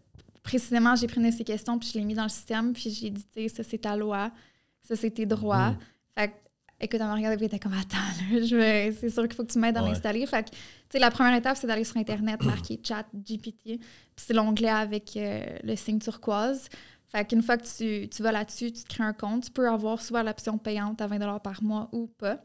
[0.44, 3.24] précisément, j'ai pris ces questions, puis je l'ai mis dans le système, puis j'ai dit,
[3.34, 4.32] tu sais, ça c'est ta loi,
[4.84, 5.72] ça c'est tes droits.
[5.72, 5.78] Mhm.
[6.18, 6.34] Fait que,
[6.82, 7.98] écoute, elle m'a regardé et était comme, attends,
[8.32, 9.90] je c'est sûr qu'il faut que tu m'aides à Ouais.
[9.90, 10.26] l'installer.
[10.26, 10.58] Fait que, tu
[10.92, 13.80] sais, la première étape, c'est d'aller sur Internet, marquer chat GPT, puis
[14.18, 16.68] c'est l'onglet avec euh, le signe turquoise.
[17.08, 19.68] Fait qu'une fois que tu, tu vas là-dessus, tu te crées un compte, tu peux
[19.70, 22.40] avoir soit l'option payante à 20 par mois ou pas.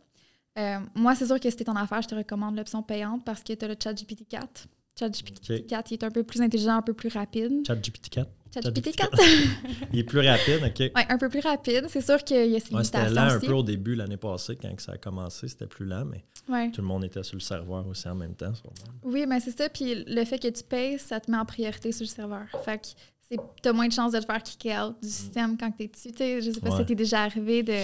[0.58, 3.42] Euh, moi, c'est sûr que si t'es en affaire, je te recommande l'option payante parce
[3.42, 4.66] que tu as le chat GPT 4.
[4.98, 5.66] Chat GPT Ok.
[5.66, 7.62] 4, il est un peu plus intelligent, un peu plus rapide.
[7.66, 8.30] ChatGPT 4.
[8.62, 9.10] Chat GPT 4,
[9.92, 10.78] Il est plus rapide, OK.
[10.78, 11.86] ouais, un peu plus rapide.
[11.88, 14.56] C'est sûr qu'il y a ses Ouais, c'était lent un peu au début l'année passée,
[14.56, 16.70] quand ça a commencé, c'était plus lent, mais Ouais.
[16.70, 18.54] tout le monde était sur le serveur aussi en même temps.
[18.54, 18.74] sûrement.
[19.02, 19.68] Oui, mais c'est ça.
[19.68, 22.46] Puis le fait que tu payes, ça te met en priorité sur le serveur.
[22.64, 22.86] Fait que
[23.28, 26.12] c'est- t'as moins de chances de te faire kicker out du système quand t'es dessus.
[26.12, 26.78] Tu sais, je sais pas si Ouais.
[26.80, 27.76] ça t'est déjà arrivé de.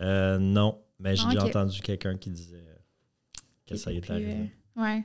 [0.00, 1.48] Euh, non, mais j'ai Ah, déjà ok.
[1.56, 2.62] entendu quelqu'un qui disait
[3.66, 4.36] que ça y est arrivé.
[4.76, 5.04] euh, ouais.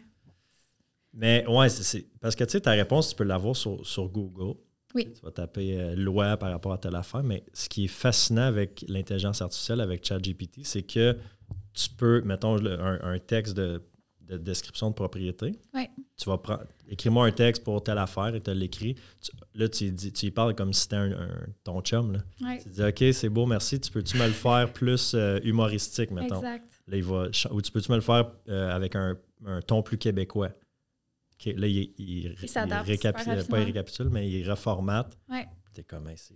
[1.14, 4.10] Mais ouais, c'est- c'est parce que tu sais, ta réponse, tu peux l'avoir sur, sur
[4.10, 4.58] Google.
[4.96, 5.12] Oui.
[5.14, 8.44] Tu vas taper euh, loi par rapport à telle affaire, mais ce qui est fascinant
[8.44, 11.18] avec l'intelligence artificielle, avec ChatGPT, c'est que
[11.74, 13.84] tu peux, mettons, le- un, un texte de,
[14.22, 15.52] de description de propriété.
[15.74, 15.90] Ouais.
[16.18, 18.96] Tu vas prendre, écris-moi un texte pour telle affaire et tu l'écris.
[19.54, 22.14] Là, tu, y dis- tu y parles comme si c'était un, un- ton chum.
[22.14, 22.20] Là.
[22.64, 23.80] Tu dis, OK, c'est beau, merci.
[23.80, 26.38] Tu peux-tu me le faire plus euh, humoristique, mettons?
[26.38, 26.66] Exact.
[26.88, 29.98] Là, il va, ou tu peux-tu me le faire euh, avec un, un ton plus
[29.98, 30.52] québécois?
[31.40, 35.18] OK, là, il, il, Il s'adapte récapi- super pas il récapitule, mais il reformate.
[35.30, 35.48] Ouais.
[35.74, 36.34] T'es comme, Hey, c'est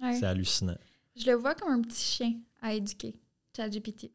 [0.00, 0.24] Ouais.
[0.24, 0.76] hallucinant.
[1.16, 3.14] Je le vois comme un petit chien à éduquer,
[3.56, 4.10] ChatGPT.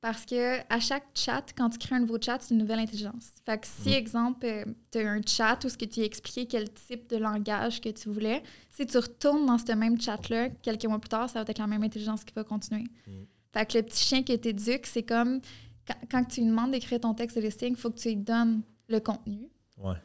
[0.00, 3.32] Parce que à chaque chat, quand tu crées un nouveau chat, c'est une nouvelle intelligence.
[3.44, 3.94] Fait que si, Mhm.
[3.96, 7.82] exemple, tu as un chat où ce que tu as expliqué quel type de langage
[7.82, 11.44] que tu voulais, si tu retournes dans ce même chat-là, quelques mois plus tard, ça
[11.44, 12.84] va être la même intelligence qui va continuer.
[13.06, 13.26] Mhm.
[13.52, 15.40] Fait que le petit chien qui t'éduque, c'est comme
[15.86, 18.16] quand, quand tu lui demandes d'écrire ton texte de listing, il faut que tu lui
[18.16, 19.96] donnes le contenu Ouais.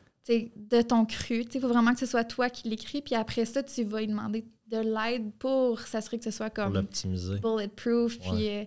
[0.55, 1.45] de ton cru.
[1.53, 3.01] Il faut vraiment que ce soit toi qui l'écris.
[3.01, 6.73] Puis après ça, tu vas lui demander de l'aide pour s'assurer que ce soit comme
[6.73, 7.37] l'optimiser.
[7.39, 8.17] bulletproof.
[8.19, 8.63] Puis, euh,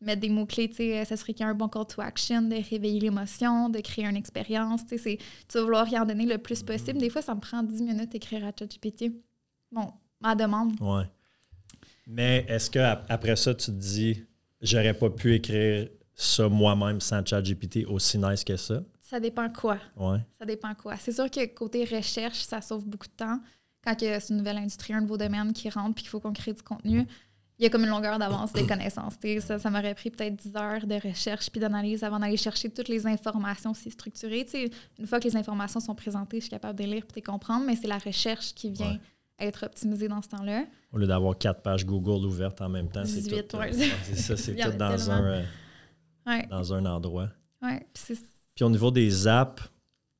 [0.00, 2.54] mettre des mots-clés, tu sais, s'assurer qu'il y a un bon call to action, de
[2.54, 4.82] réveiller l'émotion, de créer une expérience.
[4.86, 4.96] Tu
[5.54, 6.98] vas vouloir y en donner le plus possible.
[6.98, 9.12] Des fois, ça me prend 10 minutes d'écrire à ChatGPT.
[9.72, 10.72] Bon, ma demande.
[10.80, 11.04] Ouais.
[12.06, 14.24] Mais est-ce qu'après ça, tu te dis,
[14.60, 18.82] j'aurais pas pu écrire ça moi-même sans ChatGPT aussi nice que ça?
[19.08, 19.78] Ça dépend quoi.
[19.96, 20.18] Ouais.
[20.38, 20.96] Ça dépend quoi.
[20.96, 23.40] C'est sûr que côté recherche, ça sauve beaucoup de temps.
[23.82, 26.52] Quand c'est une nouvelle industrie, un nouveau domaine qui rentre puis qu'il faut qu'on crée
[26.52, 27.06] du contenu,
[27.58, 29.14] il y a comme une longueur d'avance des connaissances.
[29.40, 32.88] ça, ça m'aurait pris peut-être 10 heures de recherche puis d'analyse avant d'aller chercher toutes
[32.88, 34.46] les informations si structurées.
[34.98, 37.64] une fois que les informations sont présentées, je suis capable de lire et de comprendre,
[37.64, 38.98] mais c'est la recherche qui vient
[39.40, 40.66] être optimisée dans ce temps-là.
[40.92, 43.56] Au lieu d'avoir quatre pages Google ouvertes en même temps, c'est tout.
[43.56, 47.30] Euh, c'est ça, c'est tout dans un, euh, dans un endroit.
[47.62, 48.16] Ouais, puis
[48.64, 49.62] au niveau des apps,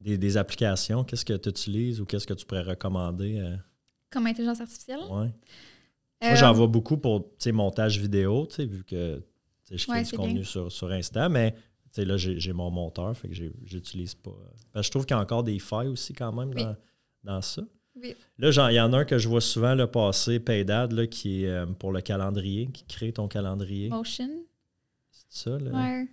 [0.01, 3.39] des, applications, qu'est-ce que tu utilises ou qu'est-ce que tu pourrais recommander?
[3.39, 3.57] Euh?
[4.11, 5.01] Comme intelligence artificielle?
[5.11, 5.27] Oui.
[6.23, 9.23] Moi, j'en vois beaucoup pour montage vidéo, vu que
[9.71, 11.55] je fais du contenu sur, sur Insta, mais
[11.97, 13.35] là, j'ai mon monteur, fait que
[13.65, 14.35] j'utilise pas.
[14.73, 16.77] Parce que je trouve qu'il y a encore des failles aussi quand même dans,
[17.25, 17.63] dans ça.
[18.39, 21.45] Là, il y en a un que je vois souvent le passer, Paydad, là, qui
[21.45, 23.89] est euh, pour le calendrier, qui crée ton calendrier.
[23.89, 24.31] Motion.
[25.11, 25.71] C'est ça, là?
[25.71, 26.09] Ouais.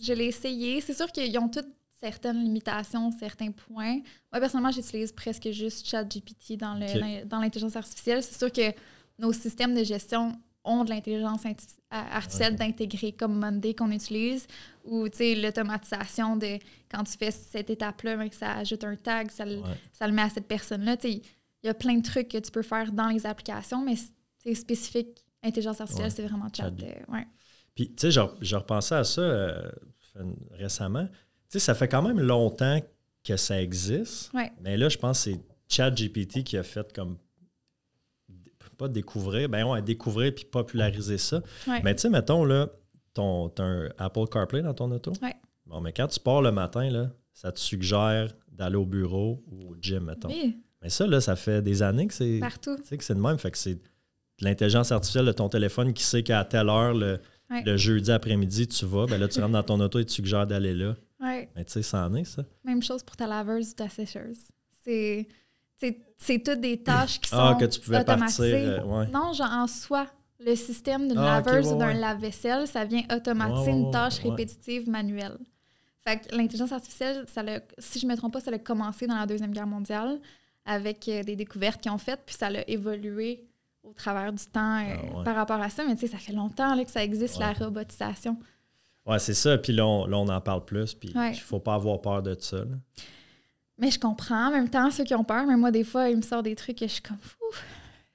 [0.00, 0.80] Je l'ai essayé.
[0.80, 1.68] C'est sûr qu'ils ont toutes
[2.00, 4.00] certaines limitations, certains points.
[4.32, 6.74] Moi, personnellement, j'utilise presque juste ChatGPT dans
[7.40, 8.22] l'intelligence artificielle.
[8.22, 8.72] C'est sûr que
[9.18, 11.42] nos systèmes de gestion ont de l'intelligence
[11.90, 14.46] artificielle d'intégrer comme Monday qu'on utilise
[14.84, 16.58] ou l'automatisation de
[16.90, 19.60] quand tu fais cette étape-là, que ça ajoute un tag, ça le,
[19.92, 20.96] ça le met à cette personne-là.
[21.04, 21.22] Il
[21.62, 23.94] y a plein de trucs que tu peux faire dans les applications, mais
[24.42, 25.24] c'est spécifique.
[25.42, 26.70] Intelligence artificielle, c'est vraiment chat.
[26.82, 27.20] Euh,
[27.74, 29.70] Puis, tu sais, je, repensais à ça euh,
[30.52, 31.06] récemment.
[31.06, 31.14] Tu
[31.48, 32.80] sais, ça fait quand même longtemps
[33.24, 34.32] que ça existe.
[34.60, 37.16] Mais là, je pense que c'est ChatGPT qui a fait comme
[38.74, 41.42] pas découvrir, ben ouais, découvrir puis populariser ça.
[41.82, 42.68] Mais tu sais, mettons, là,
[43.14, 45.12] ton, as un Apple CarPlay dans ton auto.
[45.22, 45.34] Ouais.
[45.66, 49.72] Bon, mais quand tu pars le matin, là, ça te suggère d'aller au bureau ou
[49.72, 50.28] au gym, mettons.
[50.28, 50.60] Oui.
[50.82, 52.38] Mais ça, là, ça fait des années que c'est.
[52.40, 52.76] Partout.
[52.76, 53.38] Tu sais, que c'est de même.
[53.38, 53.80] Fait que c'est
[54.40, 57.20] l'intelligence artificielle de ton téléphone qui sait qu'à telle heure, le,
[57.76, 59.06] jeudi après-midi, tu vas.
[59.06, 60.94] Ben là, tu rentres dans ton auto et tu suggères d'aller là.
[61.20, 61.48] Ouais.
[61.56, 62.44] Mais tu sais, ça en est, ça.
[62.64, 64.38] Même chose pour ta laveuse ou ta sécheuse.
[64.84, 65.28] C'est
[66.16, 69.66] c'est toutes des tâches qui ah, sont que tu pouvais Partir, euh, Non, genre en
[69.66, 70.06] soi,
[70.40, 75.38] le système d'une ah, laveuse ou d'un lave-vaisselle, ça vient automatiser une tâche répétitive manuelle.
[76.06, 77.42] Fait que l'intelligence artificielle, ça
[77.78, 80.20] si je ne me trompe pas, ça a commencé dans la Deuxième Guerre mondiale
[80.66, 83.44] avec euh, des découvertes qu'ils ont faites, puis ça a évolué
[83.84, 85.84] au travers du temps euh, ah, par rapport à ça.
[85.84, 88.36] Mais tu sais, ça fait longtemps là, que ça existe, la robotisation.
[89.06, 89.58] Ouais, c'est ça.
[89.58, 90.94] Puis là, on, en parle plus.
[90.94, 92.64] Puis il ne faut pas avoir peur de ça.
[93.78, 94.48] Mais je comprends.
[94.48, 96.54] En même temps, ceux qui ont peur, mais moi, des fois, il me sort des
[96.54, 97.18] trucs et je suis comme,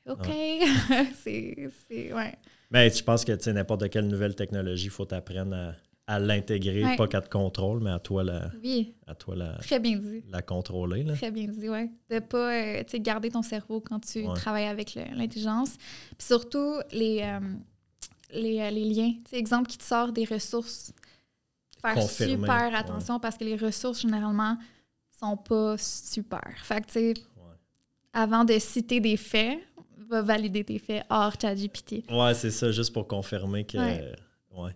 [0.07, 0.28] OK.
[1.24, 1.70] c'est.
[1.91, 2.36] Ouais.
[2.72, 5.74] Mais je pense que n'importe quelle nouvelle technologie, il faut t'apprendre à,
[6.18, 8.95] l'intégrer, pas qu'à te contrôle, mais à toi la, oui.
[9.05, 10.24] à toi la, Très bien dit.
[10.28, 11.03] la contrôler.
[11.03, 11.14] Là.
[11.14, 11.91] Très bien dit, oui.
[12.10, 15.76] De ne pas euh, garder ton cerveau quand tu travailles avec l'intelligence.
[16.18, 17.39] Puis surtout, les, euh,
[18.34, 19.14] les, euh, les, liens.
[19.34, 20.91] exemple qui te sort des ressources.
[21.80, 24.57] Faire super attention parce que les ressources, généralement,
[25.20, 26.55] sont pas super.
[26.64, 27.14] Fait que, tu sais,
[28.12, 29.60] avant de citer des faits,
[30.10, 32.03] va valider tes faits hors ChatGPT.
[32.10, 33.78] Ouais, c'est ça, juste pour confirmer que.
[33.78, 34.76] Ouais.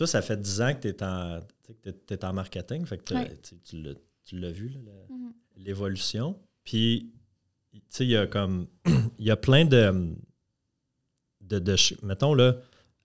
[0.00, 1.40] Toi, ça fait 10 ans que tu es, en,
[1.84, 3.04] es en marketing, fait que
[4.24, 5.32] tu l'as vu, mm-hmm.
[5.58, 6.40] l'évolution.
[6.64, 7.12] Puis,
[7.70, 8.66] tu sais, il y a comme.
[9.18, 10.16] Il y a plein de.
[11.42, 12.56] de, de mettons, là,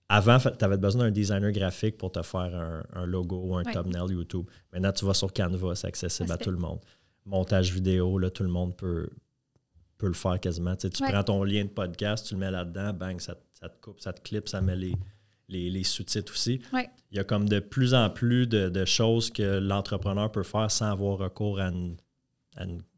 [0.08, 4.12] avant, tu avais besoin d'un designer graphique pour te faire un, logo ou un thumbnail
[4.12, 4.48] YouTube.
[4.72, 6.80] Maintenant, tu vas sur Canva, c'est accessible à tout le monde.
[7.26, 9.10] Montage vidéo, là, tout le monde peut,
[9.98, 10.74] peut le faire quasiment.
[10.76, 14.14] Tu, prends ton lien de podcast, tu le mets là-dedans, bang, ça, te coupe, ça
[14.14, 14.94] te clip, ça met les,
[15.48, 16.60] les, sous-titres aussi.
[17.10, 20.90] Il y a comme de plus en plus de, choses que l'entrepreneur peut faire sans
[20.90, 21.96] avoir recours à une,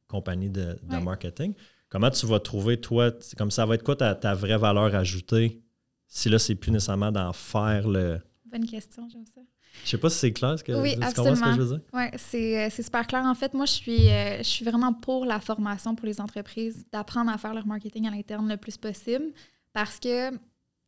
[0.07, 1.55] compagnie de, marketing.
[1.89, 5.63] Comment tu vas trouver, toi, comme ça va être quoi ta, ta vraie valeur ajoutée
[6.09, 8.19] si là, c'est plus nécessairement d'en faire le.
[8.47, 9.43] Bonne question, j'aime ça.
[9.85, 11.37] Je sais pas si c'est clair ce que, oui, absolument.
[11.37, 11.81] ce que je veux dire?
[11.93, 13.25] Oui, euh, c'est super clair.
[13.25, 16.87] En fait, moi, je suis, euh, je suis vraiment pour la formation pour les entreprises,
[16.91, 19.27] d'apprendre à faire leur marketing à l'interne le plus possible
[19.75, 20.31] parce que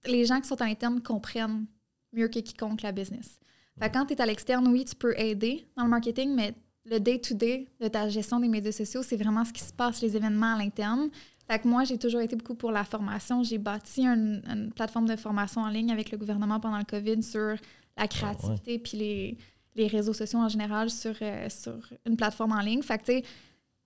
[0.06, 1.66] les gens qui sont à l'interne comprennent
[2.12, 3.38] mieux que quiconque la business.
[3.78, 6.98] Fait quand tu es à l'externe, oui, tu peux aider dans le marketing, mais le
[6.98, 10.16] day-to-day -day de ta gestion des médias sociaux, c'est vraiment ce qui se passe, les
[10.16, 11.10] événements à l'interne.
[11.46, 13.42] Fait que moi, j'ai toujours été beaucoup pour la formation.
[13.42, 17.56] J'ai bâti une, plateforme de formation en ligne avec le gouvernement pendant le COVID sur
[17.96, 19.38] la créativité puis les,
[19.74, 22.82] les, réseaux sociaux en général sur, euh, sur une plateforme en ligne.
[22.82, 23.24] Fait que, tu sais,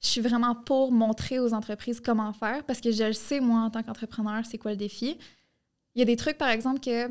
[0.02, 3.60] je suis vraiment pour montrer aux entreprises comment faire parce que je le sais, moi,
[3.60, 5.16] en tant qu'entrepreneur, c'est quoi le défi.
[5.94, 7.10] Il y a des trucs, par exemple, que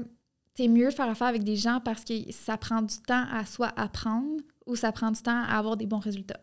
[0.59, 3.73] es mieux faire affaire avec des gens parce que ça prend du temps à soit
[3.75, 6.39] apprendre ou ça prend du temps à avoir des bons résultats.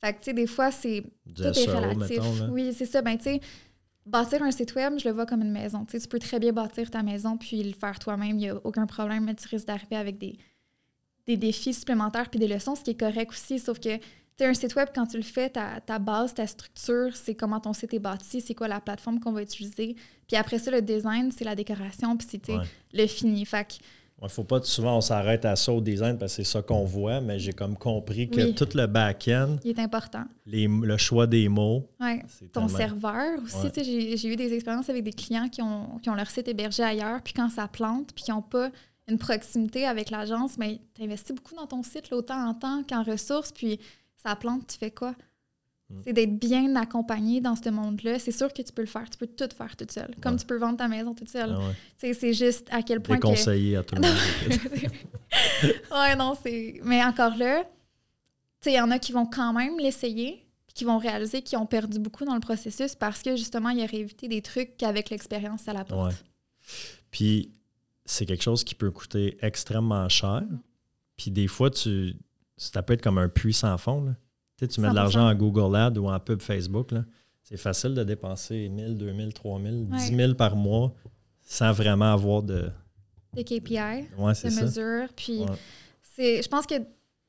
[0.00, 1.04] Fait que, tu sais, des fois, c'est.
[1.34, 2.18] Tout est relatif.
[2.18, 3.02] mettons, oui, c'est ça.
[3.02, 3.40] Ben, tu sais,
[4.06, 5.84] bâtir un site web, je le vois comme une maison.
[5.84, 8.30] Tu sais, tu peux très bien bâtir ta maison puis le faire toi-même.
[8.30, 10.38] Il n'y a aucun problème, mais tu risques d'arriver avec des,
[11.26, 13.58] des défis supplémentaires puis des leçons, ce qui est correct aussi.
[13.58, 13.98] Sauf que,
[14.44, 17.60] sais, un site web, quand tu le fais, ta, ta base, ta structure, c'est comment
[17.60, 19.96] ton site est bâti, c'est quoi la plateforme qu'on va utiliser.
[20.28, 22.64] Puis après ça, le design, c'est la décoration, puis c'est, Ouais.
[22.92, 23.44] le fini.
[23.44, 23.74] Fait que,
[24.22, 26.84] Il faut pas souvent on s'arrête à ça au design parce que c'est ça qu'on
[26.84, 28.54] voit, mais j'ai comme compris que Oui.
[28.54, 30.24] tout le back-end, il est important.
[30.44, 32.22] les- le choix des mots, Ouais.
[32.52, 33.56] ton tellement- serveur aussi.
[33.56, 33.72] Ouais.
[33.82, 36.82] J'ai j'ai eu des expériences avec des clients qui ont, qui ont leur site hébergé
[36.82, 38.68] ailleurs, puis quand ça plante, puis qui n'ont pas
[39.08, 42.82] une proximité avec l'agence, mais tu investis beaucoup dans ton site, là, autant en temps
[42.86, 43.80] qu'en ressources, puis
[44.22, 45.14] ça plante, tu fais quoi?
[45.90, 46.00] Mm.
[46.04, 48.18] C'est d'être bien accompagné dans ce monde-là.
[48.18, 49.08] C'est sûr que tu peux le faire.
[49.10, 50.14] Tu peux tout faire toute seule.
[50.20, 50.38] Comme Ouais.
[50.38, 51.56] tu peux vendre ta maison toute seule.
[51.56, 51.68] Ah
[52.02, 52.14] ouais.
[52.14, 53.26] C'est juste à quel point que...
[53.26, 54.92] déconseillé à tout le monde.
[55.92, 56.80] ouais, non, c'est.
[56.84, 57.68] Mais encore là, tu
[58.62, 61.66] sais, il y en a qui vont quand même l'essayer, qui vont réaliser qu'ils ont
[61.66, 65.62] perdu beaucoup dans le processus parce que justement, ils auraient évité des trucs qu'avec l'expérience,
[65.62, 66.12] ça l'apporte.
[66.12, 66.16] Ouais.
[67.10, 67.52] Puis
[68.04, 70.42] c'est quelque chose qui peut coûter extrêmement cher.
[71.16, 72.14] Puis des fois, tu,
[72.68, 74.04] ça peut être comme un puits sans fond.
[74.04, 74.12] là.
[74.56, 74.94] Tu, sais, tu mets de 100%.
[74.96, 76.92] l'argent en Google Ads ou en pub Facebook.
[76.92, 77.04] là.
[77.42, 79.98] C'est facile de dépenser 1000, 2000, 3000, Ouais.
[79.98, 80.92] 10 000 par mois
[81.42, 82.70] sans vraiment avoir de.
[83.32, 83.78] Des KPI,
[84.18, 84.62] Ouais, de ça.
[84.62, 85.08] mesures.
[85.16, 85.46] Puis Ouais.
[86.02, 86.74] c'est, je pense que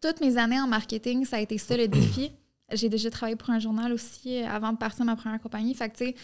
[0.01, 2.31] toutes mes années en marketing, ça a été ça le défi.
[2.73, 5.73] J'ai déjà travaillé pour un journal aussi euh, avant de partir ma première compagnie.
[5.75, 6.15] Fait que, tu sais,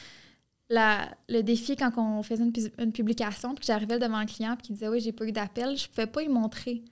[0.69, 4.67] la- le défi quand on faisait une, une publication, puis j'arrivais devant un client, puis
[4.67, 6.83] qu'il disait Oui, j'ai pas eu d'appel, je pouvais pas y montrer.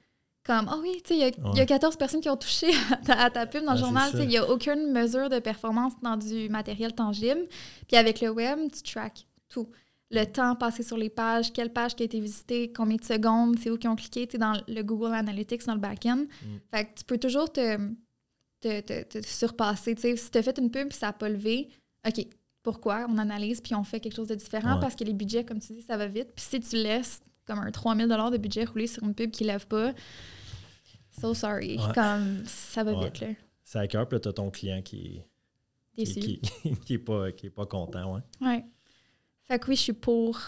[0.46, 1.66] Comme, ah oui, tu sais, il y, y a Ouais.
[1.66, 4.04] 14 personnes qui ont touché à ta, à ta pub dans Ouais, le journal.
[4.06, 4.12] ça.
[4.12, 7.48] Tu sais, Il n'y a aucune mesure de performance dans du matériel tangible.
[7.88, 9.68] Puis avec le web, tu track tout.
[10.12, 13.58] Le temps passé sur les pages, quelle page qui a été visitée, combien de secondes,
[13.60, 16.26] c'est où qui ont cliqué, tu dans le Google Analytics, dans le back-end.
[16.72, 17.78] Fait que tu peux toujours te,
[18.62, 19.96] te, te- te surpasser.
[20.16, 21.70] Si tu as fait une pub et ça n'a pas levé,
[22.08, 22.24] OK,
[22.62, 23.08] pourquoi?
[23.10, 24.80] On analyse puis on fait quelque chose de différent Ouais.
[24.80, 26.30] parce que les budgets, comme tu dis, ça va vite.
[26.36, 29.68] Puis si tu laisses comme un 3000 de budget rouler sur une pub qui lève
[29.68, 29.94] pas,
[31.20, 31.78] so sorry.
[31.78, 31.94] Ouais.
[31.94, 33.06] Comme ça va Ouais.
[33.06, 33.28] vite, là.
[33.64, 35.22] C'est à cœur, puis là, tu as ton client qui,
[35.98, 36.42] qui, qui,
[36.86, 38.16] qui est pas, qui est pas content.
[38.16, 38.22] Ouais.
[38.42, 38.66] Ouais.
[39.46, 40.40] Fait que oui, je suis pour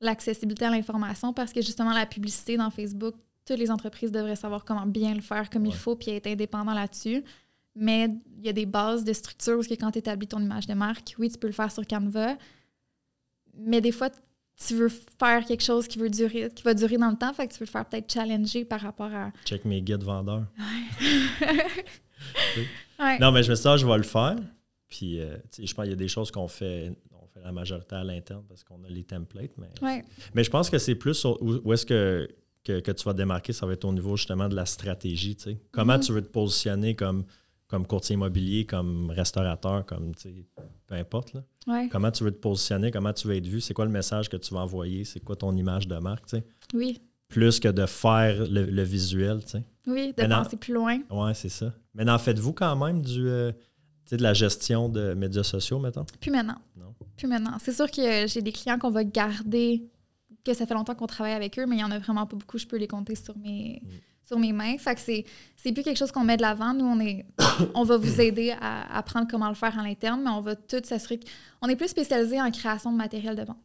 [0.00, 4.64] l'accessibilité à l'information parce que justement, la publicité dans Facebook, toutes les entreprises devraient savoir
[4.64, 7.24] comment bien le faire comme il faut puis être indépendant là-dessus.
[7.74, 10.66] Mais il y a des bases de structure parce que quand tu établis ton image
[10.66, 12.36] de marque, oui, tu peux le faire sur Canva.
[13.54, 14.10] Mais des fois,
[14.56, 17.46] tu veux faire quelque chose qui, veut durer, qui va durer dans le temps, fait
[17.48, 19.32] que tu veux le faire peut-être challenger par rapport à.
[19.44, 20.44] Check mes guides vendeurs.
[22.98, 23.18] Ouais.
[23.18, 24.36] Non, mais je me suis dit, ah, je vais le faire.
[24.88, 27.96] Puis, euh, je pense qu'il y a des choses qu'on fait, on fait la majorité
[27.96, 29.50] à l'interne parce qu'on a les templates.
[29.58, 30.04] Mais, Ouais.
[30.34, 32.28] mais je pense que c'est plus où, où est-ce que,
[32.62, 35.36] que, que tu vas te démarquer, ça va être au niveau justement de la stratégie.
[35.72, 36.00] Comment Mhm.
[36.00, 37.24] tu veux te positionner comme,
[37.72, 40.12] comme courtier immobilier, comme restaurateur, comme
[40.86, 41.32] peu importe.
[41.32, 41.42] Là.
[41.66, 41.88] Ouais.
[41.90, 44.36] Comment tu veux te positionner, comment tu veux être vu, c'est quoi le message que
[44.36, 46.44] tu vas envoyer, c'est quoi ton image de marque, tu sais?
[46.74, 47.00] Oui.
[47.28, 49.40] plus que de faire le, le visuel.
[49.42, 49.64] tu sais.
[49.86, 50.98] Oui, de penser plus loin.
[51.10, 51.72] Ouais, c'est ça.
[51.94, 53.52] Mais en faites-vous quand même du, euh,
[54.10, 56.04] de la gestion de médias sociaux, mettons?
[56.20, 56.58] Plus maintenant.
[56.76, 56.94] Non.
[57.16, 57.56] Plus maintenant.
[57.58, 59.82] C'est sûr que j'ai des clients qu'on va garder,
[60.44, 62.36] que ça fait longtemps qu'on travaille avec eux, mais il n'y en a vraiment pas
[62.36, 62.58] beaucoup.
[62.58, 63.88] Je peux les compter sur mes, Mm.
[64.26, 64.76] sur mes mains.
[64.78, 65.24] Fait que c'est,
[65.56, 66.74] c'est plus quelque chose qu'on met de l'avant.
[66.74, 67.24] Nous, on, est,
[67.74, 70.80] on va vous aider à apprendre comment le faire à l'interne, mais on va tout
[70.84, 71.20] s'assurer
[71.60, 73.56] qu'on est plus spécialisé en création de matériel de vente.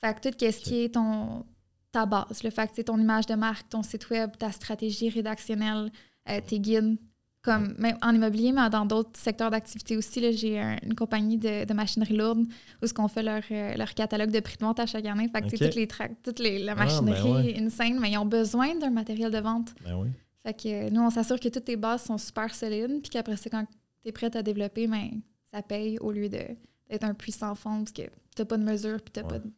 [0.00, 1.44] Fait que tout ce qui est ton,
[1.92, 5.08] ta base, le fait que c'est ton image de marque, ton site web, ta stratégie
[5.08, 5.90] rédactionnelle,
[6.28, 6.98] euh, tes guides,
[7.46, 10.20] comme même en immobilier, mais dans d'autres secteurs d'activité aussi.
[10.20, 12.44] là, J'ai un- une compagnie de, de machinerie lourde
[12.82, 15.28] où ce qu'on fait leur, euh, leur catalogue de prix de vente à chaque année.
[15.28, 15.88] Fait que toutes les
[16.22, 17.62] toute les, la Ah, ben machinerie ouais.
[17.62, 19.70] insane, mais ils ont besoin d'un matériel de vente.
[19.84, 20.08] Ben oui.
[20.44, 23.36] Fait que euh, nous, on s'assure que toutes tes bases sont super solides, puis qu'après
[23.36, 23.64] ça, quand
[24.02, 25.08] tu es prête à développer, ben,
[25.50, 28.02] ça paye au lieu d'être un puissant fond parce que
[28.36, 29.26] tu pas de mesure puis tu Ouais.
[29.28, 29.50] pas de.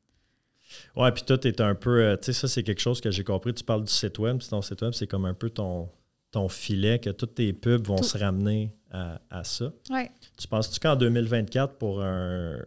[0.96, 2.00] Ouais, puis tout est un peu.
[2.02, 3.54] euh, tu sais, ça, c'est quelque chose que j'ai compris.
[3.54, 5.88] Tu parles du site web, puis ton site web, c'est comme un peu ton,
[6.30, 8.04] ton filet, que toutes tes pubs vont Tout.
[8.04, 9.72] se ramener à, à ça.
[9.90, 10.10] Ouais.
[10.36, 12.58] Tu penses-tu qu'en 2024, pour un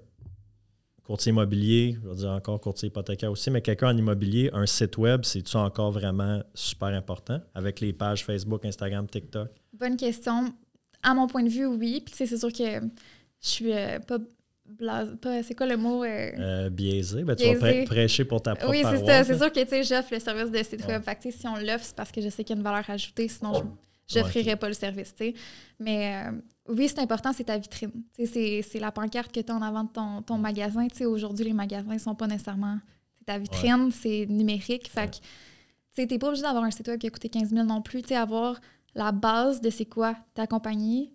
[1.04, 4.98] courtier immobilier, je veux dire encore courtier hypothécaire aussi, mais quelqu'un en immobilier, un site
[4.98, 9.50] web, c'est-tu encore vraiment super important avec les pages Facebook, Instagram, TikTok?
[9.74, 10.54] Bonne question.
[11.04, 12.02] À mon point de vue, oui.
[12.06, 14.00] Puis tu sais, c'est sûr que je suis euh.
[14.00, 14.20] Pas,
[15.44, 16.04] c'est quoi le mot?
[16.04, 17.60] euh, Euh, biaisé, ben, tu vas Biaisé.
[17.82, 19.24] prê- prêcher pour ta propre Oui, c'est ça.
[19.24, 19.38] C'est là.
[19.38, 20.94] sûr que tu sais, j'offre le service de site Ouais.
[20.94, 21.04] web.
[21.22, 23.28] Sais, si on l'offre, c'est parce que je sais qu'il y a une valeur ajoutée.
[23.28, 23.54] Sinon,
[24.08, 25.14] je n'offrirais pas le service.
[25.16, 25.34] tu sais.
[25.80, 26.32] Mais euh,
[26.70, 27.92] oui, c'est important, c'est ta vitrine.
[28.26, 30.88] C'est la pancarte que tu as en avant de ton, ton magasin.
[31.06, 32.78] Aujourd'hui, les magasins ne sont pas nécessairement.
[33.20, 34.90] C'est ta vitrine, c'est numérique.
[34.90, 35.18] Fait que
[35.96, 38.02] tu n'es pas obligé d'avoir un site web qui a coûté 15 000 non plus.
[38.02, 38.60] Tu sais, avoir
[38.96, 41.14] la base de c'est quoi ta compagnie,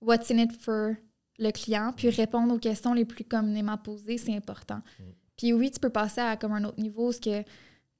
[0.00, 0.92] what's in it for
[1.38, 4.80] le client, puis répondre aux questions les plus communément posées, c'est important.
[4.98, 5.04] Mm.
[5.36, 7.48] Puis oui, tu peux passer à comme un autre niveau, ce que, tu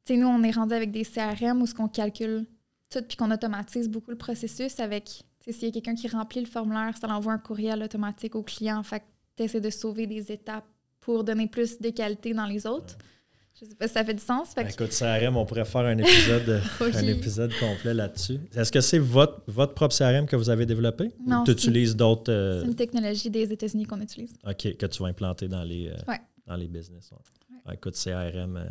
[0.04, 2.46] sais, nous, on est rendu avec des CRM où ce qu'on calcule
[2.90, 6.08] tout, puis qu'on automatise beaucoup le processus avec, tu sais, s'il y a quelqu'un qui
[6.08, 8.82] remplit le formulaire, ça l'envoie un courriel automatique au client.
[8.82, 9.04] Fait que
[9.36, 10.66] tu essaies de sauver des étapes
[11.00, 12.96] pour donner plus de qualité dans les autres.
[13.60, 14.50] Je sais pas si ça fait du sens.
[14.54, 16.90] Fait Ben, que- écoute, CRM, on pourrait faire un épisode, Oui.
[16.94, 18.38] un épisode complet là-dessus.
[18.54, 21.10] Est-ce que c'est votre, votre propre CRM que vous avez développé?
[21.26, 24.36] Non, Ou tu utilises d'autres euh, c'est une technologie des États-Unis qu'on utilise.
[24.46, 26.20] OK, que tu vas implanter dans les, euh, Ouais.
[26.46, 27.10] dans les business?
[27.10, 27.18] ouais.
[27.50, 27.60] Ouais.
[27.66, 28.64] Ah, écoute, CRM, euh,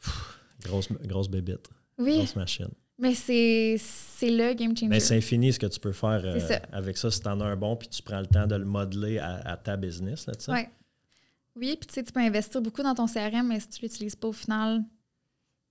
[0.00, 1.68] pff, grosse, grosse bébite,
[1.98, 2.68] Oui, grosse machine.
[2.98, 4.86] mais c'est c'est le game changer.
[4.88, 6.60] Mais c'est infini ce que tu peux faire euh, ça.
[6.72, 8.64] avec ça si tu en as un bon puis tu prends le temps de le
[8.64, 10.26] modeler à, à ta business.
[10.48, 10.68] Ouais.
[11.56, 14.16] Oui, puis tu sais, tu peux investir beaucoup dans ton CRM, mais si tu l'utilises
[14.16, 14.82] pas au final,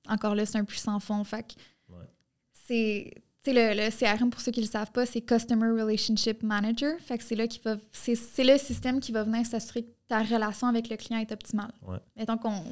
[0.07, 1.23] encore là, c'est un puissant fond.
[1.23, 1.53] Fait que
[1.93, 2.05] Ouais.
[2.53, 3.13] c'est.
[3.43, 6.43] Tu sais, le, le CRM, pour ceux qui ne le savent pas, c'est Customer Relationship
[6.43, 6.99] Manager.
[6.99, 7.77] Fait que c'est là qui va.
[7.91, 11.31] C'est c'est le système qui va venir s'assurer que ta relation avec le client est
[11.31, 11.71] optimale.
[11.81, 11.97] Ouais.
[12.15, 12.63] Mettons qu'on.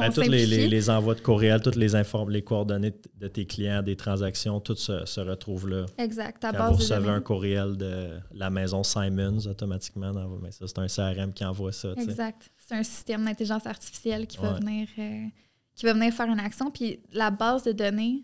[0.00, 0.46] Ben, tous les, simplifie.
[0.46, 4.58] les- les envois de courriel, toutes les, inform- les coordonnées de tes clients, des transactions,
[4.60, 5.84] tout se, se retrouve là.
[5.98, 10.50] Exact, ta Quand base vous recevez un courriel de la maison Simons automatiquement, dans- mais
[10.50, 11.92] ça, c'est un CRM qui envoie ça.
[11.98, 12.50] Exact.
[12.56, 15.26] C'est un système d'intelligence artificielle qui va venir euh,
[15.74, 16.70] qui va venir faire une action.
[16.70, 18.22] Puis la base de données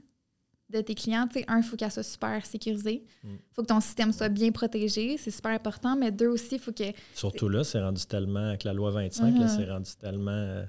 [0.70, 3.02] de tes clients, tu sais, un, il faut qu'elle soit super sécurisée.
[3.24, 3.36] Il Mm.
[3.52, 5.16] faut que ton système soit bien protégé.
[5.16, 5.96] C'est super important.
[5.96, 9.34] Mais deux aussi, il faut que Surtout là, c'est rendu tellement, avec la loi 25,
[9.38, 9.48] là, Mhm.
[9.48, 10.62] c'est rendu tellement euh,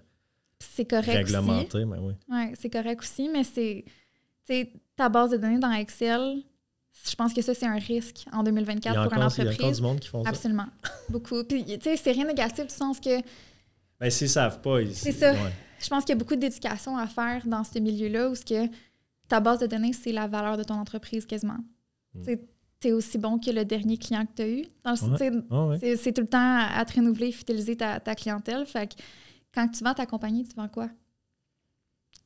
[0.59, 1.17] c'est correct aussi.
[1.17, 1.85] réglementé.
[1.85, 2.13] Mais oui.
[2.29, 3.85] Ouais, c'est correct aussi, mais c'est
[4.95, 6.43] ta base de données dans Excel.
[7.07, 9.33] Je pense que ça, c'est un risque en Il y 2024 a pour une encore,
[9.37, 9.77] il y a encore entreprise.
[9.77, 10.29] du monde qui font ça.
[10.29, 10.65] Absolument.
[11.09, 11.43] Beaucoup.
[11.43, 13.21] Puis, tu sais, c'est rien de négatif du sens que
[13.99, 15.31] Ben, s'ils savent pas, ils- C'est ça.
[15.33, 15.39] ouais.
[15.81, 18.67] je pense qu'il y a beaucoup d'éducation à faire dans ce milieu-là où ce que
[19.29, 21.57] ta base de données, c'est la valeur de ton entreprise quasiment.
[22.15, 22.23] Mm.
[22.81, 24.65] Tu es aussi bon que le dernier client que tu as eu.
[24.85, 25.31] Ouais.
[25.81, 25.95] ouais.
[25.97, 28.65] c'est tout le temps à te renouveler, fidéliser ta, ta clientèle.
[28.65, 29.01] Fait que
[29.59, 30.89] quand tu vends ta compagnie, tu vends quoi?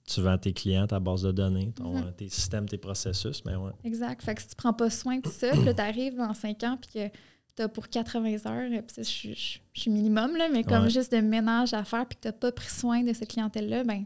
[0.05, 2.13] Tu vends tes clients, ta base de données, ton- Mhm.
[2.13, 3.43] tes systèmes, tes processus.
[3.45, 3.71] Mais ouais.
[3.83, 4.21] Exact.
[4.21, 6.77] Fait que si tu prends pas soin de ça, puis tu arrives dans 5 ans,
[6.79, 7.17] puis que
[7.55, 9.33] tu as pour 80 heures, puis je,
[9.73, 10.89] suis- minimum, là, mais comme Ouais.
[10.89, 13.83] juste de ménage à faire, puis que tu n'as pas pris soin de cette clientèle-là,
[13.83, 14.03] ben,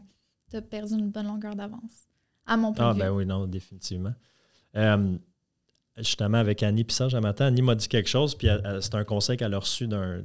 [0.50, 2.06] tu as perdu une bonne longueur d'avance.
[2.46, 3.00] À mon point Ah, de vue.
[3.00, 4.14] ben oui, non, définitivement.
[4.76, 5.18] Euh,
[5.96, 8.48] justement, avec Annie Pissage un matin, Annie m'a dit quelque chose, puis
[8.80, 10.22] c'est un conseil qu'elle a reçu d'un-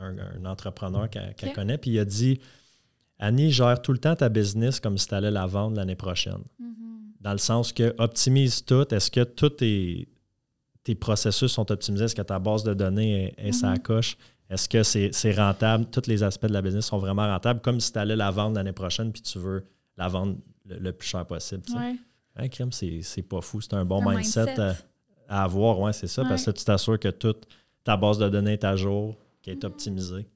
[0.00, 2.40] un, un entrepreneur qu'elle connaît, puis il a dit
[3.18, 6.42] Annie, gère tout le temps ta business comme si tu allais la vendre l'année prochaine.
[6.58, 6.74] Mhm.
[7.20, 8.92] Dans le sens que optimise tout.
[8.92, 10.08] Est-ce que tous tes,
[10.82, 12.04] tes processus sont optimisés?
[12.06, 13.78] Est-ce que ta base de données est, est sa Mhm.
[13.78, 14.16] coche?
[14.50, 15.86] Est-ce que c'est rentable?
[15.90, 18.56] Tous les aspects de la business sont vraiment rentables, comme si tu allais la vendre
[18.56, 19.64] l'année prochaine, puis tu veux
[19.96, 20.36] la vendre
[20.66, 21.62] le, le plus cher possible.
[21.74, 21.94] Ouais.
[22.36, 23.60] Hein, crème, c'est pas fou.
[23.60, 24.60] C'est un bon mindset, mindset.
[24.60, 25.78] À, à avoir.
[25.80, 26.24] Ouais, c'est ça.
[26.24, 27.46] Parce que tu t'assures que toute
[27.84, 30.26] ta base de données est à jour, qu'elle est optimisée.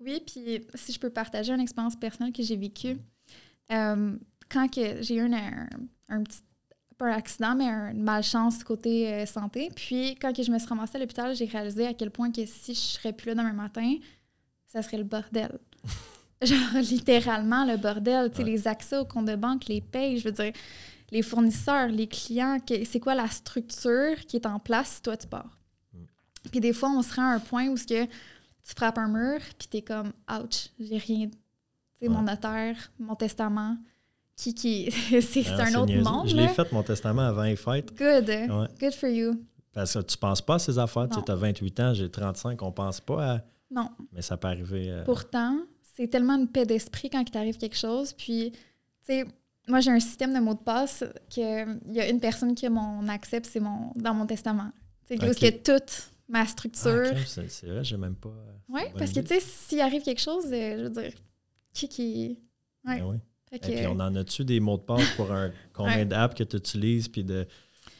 [0.00, 2.96] Oui, puis si je peux partager une expérience personnelle que j'ai vécue,
[3.72, 4.16] euh,
[4.50, 5.68] quand j'ai eu un, un,
[6.08, 6.40] un petit,
[6.98, 10.58] pas un accident, mais un- une malchance côté euh, santé, puis quand que je me
[10.58, 13.34] suis ramassée à l'hôpital, j'ai réalisé à quel point que si je serais plus là
[13.34, 13.96] demain matin,
[14.66, 15.58] ça serait le bordel.
[16.42, 18.50] Genre littéralement le bordel, tu sais, Ouais.
[18.50, 20.52] les accès au compte de banque, les payes, je veux dire,
[21.10, 25.26] les fournisseurs, les clients, c'est quoi la structure qui est en place si toi tu
[25.28, 25.58] pars?
[25.94, 25.98] Mm.
[26.50, 28.06] Puis des fois, on se rend à un point où ce que
[28.66, 31.26] tu frappes un mur, puis t'es comme, ouch, j'ai rien.
[31.28, 31.36] Tu
[32.00, 33.76] sais, mon notaire, mon testament,
[34.36, 36.02] qui, qui, c'est c'est Ah, un autre niaiseux.
[36.02, 36.28] monde.
[36.28, 37.96] Je l'ai fait, mon testament, avant les fêtes.
[37.96, 38.28] Good.
[38.28, 38.68] Ouais.
[38.80, 39.40] Good for you.
[39.72, 41.08] Parce que tu penses pas à ces affaires.
[41.08, 43.40] Tu as 28 ans, j'ai 35, on pense pas à.
[43.70, 43.90] Non.
[44.12, 44.88] Mais ça peut arriver.
[44.90, 45.58] euh, Pourtant,
[45.96, 48.12] c'est tellement une paix d'esprit quand il t'arrive quelque chose.
[48.12, 48.58] Puis, tu
[49.02, 49.24] sais,
[49.66, 51.02] moi, j'ai un système de mots de passe
[51.34, 54.70] que il y a une personne qui a mon puis c'est mon, dans mon testament.
[55.08, 55.62] Tu sais, où Ok.
[56.34, 57.06] Ma ah, structure.
[57.26, 58.28] c'est vrai, j'ai même pas.
[58.28, 61.12] euh, oui, parce que, tu sais, s'il arrive quelque chose, euh, je veux dire,
[61.72, 62.38] qui qui.
[62.84, 62.98] Ouais.
[62.98, 63.16] Ben oui.
[63.50, 66.04] Fait Et que- puis, on en a-tu des mots de passe pour un, combien Ouais.
[66.04, 67.46] d'apps que tu utilises, puis de,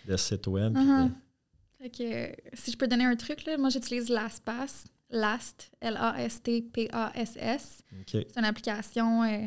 [0.09, 0.73] de sites web?
[0.73, 1.11] de- Uh-huh.
[1.81, 4.85] Fait que, euh, si je peux donner un truc, là, moi j'utilise LastPass.
[5.11, 5.71] Last,
[6.55, 7.83] L-A-S-T-P-A-S-S.
[8.01, 8.09] OK.
[8.13, 9.47] C'est une application euh,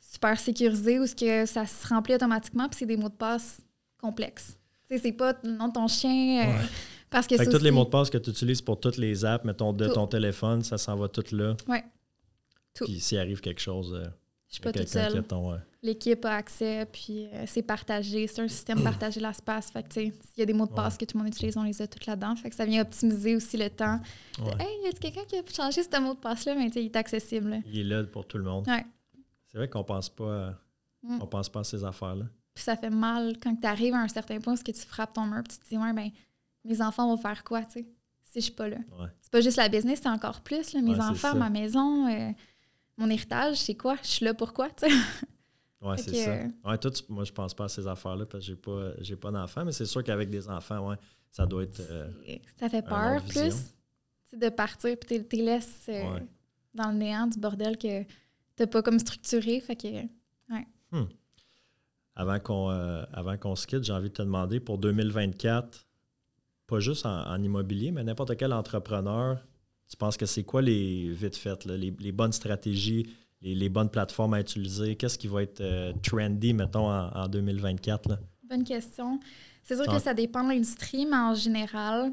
[0.00, 3.60] super sécurisée où que ça se remplit automatiquement, puis c'est des mots de passe
[3.98, 4.58] complexes.
[4.88, 6.42] Tu sais, c'est pas le nom de ton chien.
[6.42, 6.66] euh, Ouais.
[7.10, 9.24] Parce que Fait que tous les mots de passe que tu utilises pour toutes les
[9.24, 9.94] apps, mettons, de Tout.
[9.94, 11.56] ton téléphone, ça s'en va tout là.
[11.66, 11.84] Ouais.
[12.74, 12.84] Tout.
[12.84, 14.06] Puis s'il arrive quelque chose, euh,
[14.48, 15.24] Je suis pas toute seule.
[15.32, 18.26] euh, L'équipe a accès, puis euh, c'est partagé.
[18.26, 19.70] C'est un système partagé LastPass.
[19.70, 20.98] Fait que, tu sais, s'il y a des mots de passe Ouais.
[21.06, 22.36] que tout le monde utilise, on les a tous là-dedans.
[22.36, 24.00] Fait que ça vient optimiser aussi le temps.
[24.38, 24.52] de, ouais.
[24.60, 26.54] Hey, y a quelqu'un qui a changé ce mot de passe-là?
[26.56, 27.48] Mais tu sais, il est accessible.
[27.50, 27.56] là.
[27.66, 28.66] Il est là pour tout le monde.
[28.68, 28.84] Ouais.
[29.46, 30.54] C'est vrai qu'on pense pas à,
[31.00, 31.20] Mm.
[31.22, 32.24] On pense pas à ces affaires-là.
[32.52, 35.12] Puis ça fait mal quand tu arrives à un certain point où que tu frappes
[35.12, 36.10] ton mur, puis tu te dis, ouais, ben,
[36.64, 37.86] mes enfants vont faire quoi, tu sais,
[38.24, 38.76] si je suis pas là.
[38.98, 39.08] Ouais.
[39.20, 42.30] C'est pas juste la business, c'est encore plus, là, mes Ouais, enfants, ma maison, euh,
[42.96, 43.96] mon héritage, c'est quoi?
[44.02, 44.94] Je suis là pourquoi, tu sais?
[45.80, 46.68] Ouais, Fait c'est ça.
[46.68, 49.14] Ouais, toi, tu- moi, je pense pas à ces affaires-là parce que j'ai pas, j'ai
[49.14, 50.96] pas d'enfants, mais c'est sûr qu'avec des enfants, ouais,
[51.30, 51.78] ça doit être.
[51.78, 52.10] euh,
[52.56, 53.54] ça fait peur plus
[54.32, 56.26] de partir puis tu les laisses euh, Ouais.
[56.74, 58.04] dans le néant du bordel que
[58.56, 59.60] t'as pas comme structuré.
[59.60, 59.86] Fait que
[62.14, 65.86] avant qu'on euh, avant qu'on se quitte, j'ai envie de te demander pour 2024,
[66.68, 69.44] pas juste en, en immobilier, mais n'importe quel entrepreneur,
[69.90, 73.06] tu penses que c'est quoi les vite faites, là, les, les bonnes stratégies,
[73.40, 74.94] les, les bonnes plateformes à utiliser?
[74.94, 78.08] Qu'est-ce qui va être euh, trendy, mettons, en, en 2024?
[78.10, 78.18] Là?
[78.44, 79.18] bonne question.
[79.64, 82.12] C'est sûr que ça dépend de l'industrie, mais en général,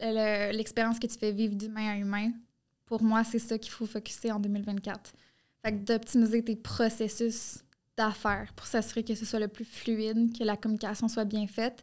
[0.00, 2.32] le- l'expérience que tu fais vivre d'humain à humain,
[2.84, 5.12] pour moi, c'est ça qu'il faut focuser en 2024.
[5.64, 7.64] Fait que d'optimiser tes processus
[7.96, 11.82] d'affaires pour s'assurer que ce soit le plus fluide, que la communication soit bien faite.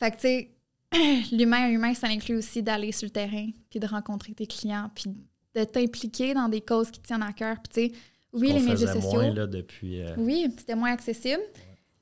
[0.00, 0.53] Fait que, tu sais,
[1.32, 4.90] l'humain à humain, ça inclut aussi d'aller sur le terrain, puis de rencontrer tes clients,
[4.94, 5.06] puis
[5.54, 7.56] de t'impliquer dans des causes qui te tiennent à cœur.
[7.62, 8.00] Puis, tu sais,
[8.32, 9.12] oui, les médias sociaux.
[9.12, 10.00] moins là, depuis.
[10.02, 11.42] euh, Oui, c'était moins accessible.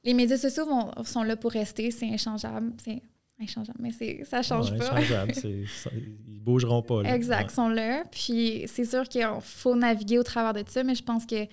[0.05, 2.72] Les médias sociaux vont- sont là pour rester, c'est inchangeable.
[2.82, 3.03] C'est
[3.40, 4.90] inchangeable, mais ça change ouais, pas.
[5.01, 7.03] changeable, c'est- ça- ils bougeront pas.
[7.03, 7.14] Là.
[7.14, 7.55] Exact, Ouais.
[7.55, 8.05] sont là.
[8.11, 11.47] Puis c'est sûr qu'il faut naviguer au travers de ça, mais je pense que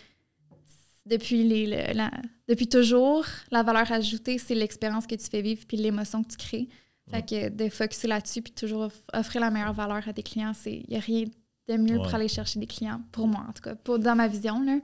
[1.06, 2.12] depuis, les, le- la-
[2.48, 6.38] depuis toujours, la valeur ajoutée, c'est l'expérience que tu fais vivre puis l'émotion que tu
[6.38, 6.68] crées.
[7.12, 10.52] Fait que de focuser là-dessus puis toujours off- offrir la meilleure valeur à tes clients,
[10.66, 11.26] il n'y a rien
[11.68, 12.04] de mieux Ouais.
[12.04, 14.64] pour aller chercher des clients, pour moi en tout cas, pour, dans ma vision.
[14.64, 14.80] Là.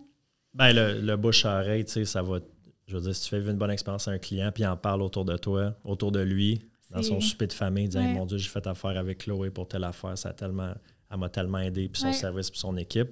[0.54, 2.40] Ben, le, le bouche à oreille, tu sais, ça va.
[2.88, 4.78] Je veux dire, si tu fais une bonne expérience à un client, puis il en
[4.78, 6.62] parle autour de toi, autour de lui,
[6.92, 8.14] dans son souper de famille, Ouais.
[8.14, 10.74] Mon Dieu, j'ai fait affaire avec Chloé pour telle affaire, ça a tellement,
[11.12, 12.14] elle m'a tellement aidé, puis son Ouais.
[12.14, 13.10] service, puis son équipe.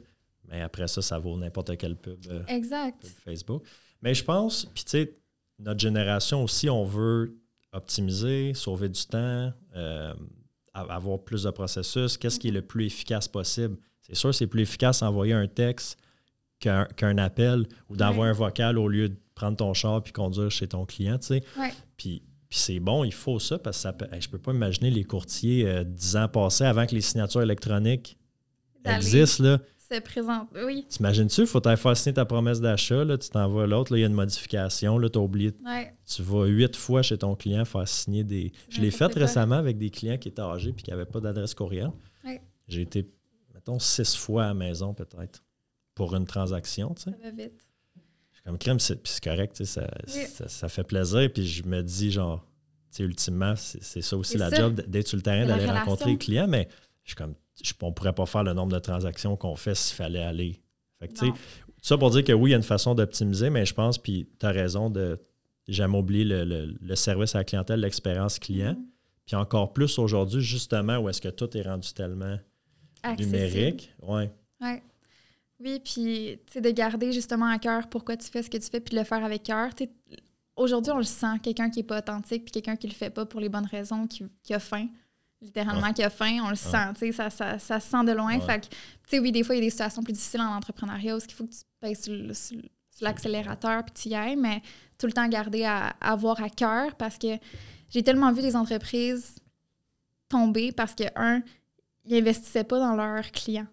[0.47, 3.01] Mais après ça, ça vaut n'importe quelle pub, euh, Exact.
[3.01, 3.63] pub Facebook.
[4.01, 5.17] Mais je pense, puis tu sais,
[5.59, 7.35] notre génération aussi, on veut
[7.73, 10.13] optimiser, sauver du temps, euh,
[10.73, 12.17] avoir plus de processus.
[12.17, 13.77] Qu'est-ce qui est le plus efficace possible?
[14.01, 15.99] C'est sûr, c'est plus efficace d'envoyer un texte
[16.59, 20.67] qu'un appel ou d'envoyer un vocal au lieu de prendre ton char puis conduire chez
[20.67, 21.43] ton client, tu sais.
[21.57, 21.73] Ouais.
[21.97, 25.03] Puis, puis c'est bon, il faut ça parce que ça je peux pas imaginer les
[25.03, 28.17] courtiers euh, dix ans passés avant que les signatures électroniques
[28.85, 29.59] existent, là.
[29.93, 30.47] Se présente.
[30.65, 30.85] Oui.
[30.89, 34.01] T'imagines-tu, il faut t'aller faire signer ta promesse d'achat, là, tu t'envoies l'autre, là, il
[34.01, 35.51] y a une modification, là, tu as oublié.
[35.65, 35.93] Ouais.
[36.05, 38.51] Tu vas huit fois chez ton client faire signer des.
[38.69, 41.53] Je l'ai fait récemment avec des clients qui étaient âgés et qui n'avaient pas d'adresse
[41.53, 41.91] courriel.
[42.25, 42.41] Ouais.
[42.67, 43.07] J'ai été,
[43.53, 45.43] mettons, six fois à la maison peut-être
[45.95, 47.11] pour une transaction, tu sais.
[47.11, 47.67] Ça va vite.
[48.31, 50.21] Je suis comme crème, c'est correct, ça, Oui.
[50.27, 51.31] ça, ça fait plaisir.
[51.31, 52.43] Puis je me dis, genre,
[52.91, 54.55] tu sais, ultimement, c'est ça aussi la ça.
[54.55, 56.67] job d'être sur le terrain, d'aller rencontrer les clients, mais
[57.03, 59.95] je suis comme, je, on pourrait pas faire le nombre de transactions qu'on fait s'il
[59.95, 60.61] fallait aller.
[60.99, 61.19] Fait que,
[61.81, 64.27] ça pour dire que oui, il y a une façon d'optimiser, mais je pense, puis
[64.39, 65.19] tu as raison de
[65.67, 68.73] jamais oublier le, le- le service à la clientèle, l'expérience client.
[68.73, 68.85] Mhm.
[69.25, 72.37] Puis encore plus aujourd'hui, justement, où est-ce que tout est rendu tellement
[73.03, 73.35] Accessible.
[73.37, 73.93] numérique.
[74.01, 74.31] Ouais.
[74.61, 74.81] Ouais.
[75.59, 78.95] Oui, puis de garder justement à cœur pourquoi tu fais ce que tu fais, puis
[78.95, 79.69] de le faire avec cœur.
[80.55, 83.25] Aujourd'hui, on le sent, quelqu'un qui n'est pas authentique, puis quelqu'un qui le fait pas
[83.25, 84.87] pour les bonnes raisons, qui, qui a faim,
[85.43, 88.13] littéralement, qui a faim, on le sent, tu sais, ça, ça, ça se sent de
[88.13, 88.39] loin.
[88.39, 88.45] Ouais.
[88.45, 88.75] Fait que, tu
[89.07, 91.33] sais, oui, des fois, il y a des situations plus difficiles en entrepreneuriat où il
[91.33, 92.57] faut que tu pèses sur, sur
[93.01, 94.61] l'accélérateur, puis tu y ailles, mais
[94.97, 97.37] tout le temps garder à, à avoir à cœur parce que
[97.89, 99.35] j'ai tellement vu des entreprises
[100.29, 101.41] tomber parce que, un,
[102.05, 103.67] ils n'investissaient pas dans leurs clients,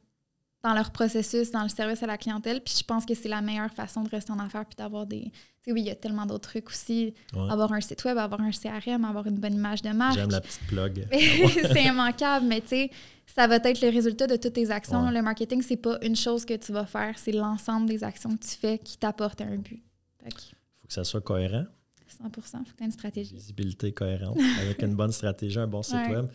[0.63, 2.61] dans leur processus, dans le service à la clientèle.
[2.61, 5.23] Puis je pense que c'est la meilleure façon de rester en affaires puis d'avoir des.
[5.23, 5.31] Tu
[5.65, 7.15] sais, oui, il y a tellement d'autres trucs aussi.
[7.35, 7.51] Ouais.
[7.51, 10.15] Avoir un site web, avoir un CRM, avoir une bonne image de marque.
[10.15, 11.07] J'aime la petite plug.
[11.73, 12.91] c'est immanquable, mais tu sais,
[13.27, 15.05] ça va être le résultat de toutes tes actions.
[15.07, 15.13] Ouais.
[15.13, 18.43] Le marketing, c'est pas une chose que tu vas faire, c'est l'ensemble des actions que
[18.43, 19.83] tu fais qui t'apportent un but.
[20.25, 21.65] Que faut que ça soit cohérent.
[22.09, 23.35] 100 faut que tu aies une stratégie.
[23.35, 26.17] Visibilité cohérente, avec une bonne stratégie, un bon site Ouais.
[26.17, 26.27] web.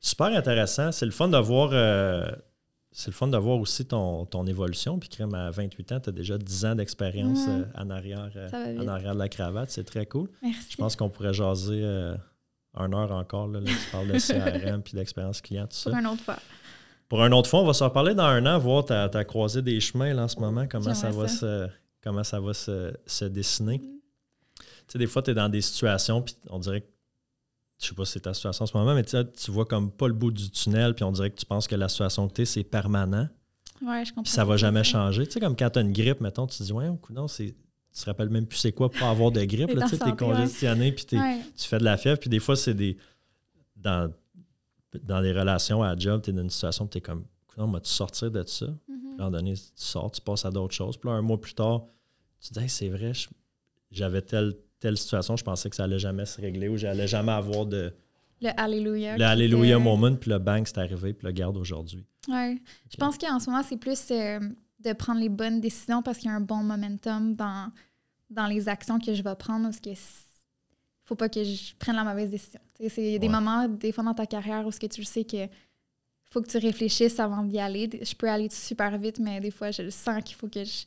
[0.00, 0.92] Super intéressant.
[0.92, 1.70] C'est le fun de voir.
[1.72, 2.30] euh,
[2.96, 5.00] c'est le fun de voir aussi ton, ton évolution.
[5.00, 8.78] Puis, crème, à 28 ans, tu as déjà 10 ans d'expérience euh, en, arrière, euh,
[8.78, 9.68] en arrière de la cravate.
[9.70, 10.28] C'est très cool.
[10.40, 10.68] Merci.
[10.70, 12.14] Je pense qu'on pourrait jaser euh,
[12.76, 13.48] une heure encore.
[13.48, 15.90] Là, là, tu parles de CRM puis d'expérience client, tout ça.
[15.90, 16.38] Pour une autre fois.
[17.08, 19.60] Pour un autre fois, on va s'en reparler dans un an, voir ta, ta croisée
[19.60, 21.36] des chemins là, en ce moment, comment ça va, ça.
[21.36, 21.68] Se,
[22.00, 23.78] comment ça va se, se dessiner.
[23.78, 23.90] Mm.
[24.60, 26.86] Tu sais, des fois, tu es dans des situations, puis on dirait que,
[27.80, 30.08] je sais pas si c'est ta situation en ce moment, mais tu vois comme pas
[30.08, 32.42] le bout du tunnel, puis on dirait que tu penses que la situation que tu
[32.42, 33.28] es, c'est permanent,
[33.82, 34.22] Ouais, je comprends.
[34.22, 35.26] puis ça va jamais changer.
[35.26, 37.54] Tu sais, comme quand tu as une grippe, mettons, tu te dis, ouais, non, c'est.
[37.96, 40.16] Tu te rappelles même plus c'est quoi pas avoir de grippe, tu ouais.
[40.16, 41.40] congestionné, puis Ouais.
[41.56, 42.96] tu fais de la fièvre, puis des fois, c'est des.
[43.76, 44.10] Dans,
[45.02, 47.24] dans les relations à la job, tu es dans une situation où tu es comme,
[47.58, 48.66] non, moi, tu sortir de ça.
[48.66, 48.74] Mhm.
[48.88, 50.96] À un moment donné, tu sors, tu passes à d'autres choses.
[50.96, 51.82] Puis là, un mois plus tard,
[52.40, 53.12] tu te dis, c'est vrai,
[53.90, 57.32] j'avais telle, telle situation, je pensais que ça allait jamais se régler ou j'allais jamais
[57.32, 57.90] avoir de.
[58.42, 59.16] Le Alléluia.
[59.16, 62.04] Le Alléluia moment, puis le bang, c'est arrivé, puis le garde aujourd'hui.
[62.28, 62.60] Oui.
[62.90, 64.40] Je pense qu'en ce moment, c'est plus euh,
[64.80, 67.72] de prendre les bonnes décisions parce qu'il y a un bon momentum dans,
[68.28, 69.90] dans les actions que je vais prendre parce que
[71.04, 72.60] faut pas que je prenne la mauvaise décision.
[72.78, 75.24] Il y a des moments, des fois dans ta carrière où ce que tu sais
[75.24, 75.48] que
[76.30, 77.88] faut que tu réfléchisses avant d'y aller.
[78.02, 80.84] Je peux aller super vite, mais des fois, je sens qu'il faut que je,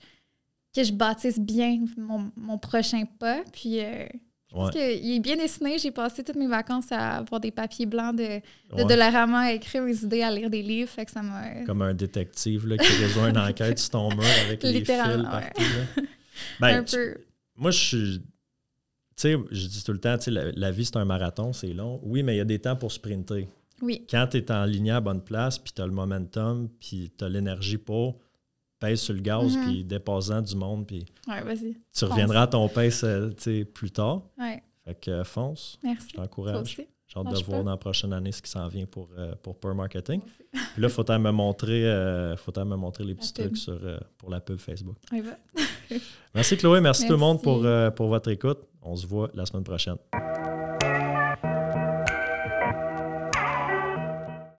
[0.78, 3.42] que je bâtisse bien mon, prochain pas.
[3.52, 4.06] Puis, euh,
[4.50, 5.78] je pense qu'il est bien dessiné.
[5.78, 8.40] J'ai passé toutes mes vacances à avoir des papiers blancs de,
[8.76, 10.90] de Dollarama, à écrire mes idées, à lire des livres.
[10.90, 11.64] Fait que ça m'a...
[11.66, 15.62] Comme un détective là, qui résout une enquête sur ton mur avec les fils partout.
[16.60, 16.86] Ben,
[17.56, 18.22] moi, je suis
[19.16, 22.00] tu sais, je dis tout le temps, la, la vie, c'est un marathon, c'est long.
[22.04, 23.48] Oui, mais il y a des temps pour sprinter.
[23.82, 24.06] Oui.
[24.08, 27.26] Quand tu es en ligne à bonne place, puis tu as le momentum, puis tu
[27.26, 28.20] as l'énergie pour
[28.80, 29.66] pèse sur le gaz, mm-hmm.
[29.66, 31.76] puis déposant du monde, puis ouais, vas-y.
[31.94, 33.32] tu reviendras à ton pace euh,
[33.74, 34.22] plus tard.
[34.38, 34.62] Ouais.
[34.86, 35.78] Fait que euh, fonce.
[35.84, 36.10] Merci.
[36.12, 36.78] Je t'encourage.
[37.08, 39.74] J'ai hâte de voir dans la prochaine année ce qui s'en vient pour, euh, pour
[39.74, 40.22] Marketing.
[40.52, 41.84] Puis là, faut me montrer,
[42.38, 43.80] faut me montrer les petits trucs sur,
[44.18, 44.98] pour la pub Facebook.
[45.12, 45.24] Ouais,
[46.36, 48.60] merci Chloé, merci, tout le monde pour, pour votre écoute.
[48.82, 49.98] On se voit la semaine prochaine.